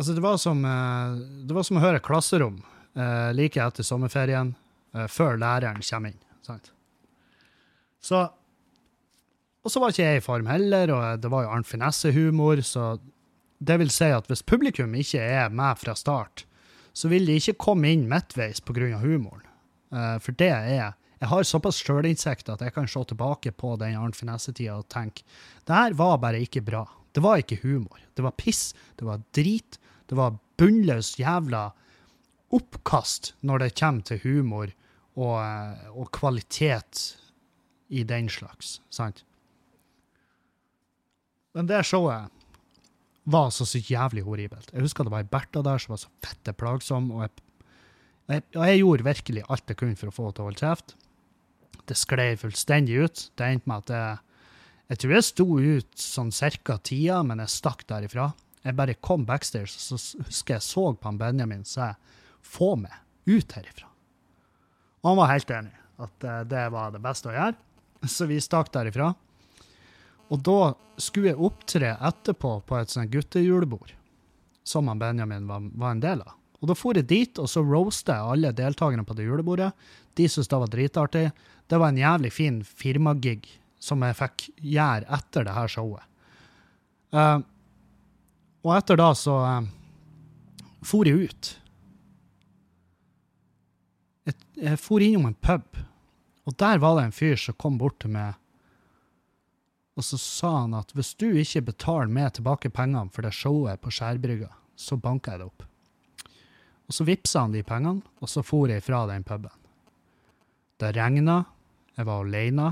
Altså, 0.00 0.14
det 0.16 0.22
var 0.24 0.38
som, 0.40 0.64
eh, 0.64 1.16
det 1.44 1.52
var 1.52 1.64
som 1.66 1.76
å 1.76 1.82
høre 1.82 2.00
klasserom 2.00 2.62
like 3.36 3.60
etter 3.62 3.86
sommerferien, 3.86 4.54
før 5.08 5.36
læreren 5.38 5.78
kommer 5.86 6.10
inn. 6.10 6.18
Sant? 6.42 6.72
Så 8.02 8.24
Og 9.60 9.72
så 9.72 9.80
var 9.80 9.92
ikke 9.92 10.06
jeg 10.06 10.20
i 10.20 10.24
form 10.24 10.46
heller, 10.48 10.92
og 10.94 11.20
det 11.20 11.30
var 11.32 11.44
jo 11.44 11.50
Arnt 11.52 11.68
Finesse-humor, 11.68 12.62
så 12.64 12.94
det 13.60 13.76
vil 13.82 13.92
si 13.92 14.08
at 14.08 14.28
hvis 14.30 14.44
publikum 14.46 14.94
ikke 14.96 15.20
er 15.20 15.52
med 15.52 15.76
fra 15.80 15.94
start, 15.98 16.46
så 16.96 17.10
vil 17.12 17.28
de 17.28 17.36
ikke 17.36 17.58
komme 17.60 17.90
inn 17.92 18.08
midtveis 18.08 18.62
pga. 18.64 18.96
humoren. 19.02 19.44
Uh, 19.92 20.18
for 20.22 20.32
det 20.32 20.50
er 20.50 20.94
Jeg 21.20 21.28
har 21.28 21.42
såpass 21.44 21.82
sjølinnsikt 21.84 22.48
at 22.48 22.62
jeg 22.64 22.72
kan 22.72 22.86
se 22.88 23.04
tilbake 23.04 23.52
på 23.52 23.76
den 23.76 23.96
Arnt 23.96 24.16
Finesse-tida 24.16 24.78
og 24.78 24.88
tenke 24.88 25.20
det 25.66 25.74
her 25.74 25.92
var 25.92 26.16
bare 26.16 26.40
ikke 26.40 26.62
bra. 26.64 26.86
Det 27.12 27.20
var 27.20 27.42
ikke 27.42 27.60
humor. 27.60 28.00
Det 28.16 28.22
var 28.22 28.32
piss. 28.32 28.72
Det 28.96 29.04
var 29.04 29.20
drit. 29.36 29.78
Det 30.08 30.16
var 30.16 30.38
bunnløs 30.56 31.18
jævla 31.18 31.72
oppkast 32.50 33.34
når 33.44 33.58
det 33.58 33.74
kommer 33.78 34.02
til 34.02 34.22
humor 34.24 34.72
og, 35.16 35.36
eh, 35.44 35.90
og 35.92 36.08
kvalitet 36.10 37.20
i 37.90 38.02
den 38.02 38.28
slags, 38.28 38.80
sant? 38.90 39.24
Men 41.56 41.68
det 41.70 41.82
showet 41.88 42.30
var 43.30 43.50
så, 43.54 43.66
sykt 43.68 43.90
jævlig 43.92 44.24
horribelt. 44.26 44.70
Jeg 44.72 44.84
husker 44.84 45.06
det 45.06 45.12
var 45.12 45.24
ei 45.24 45.30
Bertha 45.30 45.62
der 45.64 45.82
som 45.82 45.94
var 45.94 46.02
så 46.02 46.10
fette 46.24 46.54
plagsom, 46.56 47.10
og 47.14 47.24
jeg, 47.26 47.32
jeg, 48.30 48.44
og 48.56 48.64
jeg 48.66 48.80
gjorde 48.80 49.06
virkelig 49.06 49.44
alt 49.48 49.72
jeg 49.72 49.80
kunne 49.80 49.98
for 49.98 50.10
å 50.10 50.14
få 50.14 50.26
henne 50.26 50.36
til 50.38 50.44
å 50.44 50.48
holde 50.48 50.64
kjeft. 50.64 50.94
Det 51.90 51.98
sklei 51.98 52.28
fullstendig 52.38 52.98
ut. 53.04 53.24
Det 53.38 53.46
endte 53.46 53.70
med 53.70 53.84
at 53.84 53.94
jeg, 53.94 54.46
jeg 54.92 55.02
tror 55.02 55.14
jeg 55.16 55.26
sto 55.26 55.46
ut 55.58 56.04
sånn 56.04 56.32
cirka 56.34 56.78
tida, 56.86 57.20
men 57.26 57.42
jeg 57.44 57.54
stakk 57.56 57.84
derifra. 57.90 58.30
Jeg 58.64 58.76
bare 58.76 58.98
kom 59.00 59.24
backstage, 59.28 59.72
og 59.72 60.00
så 60.00 60.24
husker 60.26 60.58
jeg 60.58 60.66
så 60.66 60.90
på 60.92 61.08
han 61.08 61.20
Benjamin, 61.20 61.64
så 61.66 61.90
jeg 61.90 62.20
få 62.50 62.74
meg 62.80 62.94
ut 63.30 63.56
herifra. 63.56 63.88
Og 65.00 65.12
han 65.12 65.20
var 65.20 65.32
helt 65.32 65.52
enig 65.56 65.76
at 66.00 66.26
eh, 66.28 66.42
det 66.48 66.66
var 66.72 66.92
det 66.92 67.02
beste 67.04 67.30
å 67.30 67.34
gjøre, 67.34 67.56
så 68.08 68.26
vi 68.28 68.40
stakk 68.42 68.72
derifra. 68.74 69.12
Og 70.30 70.42
da 70.46 70.58
skulle 71.00 71.32
jeg 71.32 71.42
opptre 71.42 71.94
etterpå 71.96 72.60
på 72.66 72.76
et 72.78 72.92
sånt 72.92 73.10
guttejulebord, 73.10 73.94
som 74.66 74.90
han 74.90 75.00
Benjamin 75.00 75.48
var, 75.48 75.64
var 75.74 75.96
en 75.96 76.02
del 76.04 76.22
av. 76.22 76.36
Og 76.60 76.68
da 76.68 76.76
for 76.76 76.98
jeg 76.98 77.08
dit, 77.08 77.40
og 77.40 77.48
så 77.48 77.62
roasta 77.64 78.18
jeg 78.18 78.34
alle 78.34 78.52
deltakerne 78.56 79.06
på 79.08 79.16
det 79.16 79.26
julebordet. 79.26 79.70
De 80.18 80.28
syntes 80.28 80.50
det 80.50 80.60
var 80.60 80.72
dritartig. 80.72 81.24
Det 81.70 81.78
var 81.80 81.92
en 81.92 82.02
jævlig 82.02 82.32
fin 82.34 82.60
firmagig 82.64 83.40
som 83.80 84.04
jeg 84.04 84.18
fikk 84.18 84.46
gjøre 84.60 85.08
etter 85.16 85.46
det 85.48 85.56
her 85.56 85.72
showet. 85.72 86.04
Uh, 87.10 87.40
og 88.60 88.74
etter 88.76 89.00
da 89.00 89.08
så 89.16 89.38
uh, 89.40 89.70
for 90.84 91.08
jeg 91.08 91.30
ut. 91.30 91.52
Jeg, 94.28 94.36
jeg 94.60 94.80
for 94.80 95.02
innom 95.02 95.30
en 95.30 95.40
pub, 95.40 95.80
og 96.44 96.56
der 96.60 96.80
var 96.82 96.98
det 96.98 97.08
en 97.08 97.16
fyr 97.16 97.40
som 97.40 97.56
kom 97.58 97.80
bort 97.80 97.98
til 98.04 98.12
meg, 98.14 98.36
og 100.00 100.04
så 100.06 100.16
sa 100.16 100.50
han 100.62 100.74
at 100.78 100.94
hvis 100.96 101.12
du 101.20 101.26
ikke 101.36 101.66
betaler 101.66 102.08
meg 102.08 102.32
tilbake 102.32 102.70
pengene 102.72 103.12
for 103.12 103.26
det 103.26 103.34
showet 103.36 103.82
på 103.82 103.92
Skjærbrygga, 103.92 104.48
så 104.80 104.96
banker 104.96 105.34
jeg 105.34 105.42
det 105.42 105.48
opp. 105.50 105.64
Og 106.88 106.96
så 106.96 107.04
vippsa 107.04 107.42
han 107.44 107.52
de 107.52 107.60
pengene, 107.66 108.00
og 108.18 108.30
så 108.32 108.42
for 108.42 108.72
jeg 108.72 108.82
fra 108.82 109.02
den 109.10 109.26
puben. 109.28 109.52
Det 110.80 110.94
regna, 110.96 111.42
jeg 111.98 112.08
var 112.08 112.24
alene, 112.24 112.70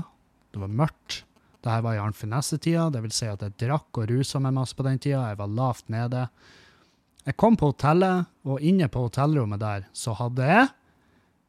det 0.49 0.63
var 0.63 0.71
mørkt. 0.81 1.19
Dette 1.59 1.75
var 1.85 1.99
i 1.99 2.01
Arnfinesse-tida, 2.01 2.87
det 2.89 3.03
vil 3.03 3.13
si 3.13 3.29
at 3.29 3.43
jeg 3.45 3.57
drakk 3.61 4.01
og 4.01 4.09
rusa 4.09 4.41
meg 4.41 4.55
masse 4.57 4.73
på 4.73 4.87
den 4.87 4.97
tida, 4.97 5.27
jeg 5.29 5.39
var 5.39 5.53
lavt 5.53 5.85
nede. 5.93 6.25
Jeg 7.27 7.37
kom 7.37 7.59
på 7.59 7.69
hotellet, 7.75 8.25
og 8.49 8.65
inne 8.65 8.89
på 8.89 9.05
hotellrommet 9.05 9.61
der 9.61 9.85
så 9.93 10.17
hadde 10.17 10.49
jeg 10.49 10.65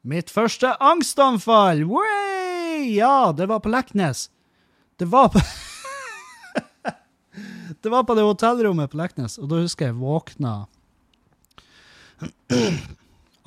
mitt 0.05 0.29
første 0.29 0.75
angstanfall! 0.77 1.87
Way! 1.88 2.93
Ja, 2.99 3.33
det 3.33 3.49
var 3.49 3.64
på 3.64 3.73
Leknes. 3.73 4.29
Det 5.01 5.09
var 5.09 5.33
på 5.33 5.40
Det 7.80 7.90
var 7.92 8.04
på 8.04 8.14
det 8.18 8.26
hotellrommet 8.26 8.90
på 8.90 8.98
Leknes, 8.98 9.38
og 9.38 9.50
da 9.50 9.62
husker 9.62 9.90
jeg 9.90 9.98
våkna 10.00 10.54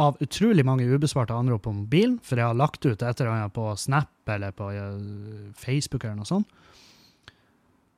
av 0.02 0.18
utrolig 0.24 0.66
mange 0.66 0.88
ubesvarte 0.90 1.36
anrop 1.36 1.66
på 1.68 1.74
mobilen, 1.76 2.18
for 2.24 2.40
jeg 2.40 2.50
har 2.50 2.58
lagt 2.58 2.86
ut 2.86 3.02
et 3.02 3.22
eller 3.22 3.32
annet 3.34 3.54
på 3.54 3.68
Snap 3.78 4.30
eller 4.34 4.54
på 4.56 4.70
uh, 4.74 5.50
Facebook 5.60 6.06
eller 6.06 6.22
noe 6.22 6.30
sånt, 6.30 6.48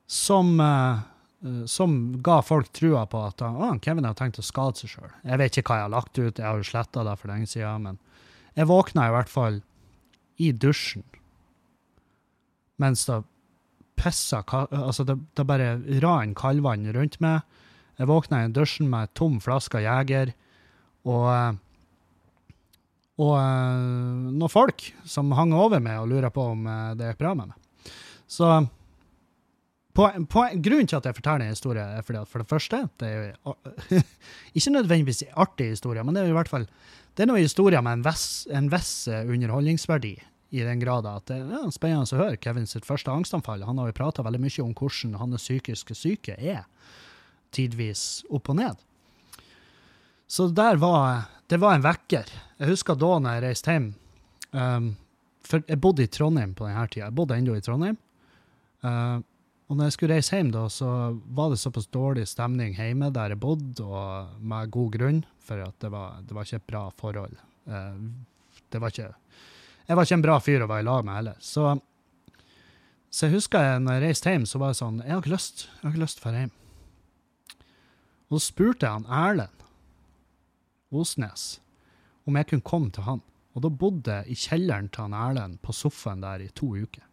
som, 0.06 0.52
uh, 0.60 1.00
uh, 1.46 1.64
som 1.70 1.96
ga 2.24 2.40
folk 2.44 2.68
trua 2.76 3.06
på 3.10 3.22
at 3.28 3.42
uh, 3.46 3.70
Kevin 3.82 4.08
har 4.08 4.18
tenkt 4.18 4.42
å 4.42 4.44
skade 4.44 4.82
seg 4.82 4.92
sjøl. 4.92 5.14
Jeg 5.24 5.40
vet 5.40 5.60
ikke 5.60 5.72
hva 5.72 5.80
jeg 5.80 5.88
har 5.88 5.94
lagt 5.96 6.18
ut, 6.18 6.42
jeg 6.42 6.46
har 6.46 6.60
jo 6.60 6.68
sletta 6.68 7.06
det 7.06 7.16
for 7.20 7.32
lenge 7.32 7.48
siden, 7.50 7.88
men 7.88 8.02
jeg 8.56 8.68
våkna 8.70 9.08
i 9.08 9.14
hvert 9.16 9.32
fall 9.32 9.62
i 10.36 10.52
dusjen 10.52 11.04
mens 12.76 13.06
det 13.08 13.22
pissa 13.96 14.42
Altså, 14.70 15.04
det, 15.08 15.18
det 15.36 15.46
bare 15.48 15.76
ran 16.04 16.34
kaldvann 16.36 16.86
rundt 16.94 17.20
meg. 17.24 17.44
Jeg 17.96 18.10
våkna 18.10 18.44
i 18.44 18.52
dusjen 18.52 18.90
med 18.92 19.12
tom 19.16 19.40
flaske 19.40 19.80
Jeger 19.84 20.34
og 21.06 21.60
og 23.16 23.36
noen 24.36 24.52
folk 24.52 24.90
som 25.08 25.30
hang 25.38 25.54
over 25.56 25.80
meg 25.80 26.02
og 26.02 26.10
lurer 26.10 26.32
på 26.32 26.50
om 26.52 26.66
uh, 26.68 26.92
det 26.92 27.14
gikk 27.14 27.22
bra 27.22 27.30
med 27.38 27.48
meg. 27.48 27.94
Så 28.28 28.50
på, 29.96 30.04
på, 30.28 30.42
grunnen 30.60 30.90
til 30.90 30.98
at 30.98 31.08
jeg 31.08 31.16
forteller 31.16 31.46
en 31.46 31.54
historie, 31.54 31.80
er 31.80 32.04
fordi 32.04 32.20
at 32.20 32.28
for 32.28 32.42
det 32.42 32.50
første 32.50 32.82
det 33.00 33.08
er 33.08 33.30
jo, 33.30 33.54
Ikke 34.58 34.74
nødvendigvis 34.74 35.22
en 35.24 35.38
artig 35.46 35.70
historie, 35.72 36.04
men 36.04 36.12
det 36.12 36.22
er 36.22 36.28
jo 36.28 36.34
i 36.34 36.36
hvert 36.36 36.52
fall 36.52 36.68
det 37.16 37.24
er 37.24 37.30
noen 37.30 37.46
historier 37.46 37.80
med 37.80 37.96
en 37.96 38.04
viss, 38.04 38.44
en 38.52 38.66
viss 38.68 39.06
underholdningsverdi. 39.08 40.10
I 40.50 40.62
den 40.62 40.80
grad 40.80 41.06
at 41.10 41.26
det 41.26 41.40
er 41.42 41.70
spennende 41.74 42.06
å 42.14 42.20
høre 42.20 42.38
Kevin 42.38 42.68
sitt 42.70 42.86
første 42.86 43.10
angstanfall. 43.10 43.64
Han 43.66 43.80
har 43.82 43.90
jo 43.90 43.96
prata 43.98 44.24
veldig 44.26 44.40
mye 44.44 44.62
om 44.62 44.74
hvordan 44.78 45.16
hans 45.18 45.42
psykiske 45.42 45.96
syke 45.98 46.36
er. 46.38 46.66
Tidvis 47.54 48.24
opp 48.30 48.50
og 48.52 48.60
ned. 48.60 48.82
Så 50.26 50.48
der 50.54 50.78
var, 50.82 51.26
det 51.50 51.58
var 51.62 51.76
en 51.76 51.86
vekker. 51.86 52.30
Jeg 52.58 52.70
husker 52.70 52.98
da 52.98 53.12
når 53.22 53.36
jeg 53.36 53.44
reiste 53.44 53.74
hjem 53.74 53.90
um, 54.50 54.88
For 55.46 55.62
jeg 55.68 55.78
bodde 55.82 56.02
i 56.02 56.10
Trondheim 56.10 56.54
på 56.58 56.66
denne 56.66 56.86
tida. 56.90 57.08
Jeg 57.08 57.16
bodde 57.18 57.38
ennå 57.38 57.54
i 57.54 57.62
Trondheim. 57.62 57.98
Uh, 58.86 59.22
og 59.66 59.78
når 59.78 59.88
jeg 59.88 59.96
skulle 59.96 60.16
reise 60.18 60.38
hjem, 60.38 60.52
da, 60.54 60.64
så 60.70 60.88
var 61.34 61.50
det 61.50 61.58
såpass 61.58 61.88
dårlig 61.90 62.26
stemning 62.30 62.74
hjemme 62.78 63.10
der 63.14 63.34
jeg 63.34 63.42
bodde, 63.42 63.82
og 63.82 64.38
med 64.38 64.70
god 64.74 64.92
grunn, 64.94 65.24
for 65.42 65.62
at 65.64 65.74
det 65.82 65.90
var, 65.90 66.20
det 66.22 66.36
var 66.36 66.46
ikke 66.46 66.60
et 66.62 66.68
bra 66.70 66.82
forhold. 67.02 67.34
Uh, 67.66 67.98
det 68.70 68.82
var 68.82 68.94
ikke 68.94 69.10
Jeg 69.86 69.96
var 69.96 70.06
ikke 70.06 70.18
en 70.18 70.24
bra 70.24 70.36
fyr 70.42 70.64
å 70.64 70.70
være 70.70 70.82
i 70.82 70.86
lag 70.88 71.04
med 71.06 71.18
heller. 71.20 71.36
Så, 71.42 71.76
så 73.10 73.26
jeg 73.26 73.36
husker 73.36 73.62
jeg, 73.62 73.82
når 73.84 73.98
jeg 73.98 74.04
reiste 74.06 74.32
hjem, 74.34 74.46
så 74.50 74.60
var 74.62 74.72
jeg 74.72 74.80
sånn 74.80 75.02
Jeg 75.04 75.14
har 75.14 75.22
ikke 75.22 75.34
lyst 75.36 75.66
jeg 75.68 75.82
har 75.84 75.94
ikke 75.94 76.02
lyst 76.02 76.18
til 76.18 76.26
å 76.26 76.32
dra 76.32 76.42
hjem. 76.42 76.54
Og 78.26 78.38
så 78.38 78.42
spurte 78.48 78.86
jeg 78.86 78.98
han 78.98 79.06
Erlend 79.06 79.64
Osnes 80.96 81.46
om 82.26 82.38
jeg 82.38 82.48
kunne 82.50 82.66
komme 82.66 82.90
til 82.94 83.06
han. 83.06 83.20
Og 83.54 83.62
da 83.64 83.70
bodde 83.70 84.16
jeg 84.18 84.32
i 84.34 84.38
kjelleren 84.40 84.88
til 84.92 85.06
han 85.06 85.14
Erlend 85.16 85.60
på 85.64 85.74
sofaen 85.74 86.24
der 86.24 86.42
i 86.44 86.48
to 86.56 86.72
uker. 86.74 87.04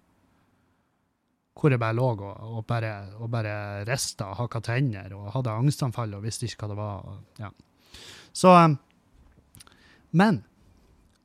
Hvor 1.54 1.72
jeg 1.72 1.80
bare 1.80 1.96
lå 1.96 2.08
og, 2.16 2.24
og 2.58 2.64
bare, 2.68 2.94
og 3.22 3.30
bare 3.32 3.84
rista 3.88 4.32
og 4.32 4.40
hakka 4.42 4.64
tenner 4.66 5.14
og 5.14 5.30
hadde 5.36 5.54
angstanfall 5.54 6.18
og 6.18 6.26
visste 6.26 6.50
ikke 6.50 6.66
hva 6.66 6.72
det 6.72 6.80
var. 6.80 7.22
Ja. 7.40 7.52
Så 8.34 8.56
Men 10.12 10.44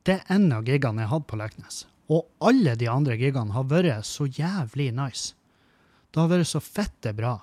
det 0.08 0.16
er 0.16 0.32
en 0.32 0.48
av 0.56 0.64
gigene 0.64 1.04
jeg 1.04 1.12
hadde 1.12 1.28
på 1.28 1.36
Leknes. 1.36 1.82
Og 2.08 2.24
alle 2.40 2.72
de 2.80 2.88
andre 2.88 3.18
gigene 3.20 3.52
har 3.52 3.68
vært 3.68 4.08
så 4.08 4.24
jævlig 4.24 4.88
nice. 4.96 5.34
Det 6.08 6.22
har 6.22 6.30
vært 6.30 6.48
så 6.48 6.62
fette 6.64 7.12
bra. 7.12 7.34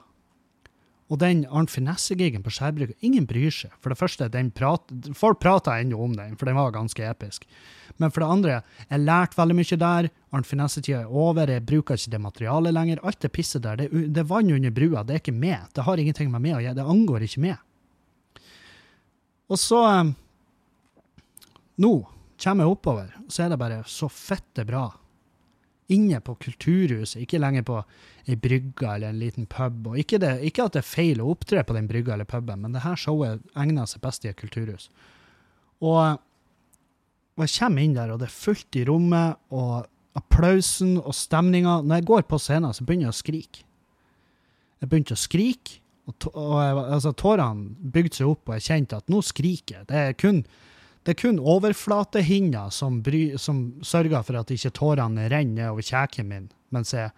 Og 1.05 1.19
den 1.21 1.43
Arnt 1.53 1.69
Finesse-gigen 1.69 2.41
på 2.41 2.49
Skjærbrygga, 2.49 2.95
ingen 3.05 3.27
bryr 3.29 3.53
seg. 3.53 3.73
For 3.77 3.93
det 3.93 3.99
første, 3.99 4.25
prat, 4.57 4.89
folk 5.13 5.37
prater 5.43 5.83
ennå 5.83 5.99
om 6.01 6.15
den, 6.17 6.33
for 6.39 6.49
den 6.49 6.57
var 6.57 6.73
ganske 6.73 7.05
episk. 7.05 7.45
Men 8.01 8.09
for 8.09 8.23
det 8.23 8.31
andre, 8.33 8.55
jeg 8.89 9.03
lærte 9.05 9.37
veldig 9.37 9.57
mye 9.59 9.77
der. 9.83 10.09
Arnt 10.33 10.49
Finesse-tida 10.49 11.03
er 11.03 11.13
over, 11.13 11.45
jeg 11.53 11.65
bruker 11.69 11.99
ikke 11.99 12.15
det 12.15 12.23
materialet 12.23 12.73
lenger. 12.73 13.03
Alt 13.05 13.21
det 13.21 13.31
pisset 13.37 13.61
der, 13.67 13.83
det, 13.83 13.91
det 13.93 14.23
er 14.23 14.31
vann 14.33 14.49
under 14.57 14.73
brua, 14.73 15.05
det 15.05 15.19
er 15.19 15.21
ikke 15.21 15.37
med. 15.37 15.69
Det 15.77 15.85
har 15.85 16.01
ingenting 16.01 16.33
med 16.33 16.41
meg 16.41 16.57
å 16.57 16.63
gjøre, 16.65 16.79
det 16.81 16.89
angår 16.95 17.29
ikke 17.29 17.45
meg. 17.45 18.41
Og 19.45 19.61
så 19.61 19.85
um, 19.85 20.15
Nå, 21.75 21.91
kommer 22.41 22.65
jeg 22.65 22.75
oppover, 22.75 23.15
så 23.29 23.45
er 23.45 23.51
det 23.51 23.59
bare 23.61 23.81
så 23.89 24.09
fette 24.11 24.65
bra. 24.67 24.87
Inne 25.93 26.17
på 26.25 26.33
Kulturhuset, 26.41 27.21
ikke 27.21 27.39
lenger 27.39 27.65
på 27.65 27.79
ei 28.25 28.37
brygge 28.41 28.89
eller 28.89 29.13
en 29.13 29.19
liten 29.21 29.45
pub. 29.49 29.91
Og 29.91 29.99
ikke, 30.01 30.17
det, 30.21 30.31
ikke 30.47 30.65
at 30.65 30.77
det 30.77 30.81
er 30.81 30.87
feil 30.87 31.21
å 31.21 31.29
opptre 31.35 31.61
på 31.63 31.75
den 31.77 31.89
brygga 31.89 32.15
eller 32.15 32.29
puben, 32.29 32.63
men 32.63 32.73
det 32.73 32.81
her 32.85 32.97
showet 32.97 33.43
egner 33.53 33.89
seg 33.89 34.01
best 34.03 34.25
i 34.25 34.31
et 34.31 34.39
kulturhus. 34.39 34.89
Og, 35.85 36.17
og 37.37 37.45
jeg 37.45 37.53
kommer 37.59 37.85
inn 37.85 37.95
der, 37.97 38.13
og 38.15 38.23
det 38.23 38.31
er 38.31 38.39
fullt 38.39 38.79
i 38.79 38.85
rommet, 38.89 39.37
og 39.53 39.85
applausen 40.15 40.95
og 41.01 41.11
stemninga 41.11 41.81
Når 41.83 41.99
jeg 41.99 42.07
går 42.07 42.21
på 42.29 42.37
scenen, 42.39 42.73
så 42.73 42.85
begynner 42.87 43.09
jeg 43.09 43.15
å 43.15 43.21
skrike. 43.21 43.65
Jeg 44.81 44.89
begynte 44.89 45.15
å 45.15 45.19
skrike, 45.19 45.81
og, 46.05 46.27
og 46.33 46.55
altså, 46.83 47.11
tårene 47.17 47.91
bygde 47.93 48.19
seg 48.19 48.31
opp, 48.31 48.47
og 48.47 48.57
jeg 48.57 48.67
kjente 48.69 48.99
at 49.01 49.11
nå 49.11 49.21
skriker 49.25 49.79
jeg. 49.79 49.87
Det 49.89 50.01
er 50.01 50.17
kun, 50.17 50.43
det 51.05 51.13
er 51.13 51.21
kun 51.21 51.37
overflatehinna 51.37 52.67
som, 52.73 52.97
som 53.37 53.61
sørger 53.85 54.23
for 54.25 54.39
at 54.39 54.51
ikke 54.51 54.73
tårene 54.73 55.27
renner 55.29 55.69
over 55.69 55.85
kjeken 55.85 56.29
min, 56.31 56.47
mens 56.73 56.95
jeg 56.95 57.11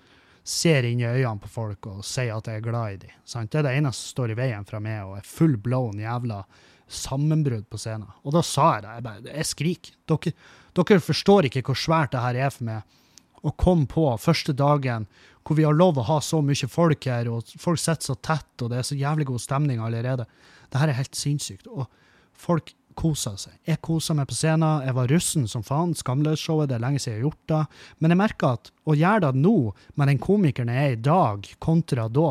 ser 0.48 0.84
inn 0.88 1.00
i 1.00 1.08
øynene 1.08 1.40
på 1.44 1.52
folk 1.52 1.88
og 1.88 2.04
sier 2.08 2.36
at 2.36 2.50
jeg 2.52 2.60
er 2.60 2.66
glad 2.66 2.98
i 2.98 3.00
dem. 3.06 3.14
Sant? 3.28 3.52
Det 3.52 3.62
er 3.62 3.68
det 3.70 3.78
eneste 3.80 4.04
som 4.04 4.14
står 4.18 4.34
i 4.34 4.38
veien 4.40 4.68
fra 4.68 4.82
meg, 4.84 5.06
og 5.08 5.18
er 5.20 5.28
full 5.28 5.56
blown 5.64 6.04
jævla 6.04 6.42
sammenbrudd 6.88 7.66
på 7.72 7.80
scenen. 7.80 8.12
Og 8.24 8.36
da 8.36 8.44
sa 8.44 8.74
jeg 8.76 8.84
det. 8.84 8.94
Jeg 8.96 9.06
bare 9.08 9.34
Jeg 9.38 9.50
skriker. 9.52 9.98
Dere, 10.08 10.34
dere 10.80 11.00
forstår 11.04 11.48
ikke 11.48 11.64
hvor 11.68 11.80
svært 11.80 12.14
det 12.16 12.24
her 12.24 12.40
er 12.48 12.54
for 12.54 12.68
meg 12.68 13.48
å 13.48 13.54
komme 13.56 13.88
på 13.92 14.06
første 14.20 14.56
dagen 14.58 15.08
hvor 15.48 15.56
vi 15.56 15.64
har 15.64 15.76
lov 15.76 16.00
å 16.00 16.08
ha 16.10 16.18
så 16.24 16.42
mye 16.44 16.68
folk 16.68 17.06
her, 17.08 17.30
og 17.32 17.48
folk 17.56 17.80
sitter 17.80 18.10
så 18.10 18.16
tett, 18.20 18.50
og 18.60 18.72
det 18.72 18.82
er 18.82 18.88
så 18.88 18.98
jævlig 19.00 19.30
god 19.30 19.40
stemning 19.40 19.80
allerede. 19.80 20.26
Det 20.68 20.82
her 20.82 20.92
er 20.92 21.00
helt 21.00 21.16
sinnssykt. 21.16 21.70
Og 21.72 21.88
folk 22.36 22.74
koser 22.98 23.36
seg. 23.40 23.54
Jeg 23.68 23.82
kosa 23.86 24.16
meg 24.18 24.28
på 24.30 24.36
scenen. 24.38 24.84
Jeg 24.88 24.96
var 24.98 25.08
russen 25.12 25.48
som 25.50 25.64
faen. 25.66 25.94
Skamløs-showet, 25.98 26.70
det 26.72 26.78
er 26.78 26.84
lenge 26.84 27.00
siden 27.04 27.16
jeg 27.16 27.22
har 27.22 27.28
gjort 27.30 27.52
det. 27.54 27.62
Men 28.02 28.14
jeg 28.14 28.20
merker 28.24 28.58
at 28.58 28.72
å 28.90 28.96
gjøre 28.98 29.28
det 29.28 29.42
nå, 29.44 29.56
med 29.96 30.12
den 30.12 30.22
komikeren 30.24 30.72
jeg 30.74 30.84
er 30.92 30.96
i 30.98 31.02
dag, 31.08 31.50
kontra 31.64 32.08
da, 32.10 32.30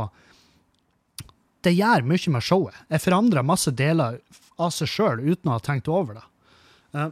det 1.67 1.73
gjør 1.75 2.05
mye 2.07 2.33
med 2.37 2.45
showet. 2.47 2.77
Jeg 2.93 3.03
forandrer 3.03 3.47
masse 3.47 3.73
deler 3.75 4.21
av 4.62 4.71
seg 4.75 4.89
sjøl 4.91 5.23
uten 5.25 5.51
å 5.51 5.57
ha 5.57 5.62
tenkt 5.67 5.89
over 5.91 6.21
det. 6.21 6.27
Eh, 6.95 7.09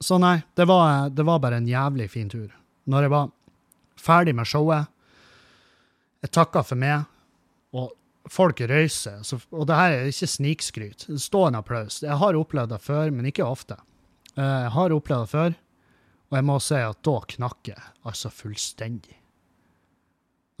Så 0.00 0.16
nei, 0.16 0.38
det 0.56 0.64
var, 0.64 1.10
det 1.12 1.26
var 1.28 1.38
bare 1.44 1.58
en 1.60 1.66
jævlig 1.68 2.06
fin 2.10 2.28
tur. 2.32 2.48
Når 2.88 3.02
jeg 3.04 3.10
var 3.12 3.26
ferdig 4.00 4.32
med 4.34 4.48
showet, 4.48 4.88
jeg 6.24 6.32
takka 6.32 6.62
for 6.64 6.80
meg, 6.80 7.04
og 7.76 7.92
folk 8.30 8.60
røyser. 8.70 9.20
Og 9.50 9.66
det 9.68 9.76
her 9.78 9.96
er 9.98 10.10
ikke 10.10 10.28
snikskryt. 10.30 11.06
Det 11.10 11.20
står 11.22 11.48
en 11.50 11.58
applaus. 11.60 12.00
Jeg 12.04 12.18
har 12.22 12.38
opplevd 12.38 12.70
det 12.74 12.80
før, 12.84 13.10
men 13.14 13.26
ikke 13.30 13.46
ofte. 13.46 13.78
Eh, 14.36 14.44
Jeg 14.66 14.70
har 14.76 14.94
opplevd 14.94 15.26
det 15.26 15.32
før, 15.34 15.56
og 16.30 16.36
jeg 16.38 16.46
må 16.46 16.58
si 16.62 16.78
at 16.78 17.00
da 17.06 17.16
knakk 17.34 17.72
jeg 17.72 17.82
altså 18.06 18.30
fullstendig. 18.30 19.16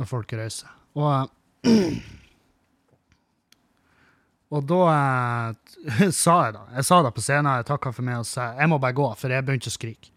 Når 0.00 0.08
folk 0.10 0.32
røyser. 0.32 0.72
Og 0.98 1.30
Og 4.50 4.64
da 4.66 4.78
eh, 4.90 6.08
sa 6.22 6.32
jeg 6.48 6.54
da, 6.56 6.64
jeg 6.74 6.86
sa 6.88 6.96
det 7.06 7.12
på 7.14 7.22
scenen, 7.22 7.52
jeg 7.60 7.68
takka 7.68 7.92
for 7.94 8.02
meg 8.06 8.22
og 8.24 8.26
sa 8.26 8.48
jeg 8.58 8.70
må 8.72 8.80
bare 8.82 8.96
gå, 8.98 9.06
for 9.20 9.30
jeg 9.30 9.46
begynte 9.46 9.70
å 9.70 9.74
skrike. 9.76 10.10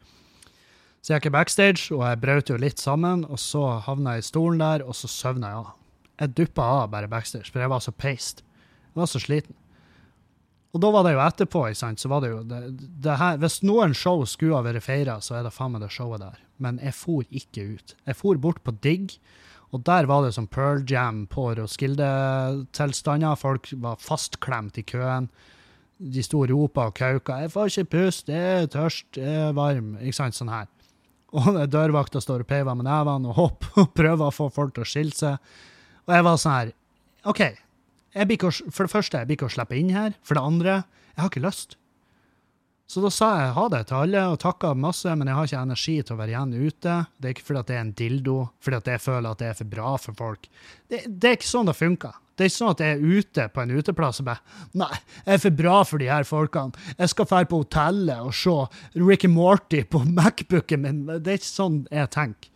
Så 1.04 1.12
jeg 1.14 1.22
gikk 1.22 1.34
backstage, 1.36 1.90
og 1.94 2.02
jeg 2.08 2.20
brøt 2.24 2.50
jo 2.50 2.58
litt 2.58 2.80
sammen, 2.82 3.26
og 3.28 3.38
så 3.38 3.62
havna 3.86 4.16
jeg 4.16 4.24
i 4.24 4.28
stolen 4.32 4.62
der, 4.64 4.86
og 4.88 4.96
så 4.98 5.10
søvna 5.12 5.52
jeg 5.52 5.60
av. 5.60 5.72
Jeg 6.22 6.36
duppa 6.38 6.66
av 6.84 6.90
bare 6.94 7.10
backstage, 7.10 7.50
for 7.52 7.64
jeg 7.64 7.72
var 7.72 7.82
så 7.84 7.92
peist. 7.92 8.44
Jeg 8.92 9.02
var 9.02 9.10
så 9.10 9.22
sliten. 9.22 9.56
Og 10.74 10.82
da 10.82 10.90
var 10.90 11.06
det 11.06 11.14
jo 11.14 11.22
etterpå, 11.22 11.68
ikke 11.70 11.82
sant, 11.84 12.02
så 12.02 12.10
var 12.10 12.24
det 12.24 12.32
jo 12.32 12.40
det, 12.50 12.60
det 13.06 13.18
her, 13.20 13.38
Hvis 13.42 13.60
noen 13.62 13.94
show 13.98 14.24
skulle 14.26 14.58
ha 14.58 14.66
vært 14.66 14.86
feira, 14.86 15.20
så 15.22 15.38
er 15.38 15.46
det 15.46 15.54
faen 15.54 15.76
meg 15.76 15.84
det 15.86 15.92
showet 15.94 16.24
der. 16.24 16.40
Men 16.58 16.80
jeg 16.82 16.96
for 16.98 17.26
ikke 17.30 17.66
ut. 17.76 17.96
Jeg 18.08 18.18
for 18.18 18.40
bort 18.42 18.62
på 18.66 18.74
Digg, 18.82 19.14
og 19.74 19.84
der 19.86 20.08
var 20.10 20.26
det 20.26 20.34
som 20.36 20.48
Pearl 20.50 20.84
Jam 20.90 21.26
på 21.30 21.48
Roskilde-tilstander. 21.58 23.38
Folk 23.38 23.70
var 23.82 24.02
fastklemt 24.02 24.78
i 24.78 24.86
køen. 24.86 25.30
De 25.98 26.24
sto 26.26 26.42
og 26.44 26.50
ropa 26.50 26.88
og 26.90 26.96
kauka. 26.98 27.40
'Jeg 27.42 27.52
får 27.54 27.70
ikke 27.70 27.92
puste, 27.94 28.34
jeg 28.34 28.64
er 28.64 28.68
tørst, 28.68 29.18
jeg 29.18 29.50
er 29.50 29.54
varm.' 29.54 29.98
Ikke 30.02 30.18
sant, 30.18 30.36
sånn 30.36 30.54
her. 30.54 30.68
Og 31.34 31.54
dørvakta 31.74 32.22
står 32.22 32.46
og 32.46 32.50
peiver 32.50 32.76
med 32.78 32.86
nevene 32.86 33.30
og 33.30 33.38
hopper 33.38 33.82
og 33.82 33.94
prøver 34.00 34.26
å 34.26 34.34
få 34.34 34.50
folk 34.54 34.74
til 34.74 34.86
å 34.86 34.90
skille 34.90 35.18
seg. 35.18 35.38
Og 36.08 36.16
jeg 36.18 36.26
var 36.28 36.40
sånn 36.42 36.58
her 36.58 36.74
OK, 37.32 37.40
å- 38.50 38.72
for 38.74 38.84
det 38.86 38.92
første, 38.94 39.18
jeg 39.22 39.28
blir 39.30 39.38
ikke 39.38 39.48
å 39.48 39.54
slippe 39.56 39.78
inn 39.80 39.90
her. 39.96 40.14
For 40.24 40.36
det 40.36 40.44
andre, 40.44 40.74
jeg 41.16 41.22
har 41.24 41.30
ikke 41.32 41.42
lyst. 41.48 41.78
Så 42.86 43.02
da 43.02 43.10
sa 43.10 43.30
jeg 43.40 43.54
ha 43.56 43.68
det 43.72 43.80
til 43.88 43.96
alle 43.96 44.22
og 44.34 44.40
takka 44.44 44.74
masse, 44.76 45.08
men 45.18 45.26
jeg 45.30 45.36
har 45.38 45.48
ikke 45.48 45.62
energi 45.64 45.96
til 46.04 46.16
å 46.16 46.20
være 46.20 46.34
igjen 46.36 46.52
ute. 46.68 46.96
Det 47.18 47.30
er 47.30 47.34
ikke 47.34 47.46
fordi 47.48 47.60
at 47.64 47.70
det 47.72 47.76
er 47.78 47.80
en 47.86 47.94
dildo, 47.94 48.36
fordi 48.62 48.78
at 48.78 48.90
jeg 48.92 49.02
føler 49.02 49.32
at 49.32 49.40
det 49.40 49.48
er 49.48 49.56
for 49.62 49.72
bra 49.72 49.94
for 50.04 50.14
folk. 50.20 50.50
Det, 50.92 51.00
det 51.08 51.30
er 51.32 51.38
ikke 51.40 51.48
sånn 51.54 51.72
det 51.72 51.78
funker. 51.80 52.20
Det 52.36 52.44
er 52.44 52.50
ikke 52.52 52.58
sånn 52.60 52.74
at 52.74 52.84
jeg 52.84 52.98
er 52.98 53.18
ute 53.24 53.48
på 53.54 53.62
en 53.64 53.74
uteplass 53.78 54.20
og 54.20 54.26
bare 54.26 54.42
Nei, 54.82 54.92
jeg 55.24 55.34
er 55.38 55.42
for 55.46 55.56
bra 55.64 55.76
for 55.86 56.02
de 56.04 56.08
her 56.12 56.24
folkene. 56.28 56.74
Jeg 57.00 57.10
skal 57.14 57.30
dra 57.30 57.50
på 57.50 57.62
hotellet 57.64 58.20
og 58.26 58.34
se 58.36 58.56
Ricky 59.00 59.30
Morty 59.32 59.84
på 59.86 60.04
Macbooken 60.20 60.82
min. 60.84 61.02
Det 61.08 61.28
er 61.38 61.40
ikke 61.40 61.50
sånn 61.56 61.82
jeg 61.94 62.12
tenker. 62.14 62.50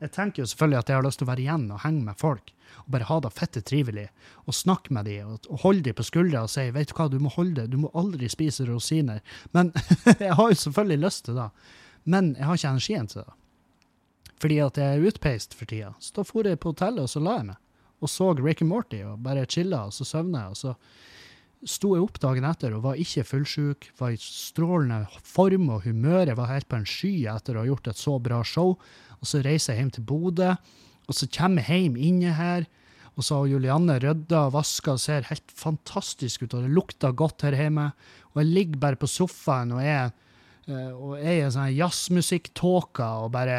Jeg 0.00 0.12
tenker 0.16 0.42
jo 0.42 0.48
selvfølgelig 0.50 0.78
at 0.80 0.88
jeg 0.90 0.96
har 0.98 1.06
lyst 1.06 1.18
til 1.20 1.28
å 1.28 1.32
være 1.34 1.44
igjen 1.44 1.68
og 1.74 1.82
henge 1.84 2.02
med 2.08 2.18
folk. 2.18 2.53
Og 2.84 2.92
bare 2.94 3.08
ha 3.08 3.20
det 3.24 3.32
fette 3.32 3.62
trivelig. 3.64 4.08
Og 4.44 4.56
snakke 4.56 4.92
med 4.94 5.08
dem 5.08 5.34
og, 5.34 5.48
og 5.48 5.62
holde 5.64 5.86
dem 5.86 5.96
på 5.96 6.06
skuldra 6.06 6.44
og 6.44 6.52
si 6.52 6.66
vet 6.74 6.90
du 6.90 6.96
hva, 6.98 7.08
du 7.12 7.18
må 7.22 7.32
holde 7.32 7.62
det, 7.62 7.70
du 7.72 7.78
må 7.84 7.92
aldri 7.96 8.28
spise 8.32 8.66
rosiner. 8.68 9.22
Men 9.56 9.72
jeg 10.20 10.36
har 10.36 10.52
jo 10.52 10.60
selvfølgelig 10.66 11.04
lyst 11.06 11.24
til 11.28 11.40
det. 11.40 11.48
Men 12.04 12.34
jeg 12.36 12.48
har 12.48 12.60
ikke 12.60 12.74
energien 12.76 13.10
til 13.10 13.24
det. 13.24 13.40
Fordi 14.44 14.60
at 14.60 14.78
jeg 14.80 14.96
er 14.98 15.08
utpeist 15.08 15.54
for 15.56 15.70
tida. 15.70 15.94
Så 16.02 16.18
da 16.18 16.26
for 16.28 16.44
jeg 16.44 16.60
på 16.60 16.74
hotellet, 16.74 17.06
og 17.06 17.12
så 17.12 17.22
la 17.22 17.38
jeg 17.38 17.48
meg. 17.52 17.60
Og 18.04 18.10
så 18.12 18.32
Ricky 18.36 18.66
Morty 18.68 19.00
og 19.06 19.22
bare 19.24 19.46
chilla, 19.48 19.86
og 19.88 19.94
så 19.96 20.04
sovna 20.04 20.44
jeg. 20.44 20.52
Og 20.52 20.58
så 20.60 20.74
sto 21.64 21.94
jeg 21.94 22.04
opp 22.04 22.18
dagen 22.20 22.44
etter 22.44 22.74
og 22.76 22.84
var 22.84 23.00
ikke 23.00 23.24
fullsjuk, 23.24 23.88
var 23.96 24.12
i 24.12 24.20
strålende 24.20 25.06
form 25.24 25.70
og 25.72 25.86
humør. 25.86 26.26
Jeg 26.28 26.36
var 26.36 26.52
helt 26.52 26.68
på 26.68 26.80
en 26.80 26.88
sky 26.88 27.14
etter 27.30 27.56
å 27.56 27.62
ha 27.62 27.70
gjort 27.70 27.88
et 27.88 28.00
så 28.00 28.18
bra 28.20 28.42
show. 28.44 28.74
Og 29.20 29.30
så 29.30 29.40
reiser 29.44 29.72
jeg 29.72 29.84
hjem 29.84 29.94
til 29.96 30.06
Bodø, 30.10 30.50
og 31.08 31.16
så 31.16 31.28
kommer 31.28 31.66
jeg 31.66 31.86
hjem 31.86 32.00
inne 32.00 32.34
her. 32.38 32.66
Og 33.14 33.22
så 33.22 33.38
har 33.38 33.50
Julianne 33.52 33.96
rydda 34.02 34.48
og 34.48 34.56
vaska 34.56 34.96
og 34.96 35.02
ser 35.02 35.28
helt 35.28 35.54
fantastisk 35.54 36.42
ut, 36.42 36.54
og 36.56 36.64
det 36.64 36.74
lukter 36.74 37.14
godt 37.14 37.46
her 37.46 37.54
hjemme. 37.54 37.90
Og 38.32 38.42
jeg 38.42 38.50
ligger 38.50 38.82
bare 38.82 38.98
på 38.98 39.10
sofaen 39.10 39.74
og 39.76 39.82
er, 39.84 40.10
eh, 40.66 40.90
og 40.90 41.18
er 41.20 41.36
i 41.36 41.44
en 41.44 41.54
sånn 41.54 41.74
jazzmusikktåke 41.76 43.06
og 43.22 43.30
bare 43.36 43.58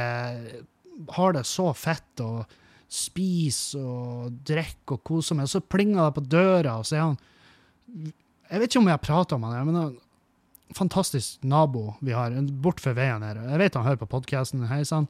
har 1.15 1.35
det 1.35 1.45
så 1.47 1.69
fett 1.75 2.23
og 2.23 2.57
spiser 2.91 3.83
og 3.83 4.41
drikker 4.47 4.97
og 4.97 5.05
koser 5.07 5.39
meg. 5.39 5.47
Og 5.47 5.55
så 5.55 5.63
plinger 5.63 6.03
det 6.03 6.17
på 6.17 6.25
døra, 6.35 6.79
og 6.79 6.87
så 6.87 6.97
er 6.97 7.05
han 7.07 7.17
Jeg 8.45 8.59
vet 8.59 8.69
ikke 8.69 8.79
om 8.79 8.87
jeg 8.89 8.97
har 8.99 9.01
prata 9.01 9.35
om 9.35 9.43
han, 9.47 9.65
men 9.65 9.95
fantastisk 10.75 11.43
nabo 11.43 11.95
vi 12.01 12.13
har, 12.13 12.33
bortfor 12.61 12.93
veien 12.93 13.23
her. 13.25 13.39
Jeg 13.53 13.61
vet 13.61 13.77
han 13.77 13.87
hører 13.87 14.01
på 14.03 14.11
podkasten. 14.11 14.67
Hei 14.69 14.83
sann. 14.85 15.07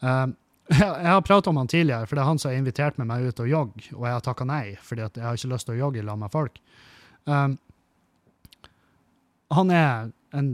Um, 0.00 0.32
jeg, 0.78 1.06
har 1.10 1.22
prata 1.26 1.50
om 1.50 1.58
han 1.58 1.70
tidligere, 1.70 2.06
for 2.06 2.16
det 2.16 2.22
er 2.22 2.28
han 2.28 2.38
som 2.38 2.52
har 2.52 2.60
invitert 2.60 3.00
meg 3.00 3.26
ut 3.26 3.42
og 3.42 3.50
jogge, 3.50 3.88
og 3.96 4.04
jeg 4.06 4.14
har 4.14 4.22
takka 4.26 4.46
nei, 4.46 4.64
fordi 4.86 5.06
jeg 5.06 5.24
har 5.24 5.38
ikke 5.38 5.50
lyst 5.50 5.66
til 5.66 5.74
å 5.74 5.80
jogge 5.80 6.04
sammen 6.04 6.22
med 6.22 6.34
folk. 6.34 6.60
Um, 7.26 7.56
han 9.50 9.72
er 9.74 10.12
en 10.38 10.52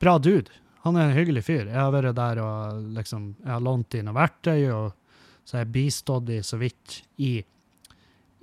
bra 0.00 0.16
dude. 0.22 0.54
Han 0.86 0.96
er 0.96 1.10
en 1.10 1.18
hyggelig 1.18 1.44
fyr. 1.44 1.66
Jeg 1.66 1.76
har 1.76 1.92
vært 1.92 2.16
der 2.16 2.40
og 2.40 2.88
liksom, 2.96 3.34
jeg 3.42 3.52
har 3.52 3.64
lånt 3.66 3.98
inn 3.98 4.08
noe 4.08 4.16
verktøy, 4.16 4.70
og 4.72 5.44
så 5.44 5.58
har 5.58 5.66
jeg 5.66 5.74
bistått 5.76 6.28
dem 6.30 6.46
så 6.46 6.56
vidt 6.60 7.02
i, 7.20 7.34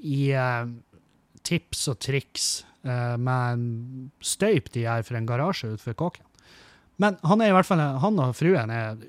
i 0.05 0.21
uh, 0.37 0.69
tips 1.45 1.87
og 1.89 1.99
triks 2.03 2.49
uh, 2.85 3.15
med 3.17 3.55
en 3.55 3.67
støyp 4.21 4.69
de 4.75 4.85
gjør 4.85 5.07
for 5.07 5.17
en 5.17 5.29
garasje 5.29 5.73
utenfor 5.73 5.97
kåken. 6.03 6.29
Men 7.01 7.17
han 7.25 7.41
er 7.41 7.51
i 7.51 7.55
hvert 7.55 7.67
fall, 7.67 7.81
han 7.81 8.21
og 8.21 8.37
fruen 8.37 8.71
er, 8.71 8.99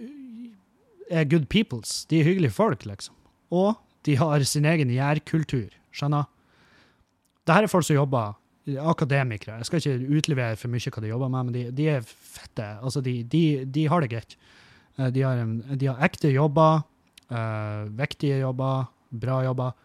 er 1.10 1.24
good 1.30 1.48
peoples. 1.52 2.04
De 2.10 2.20
er 2.20 2.26
hyggelige 2.28 2.54
folk, 2.56 2.84
liksom. 2.88 3.14
Og 3.54 3.76
de 4.06 4.16
har 4.18 4.42
sin 4.46 4.64
egen 4.66 4.90
gjærkultur. 4.90 5.70
Skjønner? 5.94 6.26
Dette 7.46 7.62
er 7.62 7.70
folk 7.70 7.86
som 7.86 7.96
jobber 7.98 8.34
akademikere. 8.82 9.60
Jeg 9.60 9.68
skal 9.68 9.78
ikke 9.82 10.18
utlevere 10.18 10.56
for 10.58 10.72
mye 10.72 10.90
hva 10.90 11.02
de 11.04 11.10
jobber 11.12 11.30
med, 11.30 11.46
men 11.48 11.54
de, 11.54 11.64
de 11.78 11.88
er 11.92 12.06
fette. 12.06 12.66
Altså, 12.82 13.02
de, 13.06 13.20
de, 13.30 13.42
de 13.70 13.84
har 13.90 14.02
det 14.02 14.10
greit. 14.10 14.36
Eh, 14.98 15.10
De 15.14 15.22
har, 15.22 15.42
de 15.78 15.86
har 15.86 16.02
ekte 16.02 16.32
jobber, 16.34 16.82
eh, 17.30 17.84
viktige 18.00 18.40
jobber, 18.42 18.88
bra 19.10 19.42
jobber. 19.46 19.76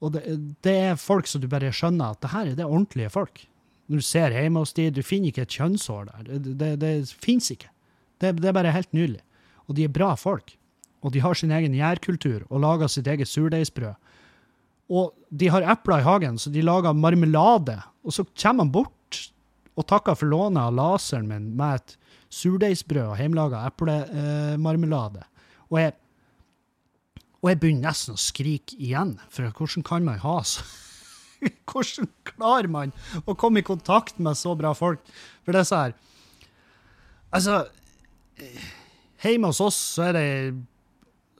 Og 0.00 0.14
det, 0.14 0.22
det 0.64 0.76
er 0.92 1.00
folk 1.00 1.26
som 1.28 1.42
du 1.42 1.48
bare 1.50 1.72
skjønner 1.74 2.14
at 2.14 2.22
det 2.22 2.30
her 2.32 2.52
er 2.52 2.60
det 2.60 2.64
ordentlige 2.68 3.10
folk. 3.12 3.42
Når 3.90 3.98
du 4.00 4.06
ser 4.06 4.30
hjemme 4.30 4.62
hos 4.62 4.72
de, 4.78 4.86
du 4.94 5.02
finner 5.02 5.32
ikke 5.32 5.42
et 5.48 5.56
kjønnshår 5.58 6.06
der. 6.12 6.28
Det, 6.30 6.54
det, 6.60 6.70
det 6.80 6.92
fins 7.10 7.50
ikke. 7.50 7.68
Det, 8.22 8.36
det 8.38 8.48
er 8.48 8.54
bare 8.56 8.70
helt 8.72 8.92
nydelig. 8.94 9.20
Og 9.70 9.76
de 9.78 9.86
er 9.86 9.94
bra 9.94 10.16
folk. 10.18 10.56
Og 11.00 11.14
de 11.14 11.22
har 11.22 11.38
sin 11.38 11.52
egen 11.54 11.76
gjærkultur 11.76 12.42
og 12.50 12.64
lager 12.64 12.90
sitt 12.90 13.08
eget 13.08 13.30
surdeigsbrød. 13.30 13.94
Og 14.90 15.14
de 15.30 15.48
har 15.54 15.64
epler 15.70 16.02
i 16.02 16.06
hagen, 16.06 16.36
så 16.38 16.50
de 16.50 16.64
lager 16.66 16.96
marmelade. 16.98 17.78
Og 18.02 18.12
så 18.12 18.26
kommer 18.34 18.66
han 18.66 18.74
bort 18.74 19.20
og 19.78 19.86
takker 19.88 20.18
for 20.18 20.28
lånet 20.28 20.60
av 20.60 20.74
laseren 20.74 21.30
min 21.30 21.52
med 21.56 21.78
et 21.78 21.96
surdeigsbrød 22.34 23.14
og 23.14 23.18
hjemmelaga 23.22 23.64
eplemarmelade. 23.70 25.24
og 25.70 25.78
jeg 25.80 25.94
og 27.40 27.48
jeg 27.48 27.60
begynner 27.60 27.88
nesten 27.88 28.16
å 28.18 28.20
skrike 28.20 28.76
igjen, 28.76 29.14
for 29.32 29.48
hvordan 29.56 29.84
kan 29.86 30.04
man 30.04 30.20
ha 30.20 30.40
så 30.44 30.64
Hvordan 31.70 32.10
klarer 32.28 32.68
man 32.68 32.90
å 33.24 33.32
komme 33.32 33.62
i 33.62 33.64
kontakt 33.64 34.18
med 34.20 34.36
så 34.36 34.52
bra 34.58 34.74
folk? 34.76 35.00
For 35.40 35.56
det 35.56 35.62
er 35.62 35.68
så 35.70 35.78
her 35.86 35.94
Altså 37.32 37.54
Hjemme 39.20 39.50
hos 39.50 39.60
oss 39.60 39.78
så 39.96 40.08
er 40.10 40.16
det 40.16 40.26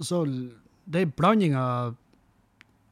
så 0.04 0.22
det 0.90 1.02
er 1.04 1.12
blanding 1.16 1.54
av 1.56 1.96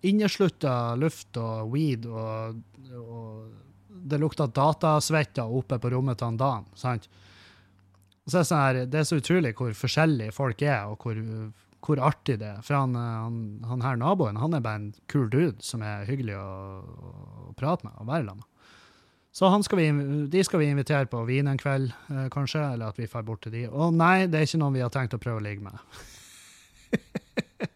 inneslutta 0.06 0.94
luft 1.00 1.38
og 1.40 1.72
weed, 1.72 2.04
og, 2.06 2.58
og 2.94 4.02
det 4.08 4.20
lukter 4.22 4.50
datasvette 4.54 5.42
oppe 5.42 5.80
på 5.82 5.90
rommet 5.94 6.20
til 6.20 6.36
Dan. 6.38 6.68
sant? 6.78 7.08
Så 8.28 8.38
er 8.38 8.44
det, 8.44 8.48
sånn 8.50 8.60
her, 8.60 8.82
det 8.92 9.00
er 9.00 9.08
så 9.08 9.18
utrolig 9.18 9.54
hvor 9.56 9.72
forskjellige 9.74 10.36
folk 10.36 10.62
er, 10.62 10.92
og 10.92 11.02
hvor, 11.02 11.18
hvor 11.84 12.02
artig 12.04 12.36
det 12.42 12.52
er. 12.52 12.60
For 12.66 12.76
han, 12.76 12.94
han, 12.94 13.40
han, 13.66 13.84
her 13.86 13.98
naboen 14.00 14.38
han 14.38 14.54
er 14.54 14.64
bare 14.64 14.82
en 14.82 14.90
kul 15.10 15.30
dude 15.32 15.56
som 15.64 15.82
er 15.82 16.06
hyggelig 16.08 16.36
å, 16.36 16.48
å 17.48 17.56
prate 17.58 17.88
med 17.88 17.96
og 17.96 18.10
være 18.12 18.28
sammen 18.28 18.44
med. 18.44 18.47
Så 19.38 19.62
skal 19.62 19.78
vi, 19.78 19.86
de 20.26 20.44
skal 20.44 20.58
vi 20.58 20.66
invitere 20.66 21.06
på 21.06 21.20
vin 21.28 21.46
en 21.46 21.58
kveld, 21.58 21.92
eh, 22.10 22.26
kanskje, 22.34 22.58
eller 22.72 22.90
at 22.90 22.98
vi 22.98 23.06
drar 23.06 23.22
bort 23.22 23.44
til 23.46 23.52
de. 23.54 23.68
Og 23.70 23.94
nei, 23.94 24.26
det 24.26 24.34
er 24.40 24.48
ikke 24.48 24.58
noen 24.58 24.74
vi 24.74 24.82
har 24.82 24.90
tenkt 24.90 25.14
å 25.14 25.20
prøve 25.22 25.38
å 25.38 25.44
ligge 25.44 25.62
med. 25.62 25.78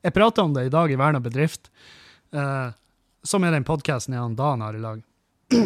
Jeg 0.00 0.16
prata 0.16 0.46
om 0.46 0.54
det 0.56 0.64
i 0.64 0.72
dag 0.72 0.88
i 0.88 0.96
Verna 0.96 1.20
bedrift, 1.20 1.68
uh, 2.32 2.72
som 3.20 3.44
er 3.44 3.52
den 3.52 3.66
podkasten 3.68 4.16
Dan 4.36 4.64
har 4.64 4.74
i 4.78 4.80
lag. 4.80 5.02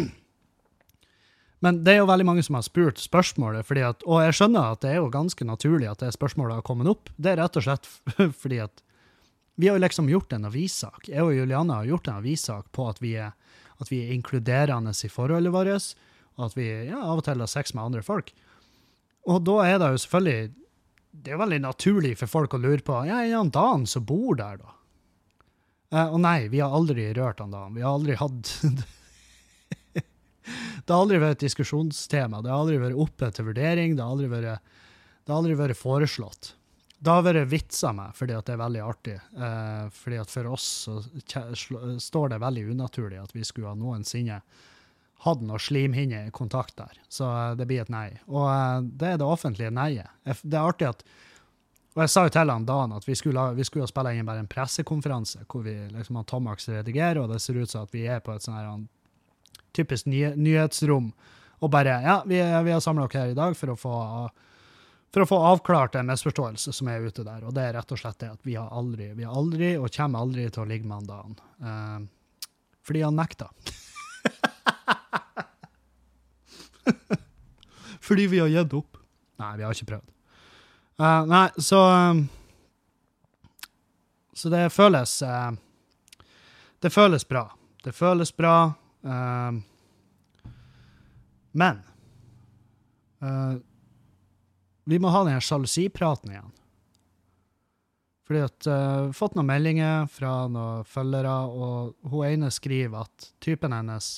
Men 1.63 1.79
det 1.85 1.93
er 1.93 2.01
jo 2.01 2.09
veldig 2.09 2.25
mange 2.27 2.43
som 2.43 2.57
har 2.59 2.65
spurt 2.67 2.99
spørsmålet, 2.99 3.71
at, 3.79 4.03
og 4.03 4.19
jeg 4.21 4.35
skjønner 4.37 4.75
at 4.75 4.81
det 4.83 4.89
er 4.91 4.99
jo 4.99 5.07
ganske 5.09 5.47
naturlig 5.47 5.87
at 5.89 6.03
det 6.03 6.11
spørsmålet 6.13 6.59
har 6.59 6.65
kommet 6.67 6.91
opp. 6.91 7.09
Det 7.15 7.31
er 7.31 7.39
rett 7.39 7.57
og 7.57 7.63
slett 7.65 7.87
fordi 8.41 8.59
at 8.65 8.83
vi 9.55 9.69
har 9.71 9.79
jo 9.79 9.85
liksom 9.85 10.11
gjort 10.11 10.35
en 10.35 10.49
avissak. 10.51 11.07
Jeg 11.07 11.23
og 11.23 11.31
Juliane 11.33 11.79
har 11.79 11.87
gjort 11.87 12.11
en 12.11 12.19
avissak 12.19 12.67
på 12.75 12.89
at 12.91 12.99
vi 13.01 13.15
er, 13.23 13.31
at 13.81 13.91
vi 13.91 14.03
er 14.03 14.13
inkluderende 14.15 14.93
i 14.95 15.11
forholdet 15.11 15.53
vårt, 15.53 15.95
og 16.35 16.45
at 16.49 16.57
vi 16.57 16.67
ja, 16.89 16.99
av 16.99 17.19
og 17.19 17.25
til 17.27 17.41
har 17.43 17.51
sex 17.51 17.73
med 17.75 17.83
andre 17.87 18.03
folk. 18.05 18.31
Og 19.25 19.41
da 19.47 19.59
er 19.65 19.79
det 19.81 19.91
jo 19.95 20.03
selvfølgelig 20.05 20.53
det 21.15 21.31
er 21.31 21.39
veldig 21.39 21.61
naturlig 21.63 22.17
for 22.19 22.27
folk 22.27 22.57
å 22.57 22.59
lure 22.59 22.83
på 22.83 22.97
ja, 23.07 23.21
er 23.23 23.37
han 23.37 23.53
Dan 23.53 23.85
som 23.87 24.03
bor 24.07 24.35
der, 24.35 24.59
da? 24.59 24.73
Eh, 25.93 26.09
og 26.11 26.19
nei, 26.23 26.47
vi 26.51 26.59
har 26.63 26.75
aldri 26.75 27.07
rørt 27.15 27.39
han 27.39 27.53
Dan. 27.53 27.75
Vi 27.77 27.85
har 27.85 27.95
aldri 27.95 28.17
hatt 28.19 28.51
Det 30.85 30.93
har 30.93 30.99
aldri 30.99 31.17
vært 31.21 31.39
et 31.39 31.47
diskusjonstema. 31.47 32.43
Det 32.43 32.51
har 32.51 32.61
aldri 32.61 32.77
vært 32.81 32.99
oppe 33.01 33.31
til 33.33 33.47
vurdering. 33.47 33.95
Det 33.95 34.03
har 34.03 34.11
aldri 34.13 34.27
vært, 34.29 34.75
det 35.25 35.33
har 35.33 35.39
aldri 35.39 35.55
vært 35.57 35.79
foreslått. 35.79 36.51
Det 36.97 37.11
har 37.11 37.25
vært 37.25 37.49
vitsa 37.51 37.91
med, 37.93 38.15
fordi 38.15 38.37
at 38.37 38.47
det 38.47 38.53
er 38.55 38.61
veldig 38.61 38.85
artig. 38.85 39.17
Eh, 39.17 39.89
fordi 39.93 40.21
at 40.21 40.31
for 40.31 40.53
oss 40.55 40.69
så 40.85 41.01
står 42.01 42.31
det 42.31 42.41
veldig 42.41 42.69
unaturlig 42.71 43.19
at 43.21 43.35
vi 43.35 43.43
skulle 43.45 43.73
ha 43.73 43.77
noensinne 43.77 44.39
hadde 45.25 45.47
noe 45.47 45.61
slimhinnekontakt 45.61 46.75
der. 46.77 46.97
Så 47.09 47.27
eh, 47.27 47.53
det 47.59 47.67
blir 47.69 47.83
et 47.83 47.93
nei. 47.93 48.09
Og 48.29 48.47
eh, 48.49 48.81
det 48.99 49.13
er 49.13 49.21
det 49.21 49.27
offentlige 49.27 49.73
nei-et. 49.73 50.43
Det 50.43 50.57
er 50.57 50.65
artig 50.65 50.91
at 50.91 51.05
Og 51.95 52.01
jeg 52.03 52.11
sa 52.11 52.25
jo 52.25 52.33
til 52.35 52.51
han 52.51 52.65
dagen 52.67 52.91
at 52.91 53.05
vi 53.07 53.15
skulle, 53.15 53.43
vi 53.55 53.63
skulle 53.63 53.87
spille 53.87 54.11
inn 54.15 54.27
bare 54.27 54.43
en 54.43 54.51
pressekonferanse 54.51 55.45
hvor 55.47 55.63
vi 55.63 55.77
liksom 55.93 56.17
han 56.19 56.27
Tomax 56.27 56.67
redigerer, 56.69 57.21
og 57.21 57.31
det 57.31 57.39
ser 57.41 57.55
ut 57.55 57.71
som 57.71 57.85
at 57.85 57.93
vi 57.95 58.03
er 58.07 58.19
på 58.19 58.33
et 58.33 58.43
sånn 58.43 58.57
her 58.57 58.83
typisk 59.75 60.07
ny, 60.07 60.33
nyhetsrom. 60.35 61.13
Og 61.63 61.71
bare 61.71 62.01
Ja, 62.03 62.21
vi, 62.27 62.35
vi 62.39 62.75
har 62.75 62.83
samla 62.83 63.07
dere 63.07 63.23
her 63.23 63.31
i 63.31 63.39
dag 63.39 63.55
for 63.55 63.71
å 63.71 63.79
få 63.79 63.95
for 65.15 65.23
å 65.23 65.27
få 65.29 65.37
avklart 65.47 65.93
en 65.95 66.09
misforståelse 66.09 66.73
som 66.75 66.89
er 66.91 67.05
ute 67.07 67.23
der. 67.23 67.45
Og 67.47 67.53
det 67.55 67.63
er 67.63 67.77
rett 67.77 67.91
og 67.95 67.99
slett 68.01 68.19
det 68.19 68.33
at 68.33 68.41
vi 68.43 68.57
har 68.59 68.67
aldri, 68.67 69.13
vi 69.15 69.23
har 69.23 69.31
aldri 69.39 69.77
og 69.79 69.87
kommer 69.95 70.19
aldri 70.25 70.49
til 70.51 70.59
å 70.65 70.67
ligge 70.67 70.83
med 70.89 70.97
han 70.97 71.07
dagen. 71.07 71.37
Uh, 71.63 72.03
fordi 72.83 72.99
han 73.05 73.15
nekta. 73.15 73.47
Fordi 78.05 78.27
vi 78.27 78.39
har 78.43 78.51
gitt 78.51 78.75
opp. 78.75 78.99
Nei, 79.39 79.53
vi 79.55 79.63
har 79.63 79.71
ikke 79.71 79.87
prøvd. 79.93 80.09
Uh, 80.99 81.23
nei, 81.31 81.47
så 81.63 81.79
um, 82.11 82.29
Så 84.35 84.51
det 84.51 84.69
føles 84.75 85.21
uh, 85.23 85.51
Det 86.83 86.91
føles 86.91 87.23
bra. 87.27 87.47
Det 87.87 87.95
føles 87.95 88.35
bra. 88.35 88.73
Men 91.55 91.79
vi 94.85 94.99
må 95.01 95.09
ha 95.13 95.23
den 95.25 95.41
sjalusipraten 95.41 96.33
igjen. 96.33 96.53
Fordi 98.25 98.41
at 98.41 98.67
uh, 98.69 99.11
fått 99.13 99.35
noen 99.37 99.49
meldinger 99.51 100.07
fra 100.09 100.47
noen 100.49 100.85
følgere, 100.89 101.33
og 101.45 102.09
hun 102.09 102.25
ene 102.25 102.49
skriver 102.53 103.05
at 103.05 103.29
typen 103.43 103.73
hennes 103.75 104.11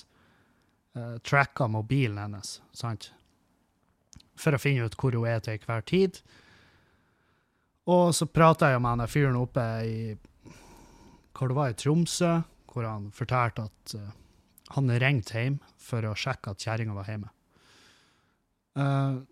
uh, 0.95 1.17
tracka 1.27 1.67
mobilen 1.71 2.19
hennes, 2.21 2.57
sant? 2.75 3.11
For 4.39 4.55
å 4.55 4.61
finne 4.61 4.87
ut 4.87 4.95
hvor 4.99 5.15
hun 5.17 5.27
er 5.27 5.41
til 5.43 5.59
hver 5.65 5.83
tid. 5.87 6.21
Og 7.87 8.13
så 8.15 8.27
prata 8.31 8.71
jeg 8.71 8.83
med 8.83 8.95
han 8.95 9.11
fyren 9.11 9.39
oppe 9.39 9.65
i 9.87 9.97
hvor 11.37 11.51
det 11.51 11.57
var 11.57 11.71
i 11.71 11.77
Tromsø, 11.77 12.31
hvor 12.71 12.87
han 12.87 13.11
fortalte 13.13 13.67
at 13.67 13.97
uh, 13.99 14.11
han 14.75 14.91
ringte 15.03 15.35
hjem 15.35 15.59
for 15.79 16.07
å 16.07 16.15
sjekke 16.17 16.51
at 16.51 16.63
kjerringa 16.63 16.95
var 16.95 17.11
hjemme. 17.11 17.33
Uh, 18.77 19.23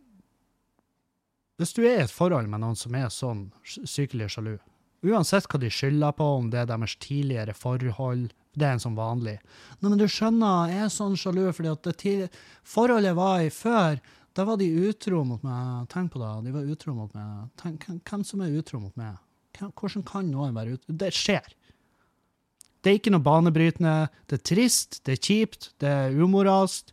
hvis 1.60 1.76
du 1.76 1.84
er 1.86 1.99
i 1.99 2.03
et 2.03 2.12
forhold 2.12 2.49
med 2.51 2.64
noen 2.64 2.76
som 2.80 2.95
er 2.97 3.12
sånn 3.14 3.47
sykelig 3.64 4.34
sjalu, 4.34 4.58
uansett 5.06 5.47
hva 5.47 5.60
de 5.62 5.70
skylder 5.72 6.16
på, 6.18 6.28
om 6.39 6.49
det 6.51 6.64
er 6.64 6.70
deres 6.72 6.97
tidligere 6.99 7.56
forhold, 7.56 8.28
det 8.56 8.68
er 8.68 8.76
en 8.76 8.84
sånn 8.84 8.97
vanlig. 8.97 9.38
Nei, 9.80 9.89
men 9.89 9.99
du 9.99 10.08
skjønner, 10.10 10.72
jeg 10.72 10.86
er 10.86 10.93
sånn 10.93 11.18
sjalu 11.20 11.45
fordi 11.53 11.72
at 11.72 11.89
til, 12.01 12.26
forholdet 12.68 13.12
jeg 13.12 13.20
var 13.20 13.43
i 13.43 13.51
før, 13.53 13.99
da 14.36 14.43
var 14.47 14.60
de 14.60 14.68
utro 14.89 15.22
mot 15.28 15.43
meg. 15.47 15.86
Tenk 15.91 16.12
på 16.12 16.20
det, 16.20 16.32
de 16.47 16.56
var 16.56 16.72
utro 16.74 16.95
mot 16.97 17.14
meg. 17.16 17.47
Tenk, 17.62 17.88
hvem 18.03 18.26
som 18.28 18.43
er 18.43 18.58
utro 18.60 18.82
mot 18.84 18.95
meg? 18.99 19.22
Hvordan 19.56 20.03
kan 20.08 20.28
noen 20.28 20.56
være 20.58 20.76
utro? 20.76 20.95
Det 21.03 21.14
skjer. 21.16 21.53
Det 22.84 22.91
er 22.91 22.99
ikke 22.99 23.14
noe 23.16 23.24
banebrytende. 23.24 23.95
Det 24.28 24.41
er 24.41 24.47
trist, 24.51 24.99
det 25.08 25.16
er 25.16 25.24
kjipt, 25.24 25.70
det 25.82 25.89
er 25.89 26.20
umoralsk. 26.20 26.91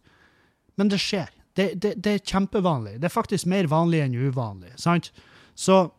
Men 0.79 0.93
det 0.93 1.03
skjer. 1.03 1.35
Det, 1.53 1.75
det, 1.77 1.97
det, 2.01 2.13
er 2.13 2.23
kjempevanlig. 2.25 2.97
Det 3.01 3.09
er 3.09 3.13
faktisk 3.13 3.49
mer 3.51 3.69
vanlig 3.69 4.01
enn 4.05 4.15
uvanlig. 4.17 4.73
sant? 4.81 5.11
Så 5.55 5.91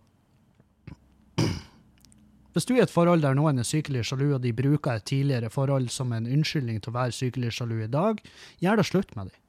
hvis 2.53 2.67
du 2.69 2.75
er 2.75 2.83
i 2.83 2.85
et 2.85 2.93
forhold 2.93 3.23
der 3.25 3.37
noen 3.37 3.61
er 3.61 3.65
sykelig 3.65 4.03
sjalu, 4.09 4.27
og 4.35 4.43
de 4.43 4.53
bruker 4.53 4.99
et 4.99 5.05
tidligere 5.09 5.49
forhold 5.53 5.89
som 5.93 6.13
en 6.13 6.29
unnskyldning 6.29 6.81
til 6.81 6.93
å 6.93 6.97
være 6.99 7.15
sykelig 7.17 7.55
sjalu 7.57 7.79
i 7.85 7.89
dag, 7.91 8.21
gjør 8.61 8.81
det 8.81 8.85
slutt 8.89 9.15
med 9.17 9.31
dem. 9.31 9.39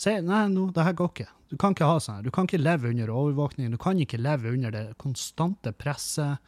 Si 0.00 0.14
nei, 0.24 0.46
no, 0.48 0.70
det 0.72 0.86
her 0.86 0.96
går 0.96 1.10
ikke. 1.12 1.28
Du 1.52 1.58
kan 1.60 1.74
ikke 1.74 1.88
ha 1.90 1.98
sånn 2.00 2.20
her. 2.20 2.24
Du 2.24 2.32
kan 2.32 2.46
ikke 2.48 2.62
leve 2.62 2.88
under 2.88 3.12
overvåkning. 3.12 3.72
Du 3.74 3.80
kan 3.80 3.98
ikke 4.00 4.20
leve 4.20 4.54
under 4.54 4.72
det 4.72 4.84
konstante 5.02 5.74
presset 5.76 6.38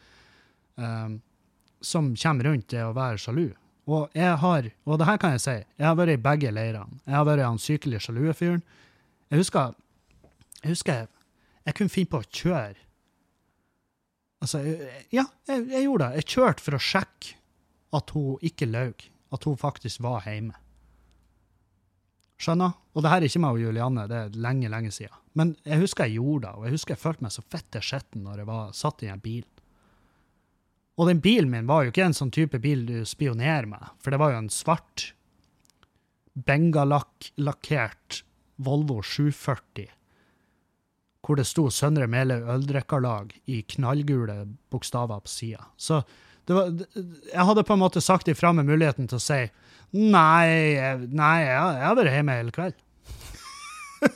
um, 0.79 1.19
som 1.83 2.13
kommer 2.17 2.49
rundt 2.49 2.71
det 2.73 2.81
å 2.81 2.95
være 2.95 3.21
sjalu. 3.21 3.51
Og 3.89 4.13
jeg 4.15 4.37
har, 4.39 4.69
og 4.87 4.99
det 4.99 5.07
her 5.09 5.19
kan 5.19 5.33
jeg 5.35 5.43
si, 5.43 5.55
jeg 5.59 5.85
har 5.87 5.97
vært 5.99 6.15
i 6.15 6.21
begge 6.23 6.51
leirene. 6.55 7.01
Jeg 7.03 7.17
har 7.17 7.25
vært 7.27 7.43
han 7.43 7.59
sykelig 7.59 7.99
sjalue 8.05 8.35
fyren. 8.37 8.63
Jeg 9.31 9.41
husker 9.41 9.73
jeg, 10.63 10.69
husker 10.71 11.01
jeg, 11.01 11.09
jeg 11.67 11.75
kunne 11.77 11.91
finne 11.91 12.11
på 12.11 12.23
å 12.23 12.29
kjøre 12.29 12.79
Altså, 14.43 14.59
ja, 15.13 15.23
jeg, 15.47 15.61
jeg, 15.71 15.85
gjorde 15.85 16.09
det. 16.09 16.19
Jeg 16.19 16.31
kjørte 16.33 16.63
for 16.65 16.75
å 16.75 16.83
sjekke 16.83 17.37
at 17.95 18.11
hun 18.11 18.41
ikke 18.43 18.67
løy. 18.67 19.05
At 19.31 19.47
hun 19.47 19.55
faktisk 19.55 20.01
var 20.03 20.25
hjemme. 20.27 20.57
Skjønner? 22.43 22.73
Og 22.91 23.05
det 23.05 23.13
her 23.13 23.23
er 23.23 23.29
ikke 23.29 23.39
meg 23.39 23.55
og 23.55 23.63
Julianne, 23.63 24.03
det 24.11 24.17
er 24.19 24.35
lenge, 24.43 24.67
lenge 24.73 24.91
siden. 24.91 25.15
Men 25.39 25.55
jeg 25.63 25.79
husker 25.85 26.09
jeg 26.09 26.19
gjorde 26.19 26.49
det, 26.49 26.51
og 26.57 26.67
jeg 26.67 26.75
husker 26.75 26.93
jeg 26.93 27.01
følte 27.01 27.25
meg 27.25 27.33
så 27.33 27.45
fette 27.55 27.81
skitten 27.81 28.25
når 28.27 28.41
jeg 28.41 28.49
var 28.49 28.75
satt 28.77 29.05
i 29.05 29.09
en 29.13 29.23
bil. 29.23 29.45
Og 30.97 31.09
den 31.09 31.23
bilen 31.23 31.49
min 31.49 31.69
var 31.69 31.83
jo 31.83 31.93
ikke 31.93 32.05
en 32.05 32.15
sånn 32.17 32.33
type 32.33 32.59
bil 32.61 32.85
du 32.85 33.01
spionerer 33.07 33.65
med, 33.69 33.81
for 34.03 34.13
det 34.13 34.21
var 34.21 34.35
jo 34.35 34.43
en 34.43 34.53
svart, 34.53 35.13
bengalakkert 36.33 38.23
Volvo 38.63 39.01
740 39.01 39.89
hvor 41.23 41.39
det 41.39 41.45
sto 41.47 41.69
Søndre 41.71 42.07
Meløy 42.11 42.43
Øldrikkarlag 42.51 43.31
i 43.47 43.61
knallgule 43.75 44.45
bokstaver 44.73 45.19
på 45.23 45.29
sida. 45.31 45.63
Så 45.79 46.01
var, 46.51 46.67
jeg 47.31 47.45
hadde 47.47 47.63
på 47.63 47.73
en 47.77 47.79
måte 47.79 48.01
sagt 48.03 48.27
ifra 48.27 48.51
med 48.53 48.67
muligheten 48.67 49.07
til 49.07 49.15
å 49.15 49.23
si 49.23 49.39
nei, 49.95 50.49
nei 51.07 51.37
jeg 51.45 51.59
har 51.85 51.95
vært 51.95 52.11
hjemme 52.17 52.35
hele 52.35 52.51
kveld. 52.55 52.75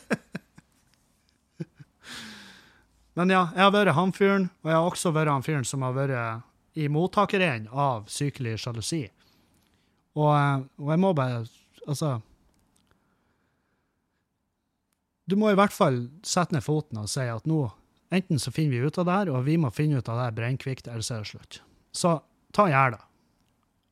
Men 3.17 3.31
ja, 3.31 3.47
jeg 3.55 3.63
har 3.63 3.71
vært 3.73 3.95
han 3.97 4.11
fyren, 4.13 4.49
og 4.61 4.69
jeg 4.69 4.77
har 4.77 4.87
også 4.91 5.15
vært 5.15 5.31
han 5.31 5.45
fyren 5.47 5.65
som 5.65 5.81
har 5.87 5.93
vært 5.95 6.43
i 6.77 6.87
mottakeren 6.93 7.67
av 7.73 8.05
sykelig 8.11 8.57
sjalusi. 8.61 9.05
Og, 10.17 10.67
og 10.81 10.91
jeg 10.93 11.01
må 11.03 11.13
bare 11.17 11.45
Altså 11.87 12.17
du 15.27 15.35
må 15.39 15.51
i 15.51 15.57
hvert 15.59 15.75
fall 15.75 16.05
sette 16.23 16.55
ned 16.55 16.63
foten 16.63 16.99
og 17.01 17.09
si 17.11 17.25
at 17.27 17.47
nå 17.47 17.65
enten 18.15 18.39
så 18.39 18.51
finner 18.55 18.77
vi 18.77 18.87
ut 18.87 18.97
av 18.99 19.07
det 19.07 19.15
her, 19.17 19.31
og 19.35 19.43
vi 19.43 19.57
må 19.59 19.71
finne 19.75 19.99
ut 19.99 20.07
av 20.07 20.19
det 20.19 20.27
her 20.29 20.35
brennkvikt, 20.37 20.87
eller 20.87 21.03
så 21.03 21.17
er 21.17 21.25
det 21.25 21.31
slutt. 21.33 21.57
Så 21.91 22.13
ta 22.55 22.69
gjør 22.71 22.93
det. 22.95 23.01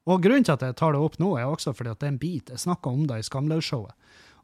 Og 0.07 0.21
grunnen 0.23 0.45
til 0.47 0.55
at 0.55 0.63
jeg 0.63 0.77
tar 0.79 0.95
det 0.95 1.01
opp 1.03 1.17
nå, 1.19 1.33
er 1.36 1.49
også 1.49 1.73
fordi 1.75 1.91
at 1.91 1.99
det 1.99 2.07
er 2.07 2.13
en 2.13 2.21
bit. 2.21 2.51
Jeg 2.53 2.63
snakka 2.63 2.93
om 2.93 3.03
det 3.09 3.17
i 3.19 3.25
Skamløs-showet. 3.27 3.91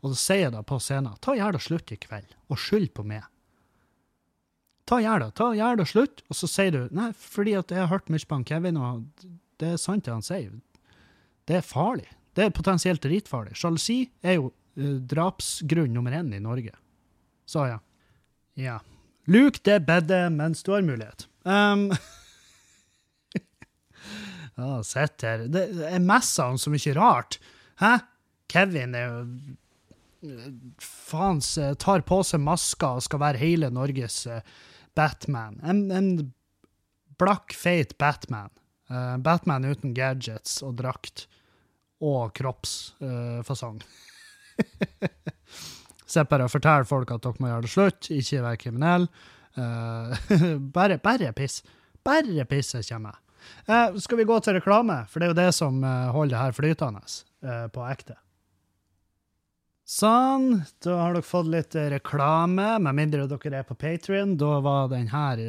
Og 0.01 0.11
så 0.11 0.17
sier 0.19 0.43
jeg 0.47 0.55
det 0.57 0.65
på 0.67 0.79
scenen. 0.81 1.15
Ta 1.23 1.37
gjør 1.37 1.55
det 1.55 1.63
slutt 1.63 1.93
i 1.93 1.99
kveld, 2.01 2.35
og 2.51 2.59
skyld 2.59 2.89
på 2.97 3.05
meg. 3.07 3.23
Ta 4.85 4.99
det. 4.99 5.31
Ta 5.37 5.51
det 5.53 5.87
slutt, 5.87 6.23
og 6.29 6.35
så 6.35 6.49
sier 6.49 6.71
du 6.71 6.95
nei, 6.95 7.11
fordi 7.13 7.53
at 7.59 7.71
jeg 7.71 7.83
har 7.83 7.91
hørt 7.91 8.09
mye 8.09 8.27
på 8.27 8.39
han 8.39 8.47
Kevin, 8.47 8.77
og 8.77 9.05
det 9.61 9.75
er 9.75 9.81
sant 9.81 10.05
det 10.05 10.13
han 10.13 10.25
sier. 10.25 10.51
Det 11.47 11.59
er 11.59 11.65
farlig. 11.65 12.09
Det 12.35 12.45
er 12.45 12.55
potensielt 12.55 13.03
dritfarlig. 13.03 13.57
Sjalusi 13.59 14.05
er 14.23 14.39
jo 14.39 14.51
uh, 14.51 14.97
drapsgrunn 15.11 15.93
nummer 15.93 16.15
én 16.15 16.31
i 16.35 16.43
Norge. 16.43 16.73
Så 17.45 17.65
ja. 17.67 17.79
Ja. 18.59 18.79
Luk 19.31 19.59
det 19.67 19.81
bedet 19.87 20.25
mens 20.33 20.63
du 20.63 20.71
har 20.73 20.85
mulighet. 20.85 21.27
Um, 21.43 21.89
ja, 24.57 24.81
Sitt 24.87 25.27
her. 25.27 25.47
Det 25.51 25.65
er 25.91 26.03
messa 26.03 26.49
om 26.51 26.59
så 26.61 26.73
mye 26.73 26.95
rart. 26.97 27.39
Hæ? 27.81 27.97
Kevin 28.51 28.95
er 28.95 29.07
jo 29.07 29.25
Faen, 30.77 31.39
tar 31.81 32.03
på 32.05 32.19
seg 32.21 32.43
maska 32.45 32.91
og 32.99 33.01
skal 33.01 33.19
være 33.23 33.41
hele 33.41 33.71
Norges 33.73 34.19
uh, 34.29 34.43
Batman. 34.97 35.59
En, 35.63 35.83
en 35.91 36.09
blakk, 37.21 37.53
feit 37.57 37.97
Batman. 38.01 38.51
Uh, 38.91 39.17
Batman 39.23 39.65
uten 39.65 39.93
gadgets 39.95 40.59
og 40.65 40.75
drakt 40.81 41.27
og 42.01 42.33
kroppsfasong. 42.35 43.81
Uh, 43.81 45.09
Sitt 46.11 46.27
bare 46.27 46.47
og 46.47 46.51
fortell 46.51 46.83
folk 46.89 47.13
at 47.13 47.23
dere 47.23 47.39
må 47.39 47.51
gjøre 47.51 47.65
det 47.65 47.71
slutt, 47.71 48.09
ikke 48.11 48.41
være 48.43 48.61
kriminell. 48.65 49.07
Uh, 49.55 50.11
bare, 50.75 50.99
bare 50.99 51.31
piss. 51.37 51.61
Bare 52.03 52.47
pisset 52.49 52.87
kommer. 52.89 53.21
Uh, 53.69 53.95
skal 54.01 54.19
vi 54.19 54.27
gå 54.27 54.39
til 54.43 54.57
reklame, 54.57 55.05
for 55.07 55.21
det 55.21 55.29
er 55.29 55.31
jo 55.31 55.39
det 55.39 55.53
som 55.55 55.79
holder 55.83 56.35
det 56.35 56.43
her 56.43 56.57
flytende 56.57 57.05
på 57.73 57.85
ekte. 57.89 58.17
Sånn, 59.91 60.61
da 60.79 60.93
har 61.01 61.17
dere 61.17 61.25
fått 61.25 61.49
litt 61.51 61.75
reklame, 61.75 62.77
med 62.79 62.95
mindre 62.95 63.25
dere 63.27 63.59
er 63.59 63.67
på 63.67 63.75
Patrion. 63.75 64.37
Da 64.39 64.61
var 64.63 64.87
den 64.93 65.09
her 65.11 65.41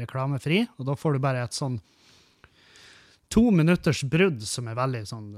reklamefri, 0.00 0.64
og 0.78 0.88
da 0.88 0.96
får 0.98 1.14
du 1.14 1.22
bare 1.22 1.44
et 1.46 1.54
sånn 1.54 1.78
to 3.30 3.44
minutters 3.54 4.02
brudd 4.10 4.42
som 4.42 4.66
er 4.66 4.74
veldig 4.74 5.04
sånn 5.06 5.28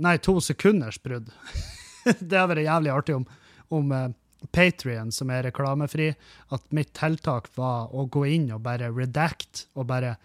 Nei, 0.00 0.14
to 0.24 0.38
sekunders 0.40 0.96
brudd. 1.04 1.28
det 2.04 2.38
hadde 2.38 2.48
vært 2.54 2.64
jævlig 2.64 2.94
artig 2.94 3.18
om 3.18 3.28
om 3.74 3.92
eh, 3.92 4.08
Patrion, 4.52 5.12
som 5.12 5.30
er 5.30 5.46
reklamefri, 5.48 6.12
at 6.54 6.72
mitt 6.76 6.92
tiltak 6.94 7.48
var 7.56 7.90
å 7.94 8.06
gå 8.12 8.26
inn 8.30 8.50
og 8.54 8.62
bare 8.66 8.92
redact, 8.94 9.66
og 9.74 9.88
bare 9.90 10.16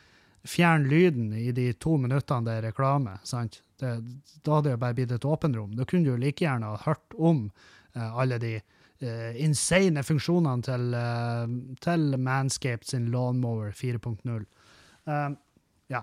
fjerne 0.47 0.89
lyden 0.89 1.33
i 1.37 1.51
de 1.51 1.71
to 1.73 1.97
minuttene 2.01 2.47
det 2.47 2.57
er 2.57 2.67
reklame. 2.69 3.17
sant? 3.23 3.61
Det, 3.79 3.95
da 4.45 4.57
hadde 4.57 4.73
det 4.73 4.81
bare 4.81 4.97
blitt 4.97 5.11
et 5.11 5.25
åpenrom. 5.25 5.75
Da 5.77 5.85
kunne 5.85 6.09
du 6.09 6.17
like 6.17 6.43
gjerne 6.45 6.69
ha 6.69 6.79
hørt 6.85 7.17
om 7.17 7.47
uh, 7.95 8.17
alle 8.21 8.37
de 8.41 8.55
uh, 8.57 9.31
insane 9.41 10.03
funksjonene 10.05 10.65
til, 10.65 10.93
uh, 10.93 11.75
til 11.81 12.17
Manscaped 12.17 12.89
sin 12.89 13.09
Lawnmower 13.13 13.71
4.0. 13.71 14.45
ja. 15.89 16.01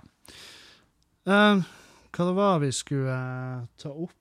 hva 1.24 2.24
det 2.26 2.34
var 2.34 2.59
vi 2.62 2.72
skulle 2.74 3.18
ta 3.78 3.93
opp? 3.93 4.14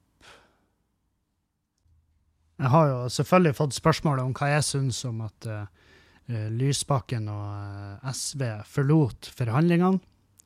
Jeg 2.58 2.70
har 2.74 2.88
jo 2.90 3.02
selvfølgelig 3.14 3.58
fått 3.58 3.76
spørsmål 3.78 4.22
om 4.24 4.32
hva 4.38 4.50
jeg 4.56 4.66
syns 4.66 5.04
om 5.06 5.22
at 5.26 5.50
uh, 5.50 5.66
Lysbakken 6.28 7.30
og 7.32 8.02
uh, 8.04 8.12
SV 8.12 8.44
forlot 8.68 9.30
forhandlingene 9.38 10.00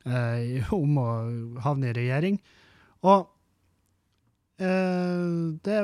uh, 0.05 0.73
om 0.77 0.99
å 1.01 1.09
havne 1.65 1.91
i 1.91 1.97
regjering. 1.97 2.41
Og 3.07 3.29
det 4.61 5.77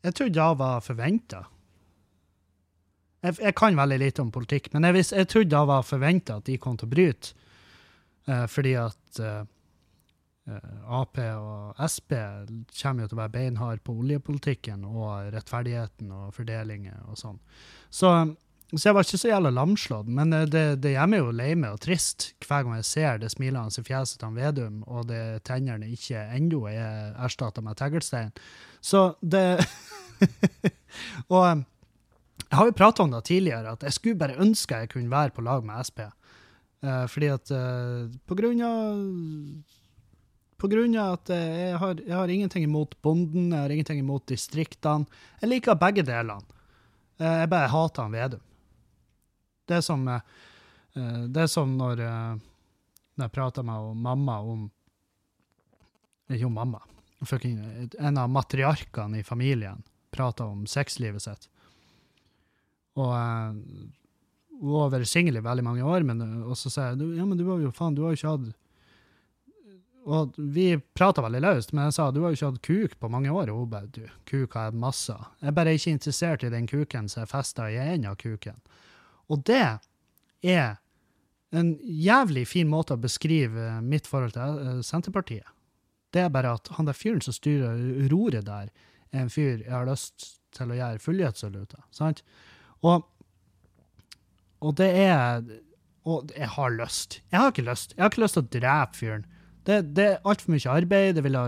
Jeg 0.00 0.14
trodde 0.16 0.32
det 0.32 0.44
var 0.56 0.78
forventa. 0.80 1.42
Jeg, 3.20 3.34
jeg, 3.36 3.52
kan 3.52 3.76
veldig 3.76 3.98
lite 4.00 4.22
om 4.24 4.30
politikk, 4.32 4.70
men 4.72 4.86
jeg, 4.88 5.04
jeg 5.10 5.28
trodde 5.28 5.52
det 5.52 5.68
var 5.68 5.84
forventa 5.84 6.38
at 6.40 6.46
de 6.46 6.56
kom 6.56 6.78
til 6.80 6.88
å 6.88 6.92
bryte, 6.94 7.34
fordi 8.48 8.72
at 8.80 9.20
Eh, 10.50 10.92
Ap 11.00 11.18
og 11.20 11.82
Sp 11.86 12.16
kommer 12.80 13.04
jo 13.04 13.10
til 13.10 13.18
å 13.18 13.22
være 13.22 13.34
beinhard 13.34 13.82
på 13.84 13.94
oljepolitikken 14.02 14.86
og 14.88 15.30
rettferdigheten 15.34 16.12
og 16.16 16.32
fordelinger 16.36 17.02
og 17.10 17.18
sånn. 17.20 17.38
Så, 17.92 18.12
så, 18.78 18.88
jeg 18.88 18.94
var 18.94 19.06
ikke 19.06 19.18
så 19.18 19.30
jævla 19.30 19.50
lamslått, 19.54 20.10
men 20.10 20.34
eh, 20.36 20.46
det, 20.50 20.64
det 20.84 20.94
gjør 20.94 21.10
meg 21.10 21.22
jo 21.22 21.32
lei 21.34 21.48
meg 21.58 21.74
og 21.74 21.82
trist 21.82 22.30
hver 22.44 22.66
gang 22.66 22.78
jeg 22.78 22.88
ser 22.88 23.18
det 23.22 23.32
smilende 23.32 23.84
fjeset 23.86 24.20
til 24.22 24.36
Vedum, 24.36 24.82
og 24.86 25.08
det 25.10 25.42
tennene 25.48 25.90
ikke 25.90 26.22
ennå 26.36 26.64
er 26.70 27.16
erstatta 27.18 27.64
med 27.64 27.78
teglstein. 27.80 28.30
Så 28.80 29.14
det 29.20 29.60
Og 31.32 31.42
eh, 31.46 31.64
jeg 32.50 32.58
har 32.58 32.66
jo 32.66 32.78
prata 32.78 33.04
om 33.04 33.12
det 33.14 33.24
tidligere, 33.28 33.76
at 33.76 33.84
jeg 33.86 33.94
skulle 33.94 34.18
bare 34.18 34.38
ønske 34.42 34.80
jeg 34.82 34.90
kunne 34.90 35.10
være 35.10 35.34
på 35.34 35.44
lag 35.46 35.62
med 35.62 35.86
Sp. 35.86 36.08
fordi 37.12 37.28
at 37.30 37.50
på 38.26 38.34
grunn 38.34 38.62
av 38.66 39.02
på 40.58 40.68
grunn 40.68 40.96
av 40.98 41.12
at 41.20 41.30
jeg 41.30 41.76
har, 41.78 42.00
jeg 42.02 42.16
har, 42.16 42.28
ingenting 42.28 42.64
imot 42.64 42.96
bonden, 43.02 43.52
jeg 43.52 43.60
har 43.60 43.70
ingenting 43.70 44.00
imot 44.02 44.26
distriktene. 44.28 45.06
Jeg 45.40 45.52
liker 45.52 45.78
begge 45.78 46.02
delene. 46.04 46.42
Eh, 47.20 47.40
jeg 47.42 47.50
bare 47.52 47.68
hater 47.70 48.06
han 48.06 48.16
Vedum. 48.16 48.46
Det 49.70 49.78
er 49.78 49.86
som, 49.86 50.06
eh, 50.08 50.20
det 51.30 51.44
er 51.44 51.50
som 51.50 51.76
når, 51.78 52.02
eh, 52.02 52.34
når 53.14 53.28
jeg 53.28 53.36
prater 53.36 53.66
med 53.66 53.96
mamma 53.96 54.40
om 54.42 54.70
Ikke 56.30 56.46
om 56.46 56.54
mamma. 56.54 56.78
En 57.98 58.18
av 58.18 58.28
matriarkene 58.30 59.18
i 59.18 59.26
familien 59.26 59.82
prater 60.14 60.44
om 60.44 60.62
sexlivet 60.66 61.22
sitt. 61.22 61.48
Og 62.94 63.10
hun 64.60 64.76
har 64.76 64.92
vært 64.92 65.10
singel 65.10 65.40
i 65.40 65.42
veldig 65.42 65.64
mange 65.66 65.82
år, 65.82 66.06
men, 66.06 66.22
og 66.44 66.54
så 66.54 66.70
sier 66.70 66.94
jeg 66.94 67.18
ja, 67.18 67.26
men 67.26 67.38
du 67.38 67.48
har 67.48 67.58
jo 67.58 67.72
faen, 67.74 67.96
du 67.98 68.04
har 68.04 68.14
jo 68.14 68.20
ikke 68.20 68.34
hatt 68.36 68.54
og 70.08 70.36
vi 70.36 70.78
prata 70.96 71.22
veldig 71.22 71.42
løst, 71.44 71.72
men 71.76 71.88
jeg 71.88 71.96
sa 71.98 72.08
du 72.10 72.22
har 72.22 72.32
jo 72.32 72.38
ikke 72.38 72.48
hatt 72.50 72.62
kuk 72.64 72.94
på 73.02 73.10
mange 73.12 73.32
år. 73.32 73.50
Og 73.52 73.64
hun 73.64 73.72
bare 73.74 73.90
du, 73.92 74.02
kuk 74.28 74.54
har 74.56 74.70
jeg 74.70 74.80
masse 74.80 75.12
Jeg 75.12 75.50
er 75.50 75.56
bare 75.56 75.74
ikke 75.76 75.94
interessert 75.96 76.44
i 76.44 76.52
den 76.52 76.68
kuken 76.70 77.10
som 77.10 77.24
er 77.24 77.30
festa 77.30 77.68
i 77.70 77.76
enden 77.76 78.10
av 78.10 78.16
kuken. 78.20 78.56
Og 79.30 79.44
det 79.46 79.62
er 80.42 80.76
en 81.54 81.72
jævlig 81.82 82.46
fin 82.48 82.68
måte 82.70 82.94
å 82.94 83.00
beskrive 83.00 83.78
mitt 83.82 84.08
forhold 84.10 84.34
til 84.36 84.60
eh, 84.60 84.82
Senterpartiet. 84.86 85.46
Det 86.14 86.24
er 86.24 86.34
bare 86.34 86.56
at 86.58 86.70
han 86.74 86.88
der 86.88 86.96
fyren 86.98 87.22
som 87.22 87.34
styrer 87.34 87.78
roret 88.10 88.46
der, 88.48 88.70
er 89.10 89.24
en 89.24 89.32
fyr 89.32 89.62
jeg 89.62 89.72
har 89.72 89.88
lyst 89.88 90.36
til 90.54 90.70
å 90.70 90.78
gjøre 90.78 91.02
fullhetssaluter. 91.02 91.82
Sant? 91.94 92.22
Og, 92.86 93.04
og 94.64 94.78
det 94.78 94.90
er 95.04 95.42
Og 96.08 96.30
jeg 96.32 96.48
har 96.48 96.70
lyst. 96.72 97.18
Jeg 97.30 97.38
har 97.38 97.50
ikke 97.52 97.66
lyst. 97.66 97.92
Jeg 97.92 98.02
har 98.02 98.08
ikke 98.10 98.22
lyst 98.22 98.34
til 98.38 98.42
å 98.42 98.52
drepe 98.54 98.96
fyren. 98.96 99.26
Det, 99.68 99.76
det 99.94 100.04
er 100.06 100.22
altfor 100.24 100.54
mye 100.54 100.72
arbeid, 100.72 101.10
det 101.14 101.24
vil 101.26 101.36
ha 101.36 101.42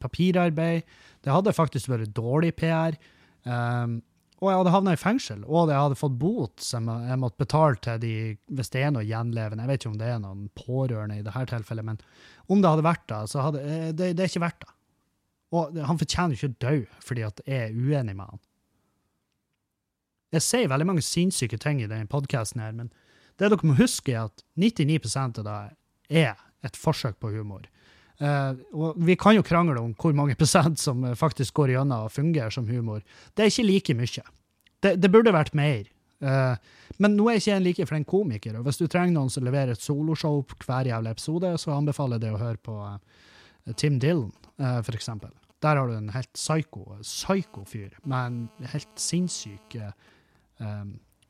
papirarbeid. 0.00 0.94
Det 1.22 1.30
hadde 1.30 1.52
faktisk 1.52 1.90
vært 1.92 2.14
dårlig 2.16 2.54
PR. 2.56 2.96
Um, 3.44 4.00
og 4.42 4.48
jeg 4.50 4.58
hadde 4.58 4.74
havna 4.74 4.92
i 4.96 4.98
fengsel, 4.98 5.42
og 5.46 5.70
jeg 5.70 5.78
hadde 5.78 5.96
fått 6.00 6.14
bot 6.18 6.62
som 6.66 6.88
jeg 6.90 7.18
måtte 7.22 7.38
betale 7.38 7.78
til 7.78 8.00
de 8.02 8.14
hvis 8.50 8.72
det 8.74 8.80
er 8.82 8.90
noe 8.90 9.06
gjenlevende. 9.06 9.62
Jeg 9.62 9.70
vet 9.70 9.84
ikke 9.84 9.92
om 9.92 9.98
det 10.00 10.08
er 10.10 10.22
noen 10.24 10.48
pårørende 10.58 11.18
i 11.20 11.22
dette 11.22 11.44
tilfellet, 11.52 11.86
men 11.86 12.00
om 12.50 12.62
det 12.62 12.72
hadde 12.72 12.86
vært 12.88 13.04
det, 13.12 13.20
så 13.30 13.44
hadde 13.46 13.62
eh, 13.62 13.90
det, 13.94 14.08
det 14.18 14.24
er 14.24 14.32
ikke 14.32 14.42
verdt 14.42 14.64
det. 14.64 14.72
Og 15.52 15.78
han 15.86 16.00
fortjener 16.00 16.34
ikke 16.34 16.50
å 16.50 16.56
dø 16.64 16.74
fordi 17.06 17.26
at 17.28 17.44
jeg 17.46 17.68
er 17.68 17.76
uenig 17.76 18.16
med 18.18 18.32
han. 18.32 18.42
Jeg 20.32 20.46
sier 20.48 20.72
veldig 20.72 20.88
mange 20.88 21.04
sinnssyke 21.06 21.60
ting 21.60 21.82
i 21.84 21.86
denne 21.86 22.10
podkasten, 22.10 22.64
men 22.74 22.90
det 23.38 23.46
dere 23.52 23.68
må 23.68 23.76
huske, 23.78 24.10
er 24.10 24.26
at 24.26 24.42
99 24.58 24.98
av 25.20 25.46
det 25.46 25.58
er 26.24 26.40
et 26.66 26.78
forsøk 26.78 27.20
på 27.22 27.30
humor. 27.36 27.68
Uh, 28.22 28.54
og 28.70 29.00
vi 29.02 29.16
kan 29.18 29.34
jo 29.34 29.42
krangle 29.42 29.80
om 29.80 29.94
hvor 29.98 30.12
mange 30.14 30.36
prosent 30.38 30.78
som 30.78 31.02
faktisk 31.18 31.56
går 31.58 31.72
gjennom 31.74 32.06
og 32.06 32.12
fungerer 32.14 32.54
som 32.54 32.68
humor. 32.70 33.00
Det 33.34 33.42
er 33.42 33.50
ikke 33.50 33.66
like 33.66 33.96
mye. 33.98 34.22
Det, 34.82 34.92
det 35.02 35.10
burde 35.10 35.34
vært 35.34 35.56
mer. 35.58 35.88
Uh, 36.22 36.54
men 37.02 37.16
nå 37.18 37.26
er 37.28 37.40
ikke 37.40 37.56
en 37.56 37.66
like 37.66 37.86
flink 37.88 38.06
komiker, 38.06 38.54
og 38.58 38.68
hvis 38.68 38.78
du 38.78 38.86
trenger 38.86 39.16
noen 39.16 39.32
som 39.32 39.42
leverer 39.42 39.74
et 39.74 39.82
soloshow 39.82 40.44
hver 40.62 40.86
jævla 40.86 41.16
episode, 41.16 41.50
så 41.58 41.74
anbefaler 41.74 42.20
jeg 42.20 42.26
deg 42.28 42.36
å 42.36 42.42
høre 42.44 42.62
på 42.62 42.76
uh, 42.78 43.74
Tim 43.74 43.98
Dylan, 44.02 44.30
for 44.58 44.94
eksempel. 44.94 45.30
Der 45.64 45.78
har 45.78 45.88
du 45.88 45.96
en 45.96 46.10
helt 46.14 46.30
psyko, 46.36 46.98
psyko 47.00 47.64
fyr 47.66 47.94
med 48.06 48.18
en 48.18 48.68
helt 48.70 49.00
sinnssyk 49.00 49.76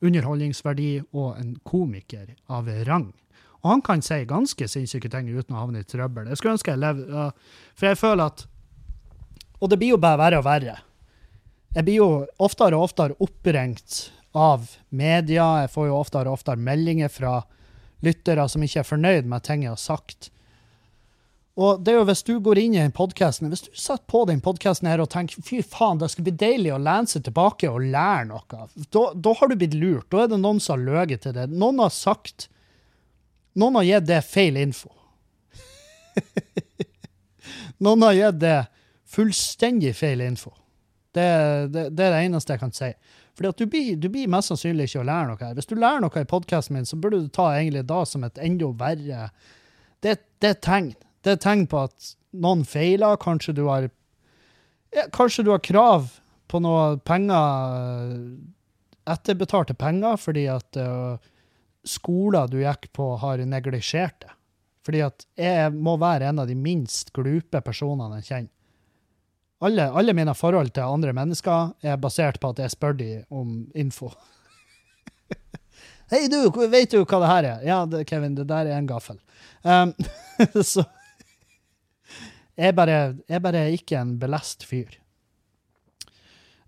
underholdningsverdi 0.03 0.89
og 1.13 1.37
en 1.39 1.53
komiker 1.65 2.33
av 2.53 2.69
rang. 2.89 3.07
Og 3.63 3.69
han 3.71 3.83
kan 3.83 4.01
si 4.03 4.19
ganske 4.27 4.67
sinnssyke 4.67 5.11
ting 5.11 5.29
uten 5.31 5.55
å 5.55 5.61
havne 5.61 5.83
i 5.83 5.87
trøbbel. 5.87 6.27
Jeg 6.27 6.39
skulle 6.39 6.57
ønske 6.57 6.73
jeg 6.73 6.83
levde 6.83 7.29
For 7.79 7.89
jeg 7.89 7.99
føler 7.99 8.25
at 8.27 8.45
Og 9.61 9.71
det 9.71 9.79
blir 9.79 9.95
jo 9.95 10.01
bare 10.01 10.19
verre 10.19 10.41
og 10.41 10.47
verre. 10.47 10.75
Jeg 11.73 11.87
blir 11.87 12.01
jo 12.01 12.09
oftere 12.43 12.77
og 12.77 12.89
oftere 12.89 13.15
oppringt 13.23 14.11
av 14.35 14.67
media. 14.89 15.63
Jeg 15.63 15.71
får 15.73 15.87
jo 15.87 15.97
oftere 15.97 16.29
og 16.29 16.37
oftere 16.37 16.59
meldinger 16.59 17.09
fra 17.09 17.39
lyttere 18.03 18.45
som 18.51 18.63
ikke 18.65 18.81
er 18.81 18.87
fornøyd 18.87 19.29
med 19.31 19.45
ting 19.47 19.63
jeg 19.63 19.71
har 19.71 19.79
sagt. 19.79 20.29
Og 21.53 21.83
det 21.85 21.93
er 21.93 21.99
jo 21.99 22.05
hvis 22.09 22.23
du 22.25 22.33
går 22.41 22.59
inn 22.59 22.75
i 22.75 22.81
den 22.81 22.93
podkasten, 22.95 23.51
hvis 23.53 23.67
du 23.67 23.71
setter 23.77 24.03
på 24.09 24.23
den 24.25 24.41
podkasten 24.43 24.89
her 24.89 25.03
og 25.03 25.11
tenker 25.13 25.43
fy 25.45 25.61
faen, 25.61 25.99
det 26.01 26.09
skal 26.11 26.25
bli 26.25 26.33
deilig 26.43 26.73
å 26.73 26.81
lene 26.81 27.09
seg 27.09 27.27
tilbake 27.27 27.69
og 27.69 27.85
lære 27.93 28.25
noe, 28.31 28.63
da, 28.89 29.03
da 29.13 29.35
har 29.37 29.51
du 29.51 29.55
blitt 29.61 29.77
lurt. 29.77 30.09
Da 30.09 30.23
er 30.23 30.33
det 30.33 30.41
noen 30.41 30.61
som 30.63 30.75
har 30.75 31.05
løyet 31.05 31.23
til 31.25 31.35
det. 31.37 31.47
Noen 31.53 31.81
har 31.83 31.93
sagt 31.93 32.49
Noen 33.59 33.79
har 33.79 33.87
gitt 33.87 34.09
det 34.09 34.21
feil 34.25 34.57
info. 34.57 34.89
noen 37.85 38.05
har 38.07 38.17
gitt 38.17 38.39
det 38.41 38.57
fullstendig 39.13 39.93
feil 39.97 40.23
info. 40.25 40.53
Det, 41.13 41.27
det, 41.69 41.89
det 41.93 42.07
er 42.07 42.15
det 42.15 42.23
eneste 42.25 42.55
jeg 42.55 42.63
kan 42.63 42.73
si. 42.73 42.89
Fordi 43.37 43.49
at 43.49 43.61
du 43.61 43.69
blir, 43.69 43.95
du 43.97 44.09
blir 44.13 44.29
mest 44.29 44.51
sannsynlig 44.51 44.89
ikke 44.89 45.01
å 45.01 45.07
lære 45.09 45.29
noe 45.29 45.41
her. 45.41 45.55
Hvis 45.57 45.69
du 45.69 45.75
lærer 45.77 46.01
noe 46.03 46.21
i 46.21 46.29
podkasten 46.29 46.77
min, 46.77 46.87
så 46.89 46.97
burde 47.01 47.21
du 47.23 47.29
ta 47.33 47.49
egentlig 47.55 47.85
da 47.89 48.03
som 48.09 48.25
et 48.25 48.41
enda 48.41 48.69
verre 48.77 49.27
Det, 50.03 50.17
det 50.41 50.49
er 50.49 50.59
tegn. 50.61 50.91
Det 51.23 51.35
er 51.35 51.41
tegn 51.41 51.67
på 51.69 51.85
at 51.87 52.13
noen 52.33 52.65
feiler. 52.67 53.17
Kanskje 53.21 53.55
du 53.57 53.65
har 53.69 53.87
ja, 54.93 55.07
Kanskje 55.13 55.45
du 55.45 55.53
har 55.53 55.63
krav 55.65 56.11
på 56.51 56.61
noe 56.61 56.97
penger 57.01 58.17
Etterbetalte 59.09 59.73
penger 59.75 60.19
fordi 60.21 60.45
at 60.47 60.77
uh, 60.79 61.17
skoler 61.83 62.47
du 62.47 62.59
gikk 62.61 62.89
på, 62.95 63.15
har 63.21 63.43
neglisjert 63.45 64.19
det. 64.23 64.31
Fordi 64.83 65.03
at 65.05 65.25
jeg 65.39 65.71
må 65.75 65.95
være 65.99 66.27
en 66.29 66.41
av 66.43 66.49
de 66.49 66.55
minst 66.59 67.13
glupe 67.15 67.61
personene 67.63 68.19
jeg 68.19 68.29
kjenner. 68.29 68.51
Alle, 69.63 69.85
alle 69.95 70.11
mine 70.15 70.33
forhold 70.35 70.73
til 70.75 70.83
andre 70.83 71.13
mennesker 71.15 71.69
er 71.87 71.99
basert 72.01 72.41
på 72.43 72.49
at 72.51 72.59
jeg 72.59 72.73
spør 72.73 72.97
dem 72.99 73.21
om 73.31 73.53
info. 73.79 74.09
Hei, 76.11 76.25
du, 76.27 76.49
vet 76.67 76.91
du 76.91 77.05
hva 77.05 77.21
det 77.23 77.29
her 77.29 77.47
er? 77.47 77.61
Ja, 77.69 77.77
det, 77.87 78.03
Kevin, 78.09 78.35
det 78.35 78.49
der 78.49 78.67
er 78.67 78.75
en 78.75 78.89
gaffel. 78.89 79.21
Um, 79.63 79.93
så 80.73 80.83
jeg 82.59 82.75
bare, 82.75 83.15
jeg 83.29 83.41
bare 83.41 83.63
er 83.63 83.77
ikke 83.77 84.01
en 84.01 84.17
belest 84.19 84.67
fyr. 84.67 84.99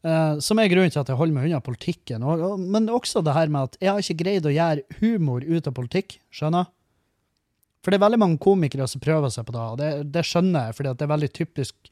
Uh, 0.06 0.38
som 0.43 0.60
er 0.62 0.70
grunnen 0.70 0.91
til 0.93 1.01
at 1.01 1.10
jeg 1.10 1.18
holder 1.18 1.34
meg 1.34 1.47
unna 1.49 1.60
politikken. 1.66 2.22
Og, 2.22 2.41
og, 2.45 2.60
men 2.62 2.91
også 2.93 3.24
det 3.26 3.34
her 3.34 3.49
med 3.49 3.72
at 3.72 3.80
jeg 3.82 3.89
har 3.89 4.03
ikke 4.03 4.22
greid 4.22 4.45
å 4.45 4.53
gjøre 4.53 4.99
humor 4.99 5.45
ut 5.45 5.66
av 5.66 5.74
politikk. 5.74 6.20
Skjønner? 6.30 6.70
For 7.86 7.93
det 7.93 7.99
er 7.99 8.06
veldig 8.06 8.22
mange 8.22 8.41
komikere 8.41 8.88
som 8.89 9.01
prøver 9.01 9.34
seg 9.34 9.45
på 9.45 9.53
det, 9.53 9.64
og 9.64 9.78
det, 9.78 9.89
det 10.14 10.26
skjønner 10.26 10.68
jeg, 10.68 10.78
fordi 10.78 10.93
det 10.93 11.06
er 11.06 11.12
veldig 11.12 11.30
typisk. 11.38 11.91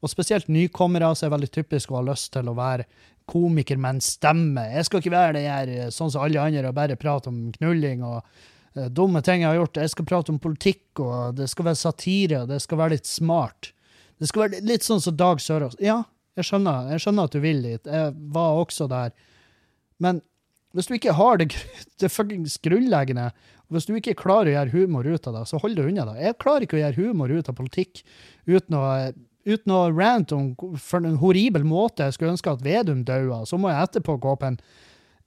Og 0.00 0.12
spesielt 0.12 0.48
nykommere 0.52 1.10
så 1.16 1.26
er 1.26 1.34
veldig 1.34 1.50
typisk 1.52 1.92
å 1.92 1.98
ha 1.98 2.06
lyst 2.10 2.30
til 2.32 2.48
å 2.48 2.56
være 2.56 2.86
komiker 3.28 3.80
med 3.80 3.96
en 3.96 4.04
stemme. 4.04 4.64
Jeg 4.72 4.88
skal 4.88 5.02
ikke 5.02 5.12
være 5.12 5.36
det 5.36 5.46
her 5.48 5.72
eh, 5.72 5.92
sånn 5.92 6.12
som 6.12 6.24
alle 6.24 6.40
andre 6.40 6.70
og 6.70 6.76
bare 6.76 6.98
prate 7.00 7.28
om 7.32 7.40
knulling 7.56 8.04
og 8.06 8.20
uh, 8.22 8.86
dumme 8.88 9.20
ting 9.24 9.42
jeg 9.42 9.50
har 9.50 9.58
gjort. 9.58 9.80
Jeg 9.82 9.92
skal 9.92 10.08
prate 10.08 10.32
om 10.32 10.40
politikk, 10.40 11.02
og 11.02 11.40
det 11.40 11.48
skal 11.52 11.70
være 11.70 11.80
satire, 11.80 12.42
og 12.44 12.52
det 12.52 12.60
skal 12.64 12.80
være 12.80 12.96
litt 12.96 13.10
smart. 13.10 13.72
Det 14.16 14.30
skal 14.30 14.46
være 14.46 14.62
litt 14.64 14.86
sånn 14.86 15.02
som 15.04 15.16
Dag 15.18 15.42
Sørås. 15.42 15.76
Ja, 15.82 16.04
jeg 16.36 16.48
skjønner, 16.50 16.90
jeg 16.92 17.02
skjønner 17.04 17.28
at 17.28 17.36
du 17.36 17.42
vil 17.42 17.62
dit. 17.64 17.92
Jeg 17.92 18.14
var 18.34 18.62
også 18.62 18.88
der. 18.92 19.12
Men 20.02 20.20
hvis 20.76 20.88
du 20.90 20.96
ikke 20.96 21.14
har 21.16 21.38
det, 21.40 21.52
det 22.00 22.12
fuckings 22.12 22.58
grunnleggende, 22.64 23.30
hvis 23.72 23.88
du 23.88 23.96
ikke 23.96 24.18
klarer 24.18 24.52
å 24.52 24.56
gjøre 24.58 24.74
humor 24.74 25.06
ut 25.08 25.26
av 25.26 25.40
det, 25.40 25.46
så 25.50 25.58
hold 25.62 25.78
deg 25.78 25.88
unna 25.90 26.04
det. 26.10 26.18
Jeg 26.22 26.40
klarer 26.42 26.66
ikke 26.66 26.78
å 26.78 26.82
gjøre 26.84 27.00
humor 27.00 27.32
ut 27.32 27.48
av 27.50 27.56
politikk 27.58 28.04
uten 28.46 28.76
å, 28.78 28.82
uten 29.48 29.74
å 29.74 29.80
rante 29.90 30.36
om 30.36 30.52
for 30.78 31.02
en 31.02 31.18
horribel 31.22 31.66
måte 31.66 32.06
jeg 32.06 32.14
skulle 32.14 32.36
ønske 32.36 32.52
at 32.52 32.62
Vedum 32.62 33.02
daua. 33.08 33.42
Så 33.48 33.58
må 33.58 33.72
jeg 33.72 33.88
etterpå 33.88 34.18
gå 34.22 34.36
på 34.38 34.52
en 34.52 34.60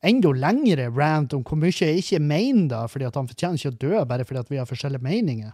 enda 0.05 0.31
lengre 0.31 0.87
rant 0.95 1.33
om 1.35 1.43
hvor 1.43 1.59
mye 1.59 1.75
jeg 1.75 1.99
ikke 1.99 2.21
mener 2.23 2.69
det, 2.71 2.85
fordi 2.93 3.09
at 3.09 3.17
han 3.19 3.27
fortjener 3.27 3.59
ikke 3.59 3.73
å 3.73 3.81
dø 3.81 4.05
bare 4.07 4.27
fordi 4.27 4.43
at 4.45 4.53
vi 4.53 4.61
har 4.61 4.69
forskjellige 4.69 5.03
meninger. 5.03 5.51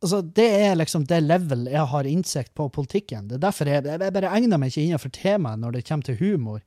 Altså, 0.00 0.22
det 0.24 0.46
er 0.62 0.78
liksom 0.80 1.04
det 1.08 1.18
level 1.26 1.66
jeg 1.68 1.88
har 1.92 2.06
innsikt 2.08 2.54
på 2.56 2.70
politikken. 2.72 3.26
Det 3.28 3.36
er 3.36 3.42
derfor 3.44 3.68
jeg, 3.68 3.84
jeg 3.84 4.14
bare 4.16 4.30
egner 4.32 4.60
meg 4.60 4.72
ikke 4.72 4.86
innenfor 4.86 5.12
temaet 5.12 5.60
når 5.60 5.76
det 5.76 5.82
kommer 5.88 6.08
til 6.08 6.16
humor. 6.22 6.62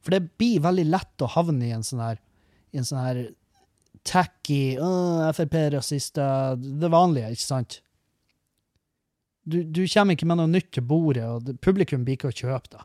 For 0.00 0.14
det 0.14 0.30
blir 0.40 0.62
veldig 0.64 0.86
lett 0.88 1.24
å 1.24 1.28
havne 1.34 1.68
i 1.68 1.74
en 1.76 1.84
sånn 1.84 2.00
her, 2.00 2.22
i 2.72 2.80
en 2.80 2.88
sånn 2.88 3.02
her 3.02 3.20
tacky 4.08 4.78
Frp-rasister 5.36 6.56
Det 6.56 6.88
vanlige, 6.92 7.34
ikke 7.34 7.44
sant? 7.44 7.80
Du, 9.48 9.62
du, 9.64 9.82
kommer 9.88 10.16
ikke 10.16 10.28
med 10.28 10.40
noe 10.40 10.50
nytt 10.52 10.70
til 10.76 10.84
bordet, 10.84 11.24
og 11.24 11.60
publikum 11.64 12.04
blir 12.04 12.16
ikke 12.18 12.30
å 12.32 12.36
kjøpe 12.36 12.72
det. 12.72 12.82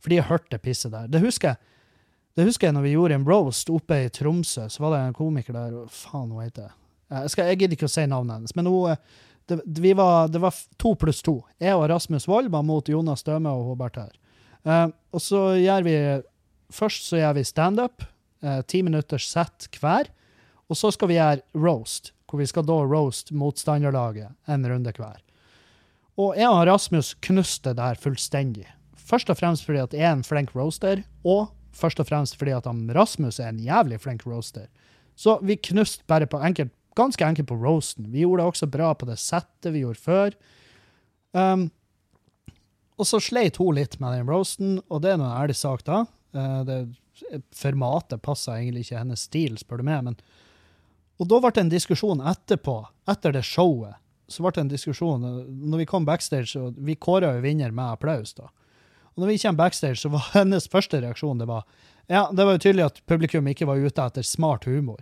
For 0.00 0.12
de 0.12 0.20
har 0.20 0.30
hørt 0.30 0.50
det 0.52 0.62
pisset 0.64 0.92
der. 0.92 1.08
Det 1.12 1.22
husker 1.24 1.54
jeg 1.54 1.72
det 2.36 2.44
husker 2.44 2.68
jeg 2.68 2.76
når 2.76 2.84
vi 2.84 2.90
gjorde 2.92 3.16
en 3.16 3.24
roast 3.24 3.70
oppe 3.72 3.96
i 4.04 4.08
Tromsø. 4.12 4.66
Så 4.68 4.82
var 4.84 4.92
det 4.92 4.98
en 5.00 5.14
komiker 5.16 5.56
der, 5.56 5.72
og 5.80 5.92
faen, 5.92 6.28
hun 6.28 6.42
heter? 6.44 6.74
Jeg, 7.08 7.30
jeg 7.38 7.60
gidder 7.62 7.76
ikke 7.78 7.88
å 7.88 7.92
si 7.94 8.04
navnet 8.04 8.36
hennes, 8.36 8.52
men 8.58 8.68
hun 8.68 8.98
det, 9.46 9.80
vi 9.80 9.92
var, 9.92 10.28
det 10.28 10.40
var 10.42 10.54
to 10.76 10.94
pluss 10.98 11.22
to. 11.22 11.40
Jeg 11.62 11.76
og 11.76 11.88
Rasmus 11.90 12.26
Wold 12.28 12.50
var 12.54 12.64
mot 12.66 12.88
Jonas 12.88 13.22
Støme 13.22 13.52
og 13.52 13.70
Hobart 13.70 13.98
her. 14.00 14.12
Uh, 14.66 14.88
og 15.14 15.22
så 15.22 15.42
gjør 15.60 15.86
vi 15.86 15.98
Først 16.74 17.04
så 17.06 17.20
gjør 17.20 17.36
vi 17.36 17.44
standup, 17.46 18.02
uh, 18.42 18.58
ti 18.66 18.80
minutters 18.82 19.28
sett 19.30 19.68
hver. 19.78 20.08
Og 20.66 20.74
så 20.74 20.90
skal 20.90 21.12
vi 21.12 21.18
gjøre 21.18 21.44
roast, 21.54 22.10
hvor 22.26 22.40
vi 22.42 22.48
skal 22.50 22.66
da 22.66 22.80
roast 22.82 23.30
motstanderlaget 23.30 24.34
en 24.50 24.66
runde 24.66 24.92
hver. 24.96 25.20
Og 26.18 26.34
jeg 26.34 26.48
og 26.50 26.64
Rasmus 26.66 27.12
knuste 27.22 27.76
det 27.76 27.84
her 27.84 28.00
fullstendig. 28.02 28.66
Først 28.96 29.30
og 29.30 29.38
fremst 29.38 29.62
fordi 29.68 29.84
at 29.84 29.94
jeg 29.94 30.08
er 30.08 30.16
en 30.16 30.26
flink 30.26 30.50
roaster, 30.56 31.04
og 31.22 31.52
først 31.76 32.00
og 32.02 32.08
fremst 32.08 32.34
fordi 32.40 32.56
at 32.56 32.66
Rasmus 32.66 33.38
er 33.38 33.52
en 33.52 33.62
jævlig 33.62 34.00
flink 34.02 34.26
roaster. 34.26 34.66
Så 35.14 35.38
vi 35.42 35.54
knuste 35.56 36.02
bare 36.08 36.26
på 36.26 36.40
enkelt 36.42 36.72
ganske 36.96 37.26
enkelt 37.26 37.48
på 37.48 37.58
roasten. 37.60 38.10
Vi 38.12 38.24
gjorde 38.24 38.42
det 38.42 38.52
også 38.52 38.68
bra 38.72 38.92
på 38.94 39.08
det 39.08 39.18
settet 39.20 39.74
vi 39.74 39.84
gjorde 39.84 40.02
før. 40.02 40.36
Um, 41.36 41.68
og 42.96 43.08
så 43.08 43.20
sleit 43.20 43.58
hun 43.60 43.76
litt 43.76 43.98
med 44.00 44.16
den 44.16 44.30
roasten, 44.30 44.78
og 44.88 45.02
det 45.04 45.12
er 45.12 45.20
noe 45.20 45.34
ærlig 45.36 45.58
sak, 45.58 45.84
da. 45.84 46.04
Uh, 46.36 46.62
det, 46.68 46.78
formatet 47.56 48.22
passa 48.24 48.58
egentlig 48.58 48.86
ikke 48.86 49.00
hennes 49.00 49.24
stil, 49.28 49.56
spør 49.60 49.80
du 49.80 49.88
meg. 49.88 50.04
Men, 50.04 50.18
og 51.20 51.30
da 51.30 51.40
ble 51.40 51.52
det 51.54 51.64
en 51.64 51.72
diskusjon 51.72 52.24
etterpå, 52.24 52.80
etter 53.10 53.36
det 53.36 53.44
showet. 53.46 54.00
Så 54.28 54.42
ble 54.42 54.52
det 54.56 54.64
en 54.64 54.72
diskusjon 54.72 55.22
når 55.22 55.84
vi 55.84 55.88
kom 55.88 56.06
backstage, 56.08 56.58
og 56.58 56.78
vi 56.82 56.98
kåra 56.98 57.36
jo 57.36 57.44
vinner 57.44 57.74
med 57.74 57.94
applaus. 57.94 58.34
da. 58.34 58.50
Og 59.14 59.22
når 59.22 59.32
vi 59.32 59.38
kommer 59.44 59.64
backstage, 59.64 60.00
så 60.02 60.10
var 60.12 60.30
hennes 60.38 60.68
første 60.68 61.00
reaksjon 61.02 61.38
det 61.40 61.48
var 61.50 61.66
ja, 62.06 62.28
det 62.30 62.44
var 62.44 62.54
jo 62.54 62.62
tydelig 62.62 62.84
at 62.86 62.98
publikum 63.10 63.48
ikke 63.50 63.66
var 63.66 63.80
ute 63.82 64.02
etter 64.02 64.22
smart 64.22 64.68
humor. 64.70 65.00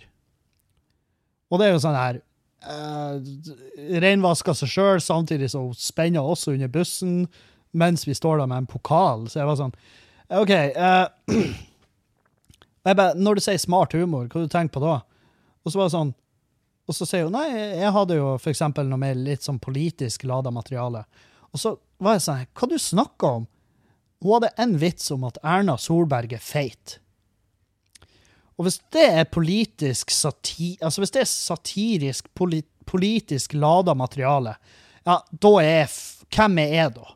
Og 1.54 1.60
det 1.60 1.68
er 1.68 1.76
jo 1.76 1.82
sånn 1.84 1.98
her 1.98 2.18
uh, 2.66 3.18
Renvasker 4.02 4.56
seg 4.58 4.72
sjøl, 4.72 5.02
samtidig 5.02 5.52
så 5.54 5.62
spenner 5.78 6.26
også 6.26 6.56
under 6.56 6.72
bussen 6.72 7.22
mens 7.74 8.04
vi 8.06 8.14
står 8.14 8.42
der 8.42 8.50
med 8.50 8.64
en 8.64 8.70
pokal. 8.70 9.24
Så 9.30 9.40
jeg 9.40 9.48
var 9.50 9.60
sånn 9.62 9.78
OK. 10.42 10.52
Uh, 12.84 12.92
bare, 12.92 13.14
når 13.16 13.38
du 13.38 13.40
sier 13.40 13.56
smart 13.56 13.94
humor, 13.96 14.26
hva 14.28 14.42
du 14.42 14.50
tenker 14.52 14.74
på 14.74 14.82
da? 14.82 14.98
Og 15.64 15.72
så 15.72 15.78
var 15.78 15.86
det 15.88 15.94
sånn 15.94 16.10
og 16.84 16.96
så 16.96 17.06
sier 17.08 17.28
hun 17.28 17.36
nei, 17.36 17.46
jeg 17.78 17.92
hadde 17.96 18.18
jo 18.18 18.34
for 18.36 18.52
eksempel 18.52 18.88
noe 18.88 19.00
mer 19.00 19.16
litt 19.16 19.46
sånn 19.46 19.60
politisk 19.62 20.26
lada 20.28 20.52
materiale. 20.52 21.04
Og 21.54 21.60
så 21.60 21.76
var 22.02 22.18
jeg 22.18 22.26
sånn 22.26 22.42
Hva 22.52 22.68
du 22.68 22.76
snakker 22.80 23.38
om? 23.40 23.46
Hun 24.24 24.34
hadde 24.36 24.52
en 24.60 24.76
vits 24.80 25.10
om 25.14 25.24
at 25.28 25.40
Erna 25.44 25.78
Solberg 25.80 26.34
er 26.36 26.44
feit. 26.44 26.98
Og 28.58 28.66
hvis 28.66 28.78
det 28.94 29.04
er 29.18 29.30
politisk 29.32 30.12
sati 30.14 30.74
altså 30.80 31.02
hvis 31.02 31.14
det 31.14 31.24
er 31.24 31.30
satirisk, 31.30 32.28
polit 32.34 32.68
politisk 32.84 33.54
lada 33.56 33.94
materiale, 33.96 34.56
ja, 35.04 35.18
da 35.30 35.52
er 35.62 35.70
jeg 35.70 35.88
Hvem 36.34 36.58
er 36.58 36.72
jeg, 36.74 36.90
da? 36.96 37.12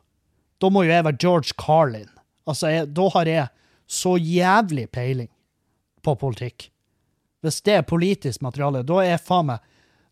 Da 0.61 0.69
må 0.71 0.83
jo 0.85 0.93
jeg 0.93 1.03
være 1.03 1.19
George 1.19 1.55
Carlin. 1.59 2.07
Altså, 2.47 2.69
jeg, 2.71 2.87
da 2.95 3.07
har 3.13 3.27
jeg 3.27 3.47
så 3.89 4.13
jævlig 4.15 4.85
peiling 4.91 5.29
på 6.05 6.13
politikk. 6.15 6.69
Hvis 7.43 7.59
det 7.65 7.73
er 7.73 7.87
politisk 7.87 8.41
materiale, 8.45 8.85
da 8.87 9.01
er 9.01 9.13
jeg 9.13 9.23
faen 9.25 9.49
meg 9.51 9.65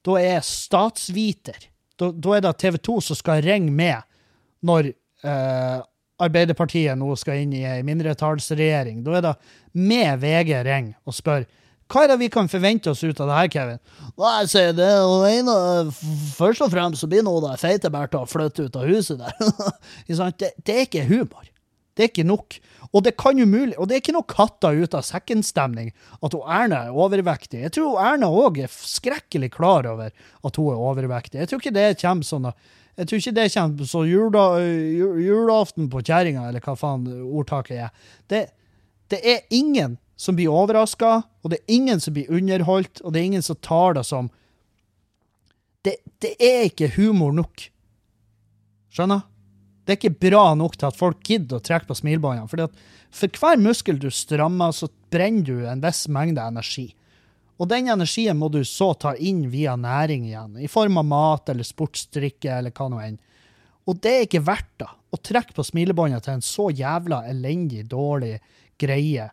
Da 0.04 0.18
er 0.20 0.38
jeg 0.38 0.48
statsviter. 0.50 1.70
Da, 2.00 2.12
da 2.12 2.36
er 2.36 2.44
det 2.46 2.58
TV 2.62 2.78
2 2.90 2.98
som 3.08 3.20
skal 3.20 3.42
ringe 3.46 3.72
med 3.72 4.04
når 4.68 4.92
eh, 4.92 5.80
Arbeiderpartiet 6.18 6.98
nå 6.98 7.14
skal 7.20 7.44
inn 7.44 7.54
i 7.54 7.64
ei 7.68 7.84
mindretallsregjering. 7.86 9.04
Da 9.06 9.18
er 9.20 9.26
det 9.28 9.36
med 9.78 10.24
VG 10.24 10.54
ring 10.66 10.92
og 11.06 11.16
spør 11.18 11.46
hva 11.88 12.04
er 12.04 12.10
det 12.12 12.18
vi 12.20 12.28
kan 12.32 12.50
forvente 12.52 12.92
oss 12.92 13.00
ut 13.06 13.20
av 13.24 13.30
det 13.30 13.36
her, 13.38 13.50
Kevin? 13.52 13.78
Nei, 14.20 14.40
sier 14.52 14.74
det 14.76 14.88
ene, 15.32 15.54
Først 16.36 16.66
og 16.66 16.74
fremst 16.74 17.00
så 17.00 17.08
blir 17.08 17.24
nå 17.24 17.38
det 17.46 17.54
feite 17.62 17.92
Bertha 17.94 18.26
flytte 18.28 18.66
ut 18.68 18.76
av 18.76 18.90
huset 18.90 19.22
der. 19.22 19.38
det, 20.42 20.52
det, 20.68 20.74
er 20.74 20.84
ikke 20.84 21.06
humor. 21.08 21.48
Det 21.96 22.04
er 22.04 22.12
ikke 22.12 22.28
nok. 22.28 22.58
Og 22.92 23.04
det 23.04 23.16
kan 23.20 23.40
umulig, 23.40 23.78
og 23.80 23.88
det 23.88 23.96
er 23.96 24.04
ikke 24.04 24.16
noe 24.16 24.28
katta 24.28 24.74
ut 24.76 24.96
av 24.96 25.06
sekken-stemning 25.08 25.94
at 26.24 26.36
hun 26.36 26.44
Erna 26.58 26.84
er 26.88 27.00
overvektig. 27.06 27.64
Jeg 27.64 27.76
tror 27.78 28.02
Erna 28.04 28.30
òg 28.32 28.62
er 28.64 28.72
skrekkelig 28.72 29.54
klar 29.56 29.88
over 29.88 30.12
at 30.12 30.60
hun 30.60 30.70
er 30.74 30.84
overvektig. 30.92 31.40
Jeg 31.40 31.52
tror 31.52 31.64
ikke 31.64 31.76
det 31.76 31.88
kommer 32.04 32.28
sånn 32.28 32.52
jeg 32.98 33.10
tror 33.10 33.22
ikke 33.22 33.36
det 33.38 33.48
kommer 33.54 33.90
så 33.90 34.02
jula, 34.10 34.44
julaften 35.22 35.90
på 35.94 36.02
kjerringa, 36.02 36.48
eller 36.50 36.64
hva 36.66 36.74
faen 36.80 37.06
ordtaket 37.28 37.86
er. 37.86 38.12
Det, 38.26 38.42
det 39.14 39.20
er 39.22 39.46
ingen 39.54 40.00
som 40.18 40.38
blir 40.38 40.50
overraska, 40.50 41.22
og 41.46 41.54
det 41.54 41.60
er 41.60 41.78
ingen 41.78 42.02
som 42.02 42.16
blir 42.16 42.32
underholdt, 42.34 43.04
og 43.04 43.14
det 43.14 43.22
er 43.22 43.30
ingen 43.30 43.46
som 43.46 43.60
tar 43.62 43.98
det 44.00 44.06
som 44.08 44.32
Det, 45.86 45.94
det 46.20 46.34
er 46.44 46.66
ikke 46.68 46.90
humor 46.98 47.32
nok. 47.32 47.70
Skjønner? 48.92 49.22
Det 49.86 49.94
er 49.94 50.00
ikke 50.02 50.28
bra 50.28 50.56
nok 50.58 50.74
til 50.76 50.90
at 50.90 50.98
folk 50.98 51.22
gidder 51.24 51.62
å 51.62 51.64
trekke 51.64 51.88
på 51.88 51.96
smilebåndene. 51.96 52.68
For 53.14 53.40
hver 53.40 53.62
muskel 53.62 54.02
du 54.02 54.10
strammer, 54.12 54.74
så 54.76 54.90
brenner 55.14 55.46
du 55.48 55.68
en 55.70 55.84
viss 55.86 56.08
mengde 56.12 56.44
energi. 56.44 56.90
Og 57.58 57.70
den 57.70 57.90
energien 57.90 58.38
må 58.38 58.50
du 58.54 58.60
så 58.66 58.92
ta 58.94 59.16
inn 59.16 59.48
via 59.50 59.76
næring 59.80 60.28
igjen, 60.30 60.60
i 60.62 60.70
form 60.70 61.00
av 61.02 61.08
mat 61.10 61.50
eller 61.50 61.66
sportsdrikke 61.66 62.52
eller 62.60 62.74
hva 62.76 62.90
nå 62.92 63.02
enn. 63.02 63.18
Og 63.88 64.00
det 64.04 64.14
er 64.14 64.26
ikke 64.28 64.46
verdt 64.46 64.74
det, 64.84 64.90
å 65.16 65.20
trekke 65.24 65.56
på 65.56 65.66
smilebåndet 65.66 66.26
til 66.26 66.38
en 66.38 66.44
så 66.46 66.68
jævla 66.76 67.24
elendig, 67.32 67.86
dårlig 67.90 68.36
greie. 68.80 69.30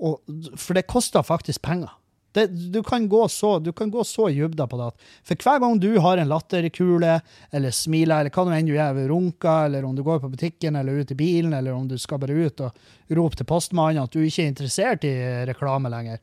Og, 0.00 0.20
for 0.56 0.76
det 0.76 0.88
koster 0.88 1.24
faktisk 1.26 1.62
penger. 1.64 1.96
Det, 2.32 2.46
du, 2.46 2.78
kan 2.86 3.08
gå 3.10 3.24
så, 3.28 3.56
du 3.58 3.72
kan 3.72 3.90
gå 3.90 4.04
så 4.06 4.28
i 4.30 4.38
på 4.38 4.76
det 4.78 4.84
at 4.86 5.06
for 5.26 5.42
hver 5.42 5.58
gang 5.58 5.80
du 5.82 5.88
har 5.98 6.20
en 6.20 6.28
latterkule, 6.30 7.16
eller 7.50 7.74
smiler, 7.74 8.20
eller 8.20 8.30
hva 8.30 8.44
nå 8.46 8.54
enn 8.54 8.68
du 8.68 8.76
gjør, 8.76 9.00
runker, 9.10 9.64
eller 9.66 9.88
om 9.88 9.96
du 9.96 10.04
går 10.06 10.20
på 10.22 10.30
butikken 10.30 10.78
eller 10.78 11.00
ut 11.00 11.10
i 11.10 11.18
bilen, 11.18 11.56
eller 11.56 11.74
om 11.74 11.88
du 11.90 11.96
skal 11.98 12.20
bare 12.22 12.36
ut 12.38 12.62
og 12.62 13.16
rope 13.18 13.40
til 13.40 13.48
postmannen 13.50 14.04
at 14.04 14.14
du 14.14 14.22
ikke 14.22 14.44
er 14.44 14.52
interessert 14.52 15.08
i 15.08 15.14
reklame 15.50 15.90
lenger, 15.90 16.22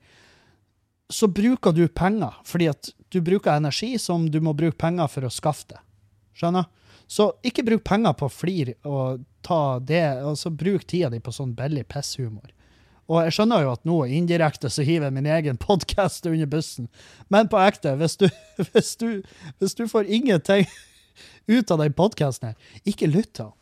så 1.10 1.28
bruker 1.28 1.72
du 1.72 1.88
penger, 1.88 2.34
fordi 2.45 2.68
at 2.72 2.89
du 3.10 3.22
bruker 3.22 3.55
energi 3.55 3.95
som 3.99 4.28
du 4.32 4.41
må 4.43 4.53
bruke 4.53 4.78
penger 4.78 5.08
for 5.12 5.28
å 5.28 5.32
skaffe 5.32 5.72
det. 5.72 5.80
Skjønner? 6.38 6.68
Så 7.08 7.30
ikke 7.47 7.64
bruk 7.64 7.86
penger 7.88 8.14
på 8.20 8.28
flir 8.30 8.74
og 8.84 9.24
ta 9.47 9.80
det, 9.80 10.03
altså 10.28 10.51
bruk 10.51 10.84
tida 10.88 11.10
di 11.14 11.22
på 11.24 11.32
sånn 11.32 11.55
billig 11.55 11.86
pisshumor. 11.88 12.51
Og 13.08 13.22
jeg 13.24 13.38
skjønner 13.38 13.64
jo 13.64 13.72
at 13.72 13.86
nå 13.88 14.01
indirekte 14.12 14.70
så 14.72 14.84
hiver 14.84 15.08
jeg 15.08 15.16
min 15.16 15.30
egen 15.32 15.60
podkast 15.62 16.28
under 16.28 16.49
bussen, 16.51 16.89
men 17.32 17.47
på 17.47 17.62
ekte, 17.64 17.95
hvis 18.01 18.20
du, 18.20 18.28
hvis 18.74 18.95
du, 18.99 19.10
hvis 19.62 19.78
du 19.80 19.86
får 19.88 20.12
ingenting 20.12 20.68
ut 21.47 21.72
av 21.72 21.80
den 21.80 21.95
podkasten 21.95 22.51
her, 22.51 22.74
ikke 22.84 23.08
lytt 23.08 23.32
til 23.38 23.47
han. 23.47 23.57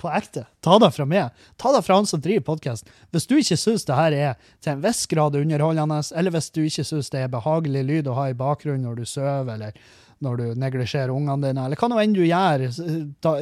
På 0.00 0.08
ekte. 0.08 0.46
Ta 0.64 0.78
det 0.80 0.88
fra 0.96 1.04
meg. 1.04 1.34
Ta 1.60 1.74
det 1.74 1.82
fra 1.84 1.98
han 1.98 2.06
som 2.08 2.22
driver 2.24 2.46
podkasten. 2.54 2.88
Hvis 3.12 3.26
du 3.28 3.34
ikke 3.36 3.58
syns 3.60 3.84
det 3.84 3.98
her 3.98 4.14
er 4.16 4.52
til 4.64 4.72
en 4.72 4.84
viss 4.84 5.02
grad 5.10 5.36
underholdende, 5.36 5.98
eller 6.16 6.32
hvis 6.32 6.48
du 6.56 6.62
ikke 6.64 6.86
syns 6.88 7.12
det 7.12 7.24
er 7.26 7.32
behagelig 7.32 7.82
lyd 7.84 8.08
å 8.08 8.14
ha 8.16 8.30
i 8.30 8.36
bakgrunnen 8.38 8.86
når 8.88 9.02
du 9.02 9.10
sover, 9.10 9.50
eller 9.58 9.76
når 10.24 10.40
du 10.40 10.46
neglisjerer 10.60 11.12
ungene 11.12 11.50
dine, 11.50 11.66
eller 11.66 11.80
hva 11.80 11.88
nå 11.92 12.00
enn 12.00 12.16
du 12.16 12.22
gjør 12.24 12.64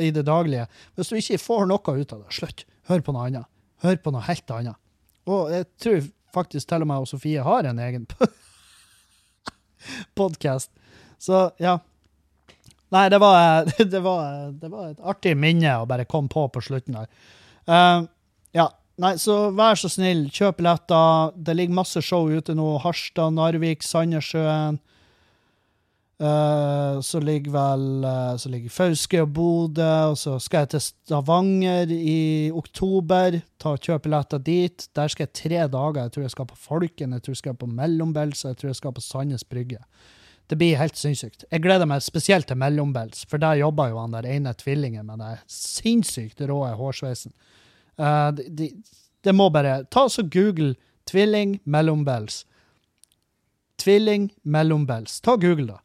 i 0.03 0.11
det 0.15 0.23
daglige 0.27 0.67
Hvis 0.95 1.11
du 1.11 1.17
ikke 1.19 1.41
får 1.43 1.67
noe 1.71 1.95
ut 1.99 2.15
av 2.15 2.25
det, 2.25 2.35
slutt. 2.35 2.67
Hør 2.91 3.03
på 3.07 3.15
noe 3.15 3.27
annet. 3.31 3.51
Hør 3.85 3.99
på 4.03 4.15
noe 4.15 4.27
helt 4.27 4.55
annet. 4.55 4.79
Og 5.29 5.53
jeg 5.55 5.67
tror 5.83 6.01
faktisk 6.35 6.71
til 6.71 6.85
og 6.85 6.91
med 6.91 7.09
Sofie 7.11 7.45
har 7.45 7.71
en 7.71 7.83
egen 7.87 8.07
podkast. 10.19 10.71
Så 11.23 11.49
ja. 11.63 11.79
Nei, 12.95 13.09
det 13.13 13.21
var, 13.21 13.69
det, 13.93 14.01
var, 14.01 14.53
det 14.53 14.71
var, 14.73 14.93
et 14.93 15.01
artig 15.15 15.35
minne 15.39 15.79
å 15.81 15.89
bare 15.89 16.09
komme 16.09 16.31
på 16.33 16.47
på 16.53 16.65
slutten 16.65 17.01
her. 17.01 17.09
Uh, 17.69 18.09
ja. 18.57 18.71
Nei, 18.99 19.13
så 19.23 19.53
vær 19.55 19.79
så 19.79 19.87
snill, 19.93 20.25
kjøp 20.35 20.57
billetter. 20.59 21.35
Det 21.39 21.55
ligger 21.55 21.77
masse 21.79 22.01
show 22.03 22.27
ute 22.27 22.57
nå. 22.59 22.73
Harstad, 22.83 23.37
Narvik, 23.37 23.85
Sandnessjøen. 23.87 24.81
Uh, 26.19 26.99
så 26.99 27.21
ligger 27.23 27.53
vel 27.55 27.83
uh, 28.03 28.33
så 28.43 28.51
ligger 28.51 28.73
Fauske 28.75 29.21
og 29.23 29.29
Bodø, 29.37 29.91
og 30.11 30.17
så 30.19 30.33
skal 30.43 30.65
jeg 30.65 30.73
til 30.73 30.83
Stavanger 30.83 31.93
i 31.95 32.51
oktober. 32.51 33.39
ta 33.55 33.77
kjøp 33.77 33.85
Kjøpe 33.87 34.09
billetter 34.09 34.43
dit. 34.43 34.89
Der 34.99 35.15
skal 35.15 35.29
jeg 35.29 35.37
tre 35.39 35.61
dager. 35.71 36.03
Jeg 36.03 36.13
tror 36.17 36.27
jeg 36.27 36.35
skal 36.35 36.51
på 36.51 36.59
Folken, 36.59 37.15
jeg 37.15 37.23
tror 37.23 37.37
jeg 37.37 37.43
skal 37.45 37.61
på 37.61 37.71
Mellombels, 37.71 38.43
og 38.45 38.51
jeg 38.51 38.59
tror 38.59 38.73
jeg 38.73 38.81
skal 38.81 38.97
på 38.99 39.07
Sandnes 39.07 39.47
Brygge. 39.47 39.79
Det 40.49 40.57
blir 40.57 40.79
helt 40.81 40.97
sinnssykt. 40.97 41.45
Jeg 41.53 41.61
gleder 41.61 41.89
meg 41.89 42.01
spesielt 42.05 42.49
til 42.49 42.57
Mellombels, 42.57 43.27
for 43.29 43.41
der 43.41 43.61
jobber 43.61 43.91
jo 43.93 43.99
han 44.01 44.15
der 44.17 44.29
ene 44.29 44.55
tvillingen 44.57 45.07
med 45.07 45.21
den 45.21 45.43
sinnssykt 45.53 46.41
rå 46.49 46.63
hårsveisen. 46.79 47.35
Uh, 48.01 48.31
det, 48.33 48.47
de, 48.57 48.71
de 49.27 49.35
må 49.37 49.51
bare 49.53 49.83
Ta 49.93 50.07
så 50.09 50.25
Google 50.25 50.75
tvilling 51.11 51.59
Mellombels. 51.65 52.47
Tvilling 53.79 54.31
Mellombels. 54.43 55.21
Ta 55.21 55.37
Google, 55.37 55.75
da. 55.75 55.79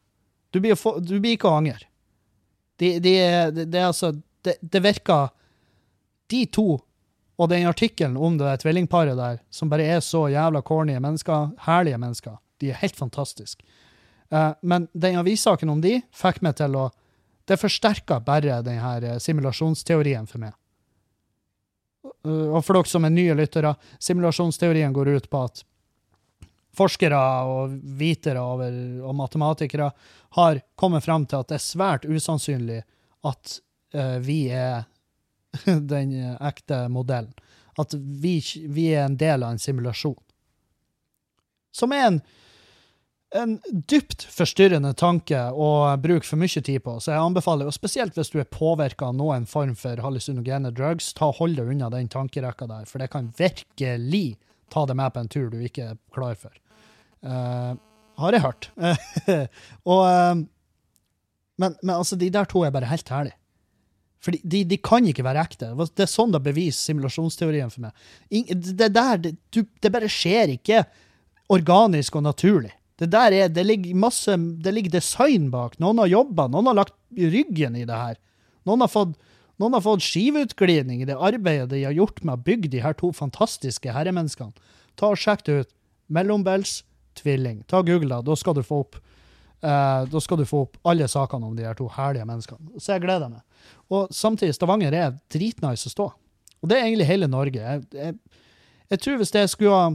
Du 0.53 0.59
blir, 0.59 0.76
få, 0.80 0.99
du 0.99 1.18
blir 1.20 1.36
ikke 1.36 1.49
å 1.49 1.59
angre. 1.59 1.89
Det 2.80 2.97
de, 3.03 3.14
de, 3.66 3.84
altså 3.84 4.14
det, 4.45 4.57
det 4.61 4.82
virker 4.84 5.30
De 6.32 6.45
to 6.49 6.80
og 7.38 7.49
den 7.49 7.66
artikkelen 7.68 8.16
om 8.18 8.38
det 8.38 8.59
tvillingparet 8.61 9.18
der, 9.18 9.39
som 9.49 9.70
bare 9.70 9.86
er 9.95 10.01
så 10.05 10.28
jævla 10.30 10.61
corny 10.66 10.95
mennesker, 11.01 11.49
herlige 11.66 11.97
mennesker, 11.97 12.38
de 12.61 12.70
er 12.70 12.78
helt 12.80 12.95
fantastiske. 12.95 13.66
Uh, 14.34 14.52
men 14.62 14.88
den 14.94 15.20
avissaken 15.22 15.70
om 15.70 15.82
de 15.82 16.00
fikk 16.16 16.42
meg 16.42 16.58
til 16.58 16.76
å 16.80 16.90
Det 17.44 17.58
forsterka 17.60 18.22
bare 18.24 18.62
denne 18.64 18.92
eh, 19.04 19.18
simulasjonsteorien 19.20 20.24
for 20.32 20.40
meg. 20.40 20.54
Og 22.24 22.62
for 22.64 22.78
dere 22.78 22.88
som 22.88 23.04
er 23.04 23.12
nye 23.12 23.34
lyttere, 23.36 23.74
simulasjonsteorien 24.00 24.94
går 24.96 25.10
ut 25.18 25.28
på 25.28 25.42
at 25.44 25.60
forskere 26.80 27.20
og 27.44 27.74
vitere 28.00 28.40
over, 28.40 28.78
og 29.04 29.18
matematikere 29.20 29.90
har 30.40 30.62
kommet 30.80 31.04
fram 31.04 31.26
til 31.28 31.44
at 31.44 31.52
det 31.52 31.58
er 31.60 31.66
svært 31.66 32.08
usannsynlig 32.08 32.80
at 33.28 33.58
uh, 34.00 34.18
vi 34.24 34.48
er 34.48 34.86
den 35.94 36.16
ekte 36.40 36.86
modellen. 36.88 37.36
At 37.76 37.92
vi, 37.94 38.38
vi, 38.70 38.88
er 38.94 39.10
en 39.10 39.20
del 39.20 39.44
av 39.44 39.52
en 39.52 39.60
simulasjon. 39.60 40.16
Som 41.76 41.92
er 41.92 42.08
en, 42.08 42.22
en 43.34 43.56
dypt 43.90 44.24
forstyrrende 44.30 44.94
tanke 44.98 45.40
å 45.52 45.70
bruke 46.02 46.28
for 46.28 46.40
mye 46.42 46.62
tid 46.62 46.84
på. 46.86 46.96
Så 47.02 47.14
jeg 47.14 47.22
anbefaler, 47.22 47.70
og 47.70 47.76
spesielt 47.76 48.18
hvis 48.18 48.32
du 48.34 48.40
er 48.42 48.50
påvirka 48.50 49.10
av 49.10 49.18
noen 49.18 49.48
form 49.50 49.74
for 49.80 50.00
hallusinogene 50.06 50.74
drugs, 50.76 51.12
ta 51.18 51.32
hold 51.34 51.58
deg 51.58 51.72
unna 51.74 51.90
den 51.94 52.12
tankerekka 52.14 52.70
der, 52.70 52.86
for 52.90 53.02
det 53.02 53.10
kan 53.14 53.32
virkelig 53.40 54.26
ta 54.74 54.86
deg 54.90 55.00
med 55.00 55.14
på 55.14 55.24
en 55.24 55.32
tur 55.34 55.50
du 55.54 55.60
ikke 55.66 55.94
er 55.94 56.02
klar 56.14 56.38
for. 56.40 56.54
Uh, 57.24 57.74
har 58.22 58.36
jeg 58.36 58.44
hørt. 58.44 58.70
og, 59.92 60.04
uh, 60.04 60.44
men, 61.58 61.80
men, 61.82 61.96
altså, 61.96 62.20
de 62.20 62.30
der 62.34 62.50
to 62.50 62.66
er 62.66 62.76
bare 62.76 62.92
helt 62.92 63.10
herlige. 63.10 63.38
For 64.24 64.32
de, 64.32 64.40
de, 64.48 64.62
de, 64.72 64.78
kan 64.80 65.04
ikke 65.04 65.26
være 65.26 65.42
ekte. 65.44 65.74
Det 65.98 66.06
er 66.06 66.08
sånn 66.08 66.32
det 66.32 66.40
beviser 66.46 66.94
simulasjonsteorien 66.94 67.74
for 67.74 67.90
meg. 67.90 68.06
Det 68.56 68.88
der, 68.96 69.18
det, 69.20 69.34
du, 69.52 69.66
det 69.84 69.92
bare 69.92 70.08
skjer 70.12 70.54
ikke 70.54 70.86
organisk 71.52 72.16
og 72.16 72.24
naturlig. 72.30 72.72
Det 73.04 73.12
der 73.12 73.36
er, 73.36 73.51
det 73.51 73.66
ligger 73.68 73.99
masse, 73.99 74.36
det 74.64 74.74
ligger 74.74 74.95
design 74.95 75.49
bak. 75.54 75.76
Noen 75.84 75.99
har 76.04 76.12
jobba, 76.12 76.47
noen 76.51 76.72
har 76.72 76.80
lagt 76.84 76.95
ryggen 77.12 77.76
i 77.80 77.86
det 77.89 77.99
her. 77.99 78.20
Noen 78.68 78.84
har 78.86 78.91
fått, 78.91 79.18
noen 79.62 79.76
har 79.76 79.84
fått 79.84 80.06
skiveutglidning 80.06 81.04
i 81.04 81.08
det 81.10 81.20
arbeidet 81.20 81.72
de 81.74 81.84
har 81.86 81.95
gjort 81.95 82.24
med 82.24 82.38
å 82.38 82.45
bygge 82.47 82.72
de 82.74 82.84
her 82.84 82.95
to 82.99 83.12
fantastiske 83.16 83.91
herremenneskene. 83.93 84.56
Ta 84.99 85.12
og 85.12 85.20
Sjekk 85.20 85.45
det 85.47 85.58
ut. 85.64 85.74
Mellombels 86.14 86.82
tvilling. 87.20 87.64
Ta 87.70 87.82
Google, 87.86 88.10
da. 88.16 88.22
Da 88.26 88.38
skal 88.39 88.56
du 88.58 88.64
få 88.66 88.84
opp 88.84 88.97
eh, 89.64 90.01
da 90.10 90.22
skal 90.22 90.41
du 90.41 90.45
få 90.49 90.64
opp 90.68 90.80
alle 90.89 91.08
sakene 91.10 91.47
om 91.49 91.58
de 91.58 91.68
her 91.68 91.78
to 91.78 91.88
herlige 91.95 92.28
menneskene. 92.30 92.80
Så 92.80 92.95
jeg 92.95 93.06
gleder 93.06 93.32
meg. 93.32 93.43
Og 93.93 94.12
samtidig, 94.14 94.56
Stavanger 94.58 94.95
er 94.97 95.18
dritnice 95.34 95.89
å 95.89 95.93
stå. 95.93 96.10
Og 96.64 96.72
det 96.72 96.80
er 96.80 96.88
egentlig 96.88 97.10
hele 97.10 97.30
Norge. 97.32 97.60
Jeg, 97.60 97.86
jeg, 97.93 98.18
jeg 98.93 99.04
tror 99.04 99.20
hvis 99.20 99.34
jeg 99.36 99.51
skulle 99.51 99.78
ha 99.78 99.93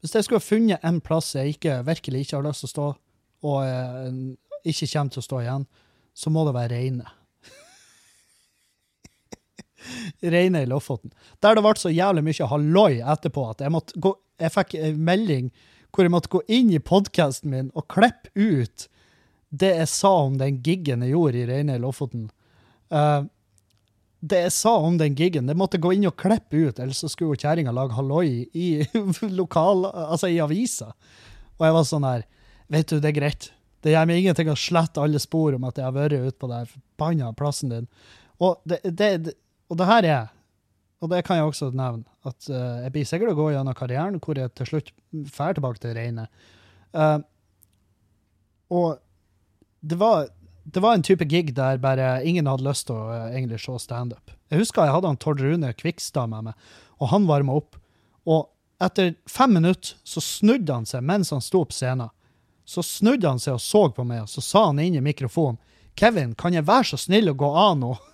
hvis 0.00 0.14
jeg 0.16 0.26
skulle 0.26 0.44
funnet 0.44 0.84
en 0.86 1.00
plass 1.04 1.34
jeg 1.36 1.56
ikke, 1.56 1.80
virkelig 1.86 2.24
ikke 2.24 2.38
har 2.38 2.46
lyst 2.46 2.64
til 2.64 2.70
å 2.70 2.74
stå, 2.74 2.88
og 3.50 3.58
eh, 3.64 4.20
ikke 4.70 4.88
kommer 4.92 5.14
til 5.14 5.22
å 5.22 5.26
stå 5.26 5.40
igjen, 5.44 5.66
så 6.16 6.32
må 6.32 6.44
det 6.46 6.54
være 6.56 6.76
Reine. 6.76 7.10
Reine 10.34 10.64
i 10.64 10.68
Lofoten. 10.68 11.12
Der 11.40 11.56
det 11.56 11.64
ble 11.64 11.74
så 11.80 11.92
jævlig 11.92 12.24
mye 12.26 12.48
halloi 12.52 13.00
etterpå 13.00 13.46
at 13.52 13.64
jeg 13.64 13.84
gå 13.96 14.16
Jeg 14.40 14.52
fikk 14.54 14.74
en 14.80 15.00
melding 15.04 15.50
hvor 15.92 16.06
jeg 16.06 16.12
måtte 16.14 16.30
gå 16.32 16.40
inn 16.48 16.70
i 16.72 16.78
podkasten 16.80 17.50
min 17.52 17.70
og 17.76 17.88
klippe 17.92 18.30
ut 18.34 18.86
det 19.50 19.72
jeg 19.74 19.90
sa 19.90 20.12
om 20.24 20.38
den 20.38 20.60
giggen 20.62 21.02
jeg 21.02 21.12
gjorde 21.12 21.40
i 21.42 21.46
Reine 21.48 21.76
i 21.76 21.82
Lofoten. 21.82 22.28
Uh, 22.94 23.26
det 24.20 24.42
jeg 24.44 24.52
sa 24.52 24.74
om 24.84 24.98
den 25.00 25.14
gigen, 25.16 25.48
det 25.48 25.56
måtte 25.56 25.80
gå 25.80 25.94
inn 25.96 26.08
og 26.08 26.18
klippe 26.20 26.66
ut, 26.68 26.80
ellers 26.80 27.00
så 27.00 27.08
skulle 27.08 27.38
kjerringa 27.40 27.72
lage 27.72 27.96
halloi 27.96 28.44
i 28.52 28.68
lokal, 29.40 29.86
altså 29.88 30.28
i 30.28 30.40
avisa. 30.44 30.92
Og 31.58 31.66
jeg 31.66 31.76
var 31.76 31.88
sånn 31.88 32.08
her 32.08 32.28
Vet 32.70 32.86
du, 32.86 33.00
det 33.02 33.08
er 33.08 33.16
greit. 33.16 33.48
Det 33.82 33.90
gjør 33.90 34.04
meg 34.06 34.20
ingenting 34.20 34.46
å 34.52 34.54
slette 34.54 35.02
alle 35.02 35.18
spor 35.18 35.56
om 35.56 35.64
at 35.66 35.80
jeg 35.80 35.82
har 35.82 35.94
vært 35.96 36.20
ute 36.22 36.38
på 36.38 36.46
den 36.46 36.68
forbanna 36.70 37.32
plassen 37.34 37.72
din. 37.72 37.88
Og 38.38 38.60
det, 38.62 38.78
det, 38.94 39.32
og 39.66 39.80
det 39.80 39.88
her 39.88 40.06
er 40.06 40.28
og 41.00 41.08
det 41.08 41.22
kan 41.24 41.38
jeg 41.38 41.48
også 41.48 41.70
nevne, 41.72 42.04
at 42.28 42.48
uh, 42.52 42.82
jeg 42.84 42.92
blir 42.92 43.06
sikkert 43.08 43.32
å 43.32 43.38
gå 43.38 43.46
gjennom 43.54 43.76
karrieren 43.76 44.20
hvor 44.20 44.38
jeg 44.38 44.52
til 44.56 44.68
slutt 44.68 44.90
drar 45.10 45.56
tilbake 45.56 45.80
til 45.80 45.94
det 45.94 45.96
rene. 45.96 46.26
Eh, 46.92 47.18
og 48.76 49.00
det 49.80 49.96
var, 49.98 50.28
det 50.72 50.80
var 50.80 50.94
en 50.94 51.02
type 51.02 51.24
gig 51.24 51.54
der 51.54 51.78
bare 51.78 52.24
ingen 52.26 52.46
hadde 52.46 52.66
lyst 52.66 52.86
til 52.88 52.96
å 52.96 53.10
eh, 53.14 53.34
egentlig 53.34 53.60
se 53.62 53.78
standup. 53.82 54.30
Jeg 54.50 54.62
husker 54.62 54.86
jeg 54.86 54.94
hadde 54.94 55.10
han 55.10 55.20
Tord 55.20 55.40
Rune 55.42 55.72
Kvikstad 55.74 56.30
med 56.30 56.50
meg, 56.50 56.54
og 57.00 57.10
han 57.10 57.26
varma 57.28 57.56
opp. 57.58 57.78
Og 58.30 58.48
etter 58.82 59.14
fem 59.28 59.54
minutter 59.58 59.96
så 60.04 60.20
snudde 60.24 60.72
han 60.72 60.86
seg 60.88 61.04
mens 61.06 61.32
han 61.34 61.42
sto 61.44 61.64
på 61.64 61.74
scenen. 61.74 62.12
Så 62.64 62.82
snudde 62.86 63.28
han 63.28 63.42
seg 63.42 63.54
og 63.56 63.64
så 63.64 63.82
på 63.94 64.04
meg, 64.06 64.22
og 64.24 64.30
så 64.30 64.40
sa 64.44 64.66
han 64.68 64.78
inn 64.82 64.94
i 65.00 65.04
mikrofonen 65.04 65.58
Kevin, 65.98 66.34
kan 66.38 66.54
jeg 66.54 66.68
være 66.68 66.84
så 66.92 66.96
snill 67.02 67.28
å 67.32 67.34
gå 67.36 67.48
av 67.50 67.74
nå? 67.76 67.90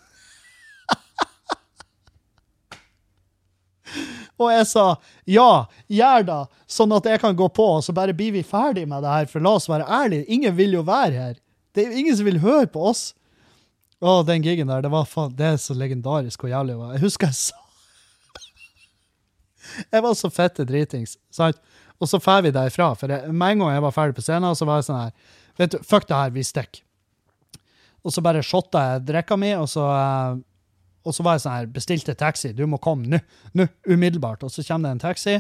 Og 4.41 4.49
jeg 4.51 4.67
sa 4.69 4.87
ja, 5.29 5.67
gjør 5.87 6.25
det, 6.27 6.41
sånn 6.73 6.93
at 6.97 7.07
jeg 7.09 7.21
kan 7.23 7.37
gå 7.37 7.49
på, 7.53 7.67
og 7.77 7.85
så 7.85 7.93
bare 7.95 8.17
blir 8.17 8.33
vi 8.35 8.43
ferdig 8.45 8.89
med 8.89 9.05
det 9.05 9.13
her. 9.13 9.27
For 9.31 9.45
la 9.45 9.53
oss 9.61 9.69
være 9.71 9.87
ærlige, 9.87 10.25
ingen 10.33 10.57
vil 10.57 10.73
jo 10.77 10.83
være 10.89 11.15
her. 11.21 11.37
Det 11.77 11.85
er 11.85 11.95
ingen 12.01 12.17
som 12.17 12.27
vil 12.29 12.41
høre 12.41 12.67
på 12.73 12.83
oss. 12.91 13.11
Å, 14.01 14.21
den 14.29 14.45
gigen 14.45 14.69
der, 14.69 14.83
det 14.85 14.93
var 14.93 15.07
faen, 15.09 15.35
det 15.37 15.47
er 15.55 15.61
så 15.61 15.77
legendarisk 15.77 16.43
hvor 16.43 16.53
jævlig 16.53 16.75
det 16.75 16.81
var. 16.81 16.97
Jeg 16.97 17.05
husker 17.07 17.31
jeg 17.33 17.39
sa 17.41 17.63
Jeg 19.95 20.05
var 20.05 20.17
så 20.17 20.31
fette 20.33 20.67
dritings, 20.69 21.17
sant? 21.33 21.61
Og 21.97 22.11
så 22.11 22.21
drar 22.21 22.43
vi 22.45 22.53
derfra, 22.53 22.91
for 22.99 23.09
med 23.09 23.55
en 23.55 23.63
gang 23.63 23.73
jeg 23.73 23.85
var 23.87 23.95
ferdig 23.97 24.19
på 24.19 24.25
scenen, 24.25 24.57
så 24.57 24.69
var 24.69 24.83
jeg 24.83 24.91
sånn 24.91 25.01
her 25.07 25.15
Vet 25.57 25.73
du, 25.73 25.79
fuck 25.81 26.05
det 26.05 26.17
her, 26.19 26.33
vi 26.35 26.43
stikker. 26.45 26.83
Og 28.05 28.13
så 28.13 28.21
bare 28.21 28.43
shotta 28.45 28.83
jeg 28.91 29.07
drikka 29.09 29.39
mi, 29.41 29.55
og 29.57 29.65
så 29.73 29.87
eh, 29.89 30.43
og 31.07 31.15
så 31.15 31.23
var 31.23 31.37
jeg 31.37 31.45
sånn 31.45 31.55
her, 31.55 31.69
bestilte 31.71 32.15
taxi, 32.19 32.51
du 32.57 32.65
må 32.69 32.81
komme 32.83 33.07
nå, 33.07 33.21
nå, 33.57 33.69
umiddelbart. 33.87 34.43
Og 34.43 34.51
så 34.53 34.65
kommer 34.67 34.89
det 34.89 34.97
en 34.97 35.05
taxi, 35.05 35.37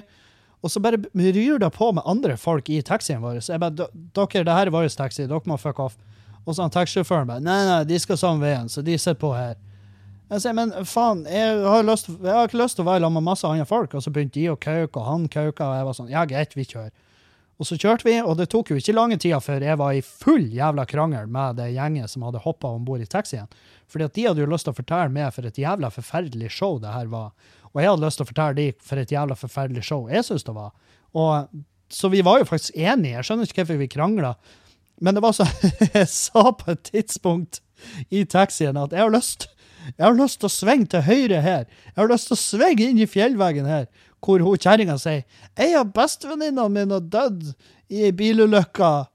og 0.62 0.72
så 0.72 0.82
bare 0.82 1.00
ryr 1.12 1.58
det 1.62 1.70
på 1.74 1.90
med 1.94 2.06
andre 2.06 2.36
folk 2.40 2.70
i 2.70 2.78
taxien 2.86 3.22
vår. 3.22 3.40
Så 3.42 3.54
jeg 3.54 3.62
bare, 3.62 3.88
dere, 4.14 4.44
det 4.46 4.56
her 4.56 4.70
er 4.70 4.74
vår 4.74 4.88
taxi, 4.94 5.26
dere 5.26 5.42
må 5.50 5.58
fuck 5.60 5.82
off. 5.82 5.98
Og 6.46 6.54
så 6.54 6.62
han 6.62 6.74
taxisjåføren 6.74 7.28
bare, 7.28 7.42
nei, 7.42 7.60
nei, 7.66 7.80
de 7.88 7.98
skal 8.00 8.18
samme 8.20 8.46
veien, 8.46 8.70
så 8.70 8.84
de 8.86 8.94
sitter 8.98 9.18
på 9.20 9.32
her. 9.34 9.56
Jeg 10.30 10.42
sier, 10.42 10.54
men 10.58 10.72
faen, 10.90 11.22
jeg 11.30 11.58
har, 11.62 11.84
lyst, 11.86 12.08
jeg 12.10 12.34
har 12.34 12.48
ikke 12.48 12.58
lyst 12.58 12.78
til 12.78 12.82
å 12.82 12.88
være 12.88 13.04
sammen 13.04 13.20
med 13.20 13.28
masse 13.28 13.46
andre 13.46 13.66
folk. 13.68 13.92
Og 13.94 14.02
så 14.02 14.10
begynte 14.14 14.40
de 14.40 14.48
å 14.50 14.56
kauke, 14.58 14.98
og 14.98 15.06
han 15.06 15.26
kauka, 15.30 15.68
og 15.68 15.76
jeg 15.78 15.86
var 15.86 15.98
sånn, 15.98 16.08
ja, 16.10 16.24
greit, 16.26 16.56
vi 16.58 16.66
kjører. 16.66 16.94
Og 17.56 17.68
så 17.68 17.78
kjørte 17.80 18.04
vi, 18.04 18.16
og 18.20 18.34
det 18.36 18.48
tok 18.52 18.72
jo 18.72 18.76
ikke 18.76 18.94
lange 18.96 19.16
tida 19.22 19.38
før 19.40 19.64
jeg 19.64 19.78
var 19.80 19.94
i 19.96 20.02
full 20.04 20.44
jævla 20.52 20.84
krangel 20.88 21.30
med 21.32 21.56
det 21.60 21.70
gjenget 21.72 22.12
som 22.12 22.26
hadde 22.26 22.42
hoppa 22.44 22.68
om 22.74 22.84
bord 22.84 23.00
i 23.00 23.08
taxien. 23.08 23.48
Fordi 23.88 24.08
at 24.08 24.16
de 24.18 24.26
hadde 24.26 24.42
jo 24.42 24.50
lyst 24.50 24.68
til 24.68 24.74
å 24.74 24.76
fortelle 24.76 25.14
meg 25.14 25.30
for 25.32 25.48
et 25.48 25.60
jævla 25.62 25.88
forferdelig 25.94 26.50
show 26.52 26.76
det 26.82 26.92
her 26.92 27.08
var. 27.08 27.32
Og 27.72 27.80
jeg 27.80 27.92
hadde 27.92 28.04
lyst 28.04 28.20
til 28.20 28.26
å 28.26 28.30
fortelle 28.32 28.58
de 28.58 28.66
for 28.90 29.00
et 29.00 29.14
jævla 29.14 29.38
forferdelig 29.40 29.86
show 29.88 30.04
jeg 30.12 30.26
syns 30.26 30.44
det 30.44 30.56
var. 30.56 30.74
Og, 31.16 31.64
så 31.88 32.10
vi 32.12 32.20
var 32.26 32.42
jo 32.42 32.50
faktisk 32.50 32.76
enige. 32.76 33.14
Jeg 33.14 33.28
skjønner 33.28 33.48
ikke 33.48 33.62
hvorfor 33.62 33.80
vi 33.80 33.88
krangla. 33.94 34.34
Men 35.00 35.14
det 35.14 35.22
var 35.24 35.32
så 35.36 35.46
Jeg 35.94 36.08
sa 36.08 36.50
på 36.56 36.70
et 36.72 36.82
tidspunkt 36.92 37.60
i 38.08 38.24
taxien 38.24 38.76
at 38.80 38.92
jeg 38.92 39.04
har 39.04 39.12
lyst 39.12 39.50
jeg 39.94 40.02
har 40.02 40.16
lyst 40.18 40.40
til 40.40 40.48
å 40.48 40.50
svinge 40.50 40.88
til 40.90 41.04
høyre 41.06 41.40
her. 41.44 41.66
Jeg 41.92 42.00
har 42.00 42.08
lyst 42.10 42.26
til 42.26 42.34
å 42.34 42.40
svinge 42.40 42.88
inn 42.88 42.98
i 42.98 43.06
fjellveggen 43.06 43.68
her 43.70 43.84
hvor 44.24 44.42
hun 44.42 44.58
kjerringa 44.58 44.96
sier 44.98 45.22
ei 45.54 45.76
av 45.78 45.92
bestevenninnene 45.94 46.72
mine 46.72 46.98
dødd 47.12 47.52
i 47.92 48.08
ei 48.08 48.14
bilulykke. 48.16 49.06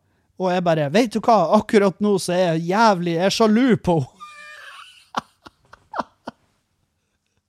Og 0.41 0.47
jeg 0.53 0.63
bare 0.65 0.87
Vet 0.93 1.13
du 1.13 1.19
hva, 1.19 1.57
akkurat 1.57 1.99
nå 2.01 2.15
så 2.21 2.33
er 2.33 2.45
jeg 2.53 2.71
jævlig 2.71 3.17
Jeg 3.17 3.25
er 3.27 3.35
sjalu 3.35 3.75
på 3.83 3.99
henne. 3.99 4.17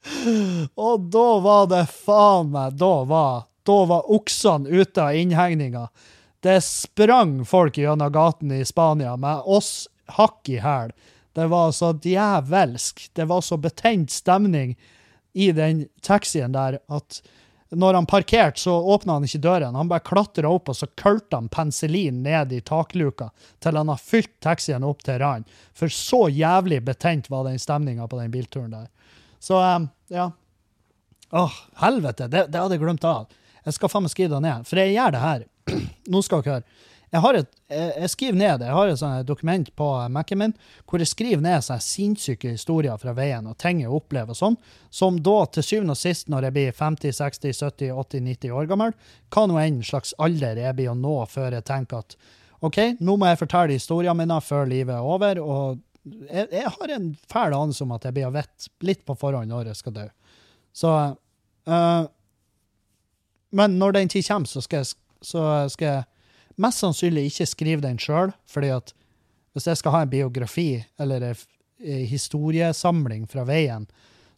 og 0.88 1.06
da 1.14 1.28
var 1.44 1.70
det 1.70 1.84
faen 1.88 2.50
meg 2.52 2.74
Da 2.80 2.94
var, 3.08 3.46
da 3.64 3.78
var 3.88 4.10
oksene 4.12 4.68
ute 4.68 4.98
av 5.04 5.16
innhegninga. 5.16 5.86
Det 6.42 6.60
sprang 6.64 7.44
folk 7.46 7.78
gjennom 7.78 8.12
gaten 8.12 8.52
i 8.52 8.64
Spania 8.66 9.16
med 9.16 9.46
oss 9.46 9.88
hakk 10.16 10.48
i 10.50 10.58
hæl. 10.58 10.90
Det 11.32 11.46
var 11.46 11.70
så 11.72 11.92
djevelsk. 12.02 13.10
Det 13.14 13.24
var 13.30 13.40
så 13.40 13.56
betent 13.56 14.10
stemning 14.10 14.74
i 15.32 15.52
den 15.52 15.86
taxien 16.02 16.52
der 16.52 16.80
at 16.88 17.22
når 17.72 17.94
han 17.94 18.06
parkerte, 18.06 18.60
så 18.60 18.74
åpna 18.74 19.12
han 19.12 19.24
ikke 19.24 19.38
døren. 19.38 19.74
Han 19.74 19.88
bare 19.88 20.04
klatra 20.04 20.50
opp, 20.52 20.68
og 20.68 20.76
så 20.76 20.86
kølte 20.86 21.38
han 21.38 21.48
penicillin 21.48 22.18
ned 22.22 22.52
i 22.52 22.60
takluka 22.60 23.30
til 23.64 23.78
han 23.78 23.88
har 23.88 24.00
fylt 24.02 24.34
taxien 24.44 24.84
opp 24.84 25.00
til 25.06 25.16
rand. 25.22 25.48
For 25.72 25.88
så 25.88 26.26
jævlig 26.28 26.82
betent 26.84 27.30
var 27.32 27.46
den 27.48 27.62
stemninga 27.62 28.08
på 28.08 28.18
den 28.20 28.34
bilturen 28.34 28.74
der. 28.74 28.90
Så 29.40 29.56
um, 29.62 29.88
ja. 30.12 30.30
Åh, 31.30 31.54
helvete, 31.80 32.28
det, 32.28 32.46
det, 32.52 32.60
hadde 32.60 32.76
jeg 32.76 32.82
glemt 32.82 33.08
av. 33.08 33.30
Jeg 33.66 33.76
skal 33.76 33.92
faen 33.92 34.06
meg 34.06 34.14
skrive 34.14 34.34
det 34.34 34.42
ned. 34.44 34.66
For 34.68 34.80
jeg 34.80 34.96
gjør 34.96 35.14
det 35.14 35.22
her. 35.22 35.44
Nå 36.12 36.22
skal 36.24 36.42
dere 36.42 36.58
høre. 36.58 36.88
Jeg, 37.12 37.42
et, 37.42 37.56
jeg, 37.68 38.08
skriver 38.08 38.38
ned 38.40 38.62
jeg 38.64 38.72
har 38.72 38.88
et 38.88 38.96
sånt 38.96 39.26
dokument 39.28 39.66
på 39.76 39.86
Mac-en 40.08 40.38
min 40.40 40.54
hvor 40.88 41.02
jeg 41.02 41.10
skriver 41.10 41.42
ned 41.44 41.60
sånne 41.60 41.84
sinnssyke 41.84 42.54
historier 42.54 42.96
fra 42.96 43.12
veien 43.12 43.50
og 43.50 43.58
ting 43.60 43.82
jeg 43.82 43.92
opplever 43.92 44.32
og 44.32 44.38
sånn, 44.38 44.56
som 44.88 45.18
da 45.20 45.42
til 45.52 45.66
syvende 45.66 45.92
og 45.92 46.00
sist, 46.00 46.30
når 46.32 46.48
jeg 46.48 46.56
blir 46.56 46.78
50, 46.78 47.12
60, 47.18 47.60
70, 47.60 47.92
80, 48.00 48.24
90 48.30 48.56
år 48.56 48.70
gammel, 48.70 48.96
hva 49.28 49.44
nå 49.44 49.60
enn 49.60 49.82
slags 49.84 50.14
alder 50.24 50.62
jeg 50.62 50.78
blir 50.78 50.94
å 50.94 50.96
nå 50.96 51.18
før 51.28 51.58
jeg 51.58 51.68
tenker 51.68 52.00
at 52.00 52.16
OK, 52.64 52.80
nå 53.04 53.18
må 53.18 53.28
jeg 53.28 53.42
fortelle 53.42 53.76
historiene 53.76 54.16
mine 54.22 54.40
før 54.40 54.72
livet 54.72 54.96
er 54.96 55.12
over. 55.12 55.42
og 55.42 55.82
jeg, 56.30 56.48
jeg 56.48 56.72
har 56.78 56.96
en 56.96 57.12
fæl 57.30 57.54
anelse 57.58 57.84
om 57.84 57.92
at 57.92 58.08
jeg 58.08 58.16
blir 58.16 58.30
å 58.30 58.34
vite 58.34 58.72
litt 58.86 59.04
på 59.06 59.18
forhånd 59.18 59.52
når 59.52 59.72
jeg 59.72 59.82
skal 59.82 59.96
dø. 60.00 60.08
Så 60.72 60.90
uh, 61.68 62.02
Men 63.52 63.78
når 63.80 63.98
den 63.98 64.10
tid 64.12 64.26
kommer, 64.26 64.48
så 64.48 64.62
skal 64.64 64.82
jeg, 64.82 64.94
så 65.22 65.46
skal 65.72 65.88
jeg 65.88 66.04
mest 66.60 66.82
sannsynlig 66.82 67.28
ikke 67.30 67.48
skrive 67.48 67.84
den 67.84 68.00
sjøl, 68.00 68.32
fordi 68.48 68.72
at 68.74 68.94
hvis 69.52 69.68
jeg 69.68 69.80
skal 69.80 69.94
ha 69.96 70.04
en 70.04 70.12
biografi 70.12 70.84
eller 71.00 71.24
en 71.32 72.06
historiesamling 72.08 73.26
fra 73.28 73.44
veien, 73.48 73.86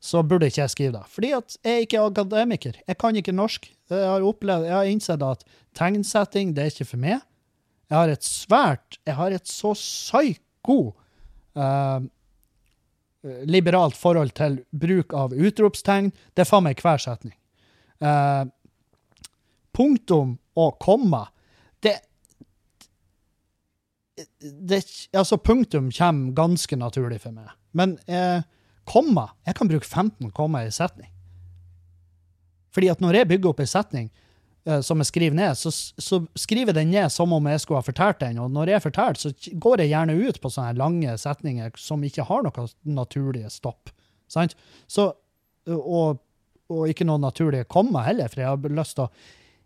så 0.04 0.20
burde 0.26 0.50
ikke 0.50 0.60
jeg 0.60 0.72
skrive 0.72 0.94
det. 0.98 1.04
Fordi 1.08 1.30
at 1.36 1.54
jeg 1.64 1.86
ikke 1.86 2.00
er 2.00 2.08
akademiker. 2.10 2.80
Jeg 2.88 2.98
kan 3.00 3.16
ikke 3.16 3.32
norsk. 3.32 3.70
Jeg 3.90 4.08
har, 4.08 4.24
opplevd, 4.24 4.66
jeg 4.68 4.74
har 4.74 4.90
innsett 4.90 5.22
at 5.24 5.44
tegnsetting, 5.76 6.52
det 6.56 6.64
er 6.64 6.74
ikke 6.74 6.90
for 6.90 7.00
meg. 7.00 7.22
Jeg 7.88 7.96
har 7.98 8.10
et 8.10 8.26
svært 8.26 8.98
Jeg 9.06 9.14
har 9.14 9.34
et 9.36 9.48
så 9.48 9.74
psyko 9.76 10.78
uh, 11.56 12.00
liberalt 13.48 13.96
forhold 13.96 14.34
til 14.36 14.58
bruk 14.72 15.14
av 15.16 15.32
utropstegn. 15.32 16.10
Det 16.34 16.44
er 16.44 16.48
faen 16.48 16.66
meg 16.66 16.80
hver 16.84 17.00
setning. 17.00 17.36
Uh, 18.02 18.44
punktum 19.74 20.36
og 20.54 20.78
komma 20.82 21.26
det, 21.84 21.98
det 24.40 24.82
Altså, 25.12 25.36
punktum 25.36 25.90
kommer 25.90 26.32
ganske 26.32 26.76
naturlig 26.78 27.20
for 27.24 27.34
meg. 27.34 27.50
Men 27.74 27.96
eh, 28.06 28.44
komma 28.86 29.30
Jeg 29.46 29.56
kan 29.58 29.70
bruke 29.70 29.86
15 29.86 30.30
komma 30.36 30.64
i 30.64 30.72
setning. 30.72 31.10
Fordi 32.74 32.90
at 32.90 33.02
når 33.02 33.20
jeg 33.20 33.30
bygger 33.30 33.52
opp 33.52 33.62
en 33.62 33.70
setning 33.70 34.08
eh, 34.66 34.80
som 34.82 34.98
jeg 35.02 35.10
skriver 35.10 35.38
ned, 35.38 35.58
så, 35.58 35.70
så, 35.70 36.20
skriver 36.38 36.72
jeg 36.72 36.80
den 36.80 36.94
ned 36.94 37.12
som 37.14 37.32
om 37.32 37.50
jeg 37.50 37.62
skulle 37.62 37.82
ha 37.82 37.86
fortalt 37.86 38.22
den. 38.22 38.40
Og 38.42 38.50
når 38.50 38.72
jeg 38.72 38.80
er 38.80 38.86
fortalt, 38.86 39.22
så 39.22 39.32
går 39.52 39.82
jeg 39.82 39.92
gjerne 39.94 40.18
ut 40.18 40.40
på 40.42 40.50
sånne 40.50 40.74
lange 40.78 41.14
setninger 41.20 41.74
som 41.80 42.02
ikke 42.06 42.26
har 42.30 42.46
noe 42.46 42.68
naturlige 42.82 43.52
stopp. 43.54 43.92
Sant? 44.30 44.56
Så, 44.90 45.12
og, 45.70 46.20
og 46.72 46.90
ikke 46.90 47.06
noe 47.06 47.22
naturlige 47.22 47.70
komma 47.70 48.02
heller, 48.08 48.30
for 48.30 48.42
jeg 48.42 48.50
har 48.50 48.78
lyst 48.82 48.98
til 48.98 49.06
å 49.06 49.12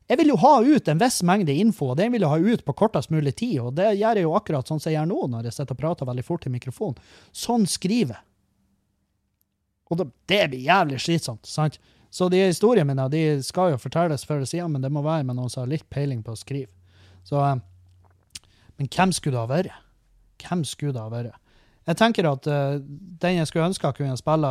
jeg 0.09 0.17
vil 0.23 0.33
jo 0.33 0.39
ha 0.41 0.55
ut 0.65 0.89
en 0.89 1.01
viss 1.01 1.19
mengde 1.27 1.53
info, 1.53 1.91
og 1.93 1.99
den 2.01 2.15
vil 2.15 2.25
jeg 2.25 2.33
ha 2.33 2.55
ut 2.55 2.65
på 2.65 2.75
kortest 2.81 3.13
mulig 3.13 3.35
tid. 3.37 3.59
Og 3.61 3.75
det 3.77 3.91
gjør 3.99 4.21
jeg 4.21 4.25
jo 4.25 4.37
akkurat 4.39 4.71
sånn 4.71 4.81
som 4.81 4.89
jeg 4.89 4.97
gjør 4.97 5.11
nå, 5.11 5.21
når 5.35 5.49
jeg 5.51 5.59
sitter 5.59 5.77
og 5.77 5.83
prater 5.83 6.09
veldig 6.09 6.25
fort 6.25 6.47
i 6.49 6.53
mikrofonen. 6.55 6.97
Sånn 7.37 7.67
skriver 7.69 8.17
jeg. 8.17 8.25
Og 9.89 10.01
det, 10.01 10.09
det 10.29 10.43
blir 10.53 10.65
jævlig 10.65 11.01
slitsomt, 11.01 11.49
sant? 11.49 11.79
Så 12.11 12.29
de 12.33 12.41
historiene 12.41 12.89
mine 12.89 13.05
de 13.13 13.23
skal 13.45 13.75
jo 13.75 13.81
fortelles 13.81 14.25
før 14.25 14.41
eller 14.41 14.49
siden, 14.49 14.73
men 14.73 14.85
det 14.85 14.93
må 14.93 15.05
være 15.05 15.27
med 15.29 15.37
noen 15.37 15.53
som 15.53 15.65
har 15.65 15.73
litt 15.73 15.89
peiling 15.93 16.23
på 16.25 16.33
å 16.33 16.41
skrive. 16.41 16.73
Så, 17.29 17.41
eh, 17.45 18.49
men 18.81 18.89
hvem 18.89 19.13
skulle 19.13 19.37
det 19.37 19.45
ha 19.45 19.51
vært? 19.51 19.85
Hvem 20.41 20.65
skulle 20.69 20.97
det 20.97 21.05
ha 21.05 21.13
vært? 21.13 21.37
Jeg 21.89 21.97
tenker 21.97 22.29
at 22.29 22.47
uh, 22.53 22.79
den 23.21 23.39
jeg 23.39 23.49
skulle 23.49 23.69
ønske 23.71 23.89
jeg 23.89 23.97
kunne 24.03 24.17
spille 24.21 24.49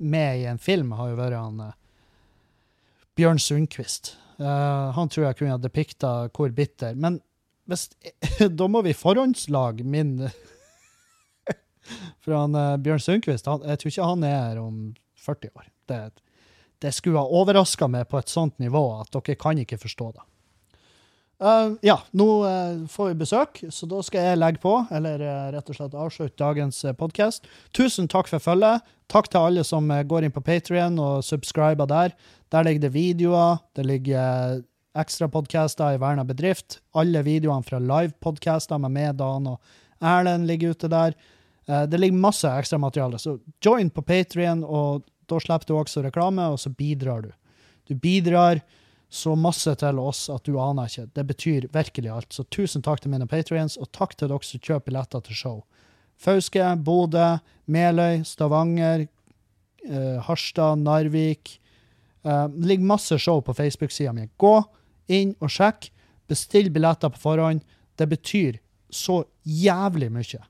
med 0.00 0.40
i 0.40 0.46
en 0.48 0.60
film, 0.60 0.94
har 0.96 1.10
jo 1.10 1.18
vært 1.18 1.36
han 1.36 1.60
uh, 1.60 1.74
Bjørn 3.20 3.40
Sundquist. 3.40 4.14
Uh, 4.40 4.90
han 4.96 5.10
tror 5.12 5.28
jeg 5.28 5.38
kunne 5.38 5.54
ha 5.54 5.60
depikta 5.62 6.12
hvor 6.34 6.50
bitter. 6.54 6.96
Men 6.98 7.20
hvis, 7.70 7.88
da 8.58 8.68
må 8.70 8.82
vi 8.86 8.96
forhåndslage 8.96 9.86
min 9.86 10.18
For 12.24 12.32
han, 12.32 12.56
uh, 12.56 12.76
Bjørn 12.80 13.02
Sundquist 13.02 13.48
han, 13.50 13.64
jeg 13.68 13.80
tror 13.80 13.92
ikke 13.92 14.10
han 14.10 14.26
er 14.26 14.38
her 14.38 14.60
om 14.62 14.76
40 15.24 15.52
år. 15.54 15.66
Det, 15.88 16.00
det 16.84 16.94
skulle 16.96 17.20
ha 17.20 17.40
overraska 17.40 17.88
meg 17.88 18.08
på 18.10 18.20
et 18.20 18.32
sånt 18.32 18.56
nivå 18.62 18.84
at 19.00 19.12
dere 19.12 19.36
kan 19.40 19.60
ikke 19.60 19.80
forstå 19.80 20.14
det. 20.16 20.24
Uh, 21.42 21.74
ja, 21.82 21.98
nå 22.14 22.28
eh, 22.46 22.84
får 22.88 23.08
vi 23.08 23.14
besøk, 23.24 23.58
så 23.74 23.88
da 23.90 23.98
skal 24.06 24.22
jeg 24.22 24.38
legge 24.38 24.60
på, 24.62 24.76
eller 24.94 25.20
eh, 25.20 25.48
rett 25.52 25.66
og 25.68 25.76
slett 25.76 25.96
avslutte 25.98 26.38
dagens 26.38 26.78
uh, 26.86 26.94
podkast. 26.94 27.48
Tusen 27.74 28.06
takk 28.08 28.30
for 28.30 28.40
følget. 28.40 28.86
Takk 29.10 29.28
til 29.28 29.42
alle 29.42 29.64
som 29.66 29.90
eh, 29.90 30.04
går 30.06 30.24
inn 30.24 30.34
på 30.34 30.44
Patrion 30.46 30.96
og 31.02 31.24
subscriber 31.26 31.90
der. 31.90 32.14
Der 32.54 32.62
ligger 32.62 32.84
det 32.86 32.94
videoer, 32.94 33.56
det 33.74 33.82
ligger 33.82 34.60
ekstra 34.94 35.26
podcaster 35.28 35.96
i 35.96 35.98
Verna 35.98 36.22
bedrift. 36.24 36.76
Alle 36.94 37.24
videoene 37.26 37.66
fra 37.66 37.80
live-podcaster 37.82 38.78
med 38.78 38.92
meg, 38.94 39.16
Dan 39.18 39.48
og 39.50 39.72
Erlend 39.98 40.46
ligger 40.46 40.70
ute 40.70 40.86
der. 40.92 41.16
Eh, 41.66 41.82
det 41.90 41.98
ligger 41.98 42.20
masse 42.22 42.46
ekstramateriale, 42.46 43.18
så 43.18 43.40
join 43.58 43.90
på 43.90 44.04
Patrion, 44.06 44.62
og 44.62 45.02
da 45.26 45.40
slipper 45.42 45.66
du 45.66 45.74
også 45.80 46.04
reklame, 46.04 46.46
og 46.52 46.60
så 46.62 46.70
bidrar 46.70 47.24
du. 47.26 47.32
Du 47.90 47.96
bidrar 47.98 48.62
så 49.10 49.34
masse 49.34 49.74
til 49.82 49.98
oss 49.98 50.28
at 50.30 50.46
du 50.46 50.54
aner 50.62 50.86
ikke. 50.86 51.08
Det 51.10 51.26
betyr 51.26 51.68
virkelig 51.74 52.14
alt. 52.14 52.30
Så 52.38 52.46
tusen 52.54 52.86
takk 52.86 53.02
til 53.02 53.10
mine 53.16 53.26
patrions, 53.26 53.74
og 53.82 53.90
takk 53.90 54.14
til 54.14 54.30
dere 54.30 54.46
som 54.46 54.62
kjøper 54.62 54.92
billetter 54.92 55.26
til 55.26 55.40
show. 55.42 55.58
Fauske, 56.22 56.70
Bodø, 56.86 57.32
Meløy, 57.66 58.22
Stavanger, 58.22 59.08
eh, 59.90 60.22
Harstad, 60.22 60.78
Narvik. 60.86 61.58
Eh, 62.24 62.48
det 62.48 62.66
ligger 62.70 62.84
masse 62.84 63.18
show 63.18 63.40
på 63.44 63.54
Facebook-sida 63.54 64.12
mi. 64.12 64.28
Gå 64.40 64.56
inn 65.12 65.34
og 65.40 65.52
sjekk. 65.52 65.90
Bestill 66.30 66.70
billetter 66.72 67.12
på 67.12 67.20
forhånd. 67.20 67.62
Det 67.96 68.08
betyr 68.10 68.58
så 68.90 69.22
jævlig 69.44 70.10
mye. 70.12 70.42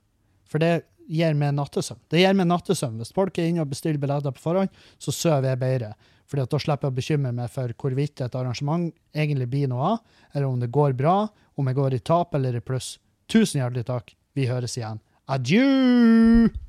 For 0.49 0.61
det 0.61 0.85
gir 1.11 1.35
meg 1.37 1.53
nattesøvn. 1.57 2.01
Det 2.09 2.21
gir 2.23 2.35
meg 2.37 2.49
nattesøvn. 2.49 2.99
Hvis 3.01 3.13
folk 3.15 3.37
er 3.37 3.49
inne 3.51 3.65
og 3.65 3.71
bestiller 3.73 4.01
billetter 4.01 4.33
på 4.35 4.43
forhånd, 4.47 4.73
så 5.01 5.13
sover 5.13 5.51
jeg 5.51 5.61
bedre. 5.61 5.93
Fordi 6.25 6.45
at 6.45 6.53
da 6.53 6.61
slipper 6.61 6.87
jeg 6.87 6.95
å 6.95 6.99
bekymre 6.99 7.33
meg 7.37 7.51
for 7.53 7.73
hvorvidt 7.81 8.23
et 8.25 8.37
arrangement 8.37 8.89
egentlig 9.13 9.49
blir 9.51 9.69
noe 9.69 9.93
av, 9.93 10.21
eller 10.33 10.47
om 10.49 10.61
det 10.61 10.73
går 10.73 10.97
bra, 10.97 11.19
om 11.55 11.69
jeg 11.69 11.77
går 11.77 11.97
i 11.97 12.01
tap 12.01 12.33
eller 12.37 12.57
i 12.57 12.65
pluss. 12.65 12.95
Tusen 13.29 13.61
hjertelig 13.61 13.85
takk. 13.91 14.15
Vi 14.35 14.49
høres 14.49 14.77
igjen. 14.79 15.01
Adjø! 15.29 16.64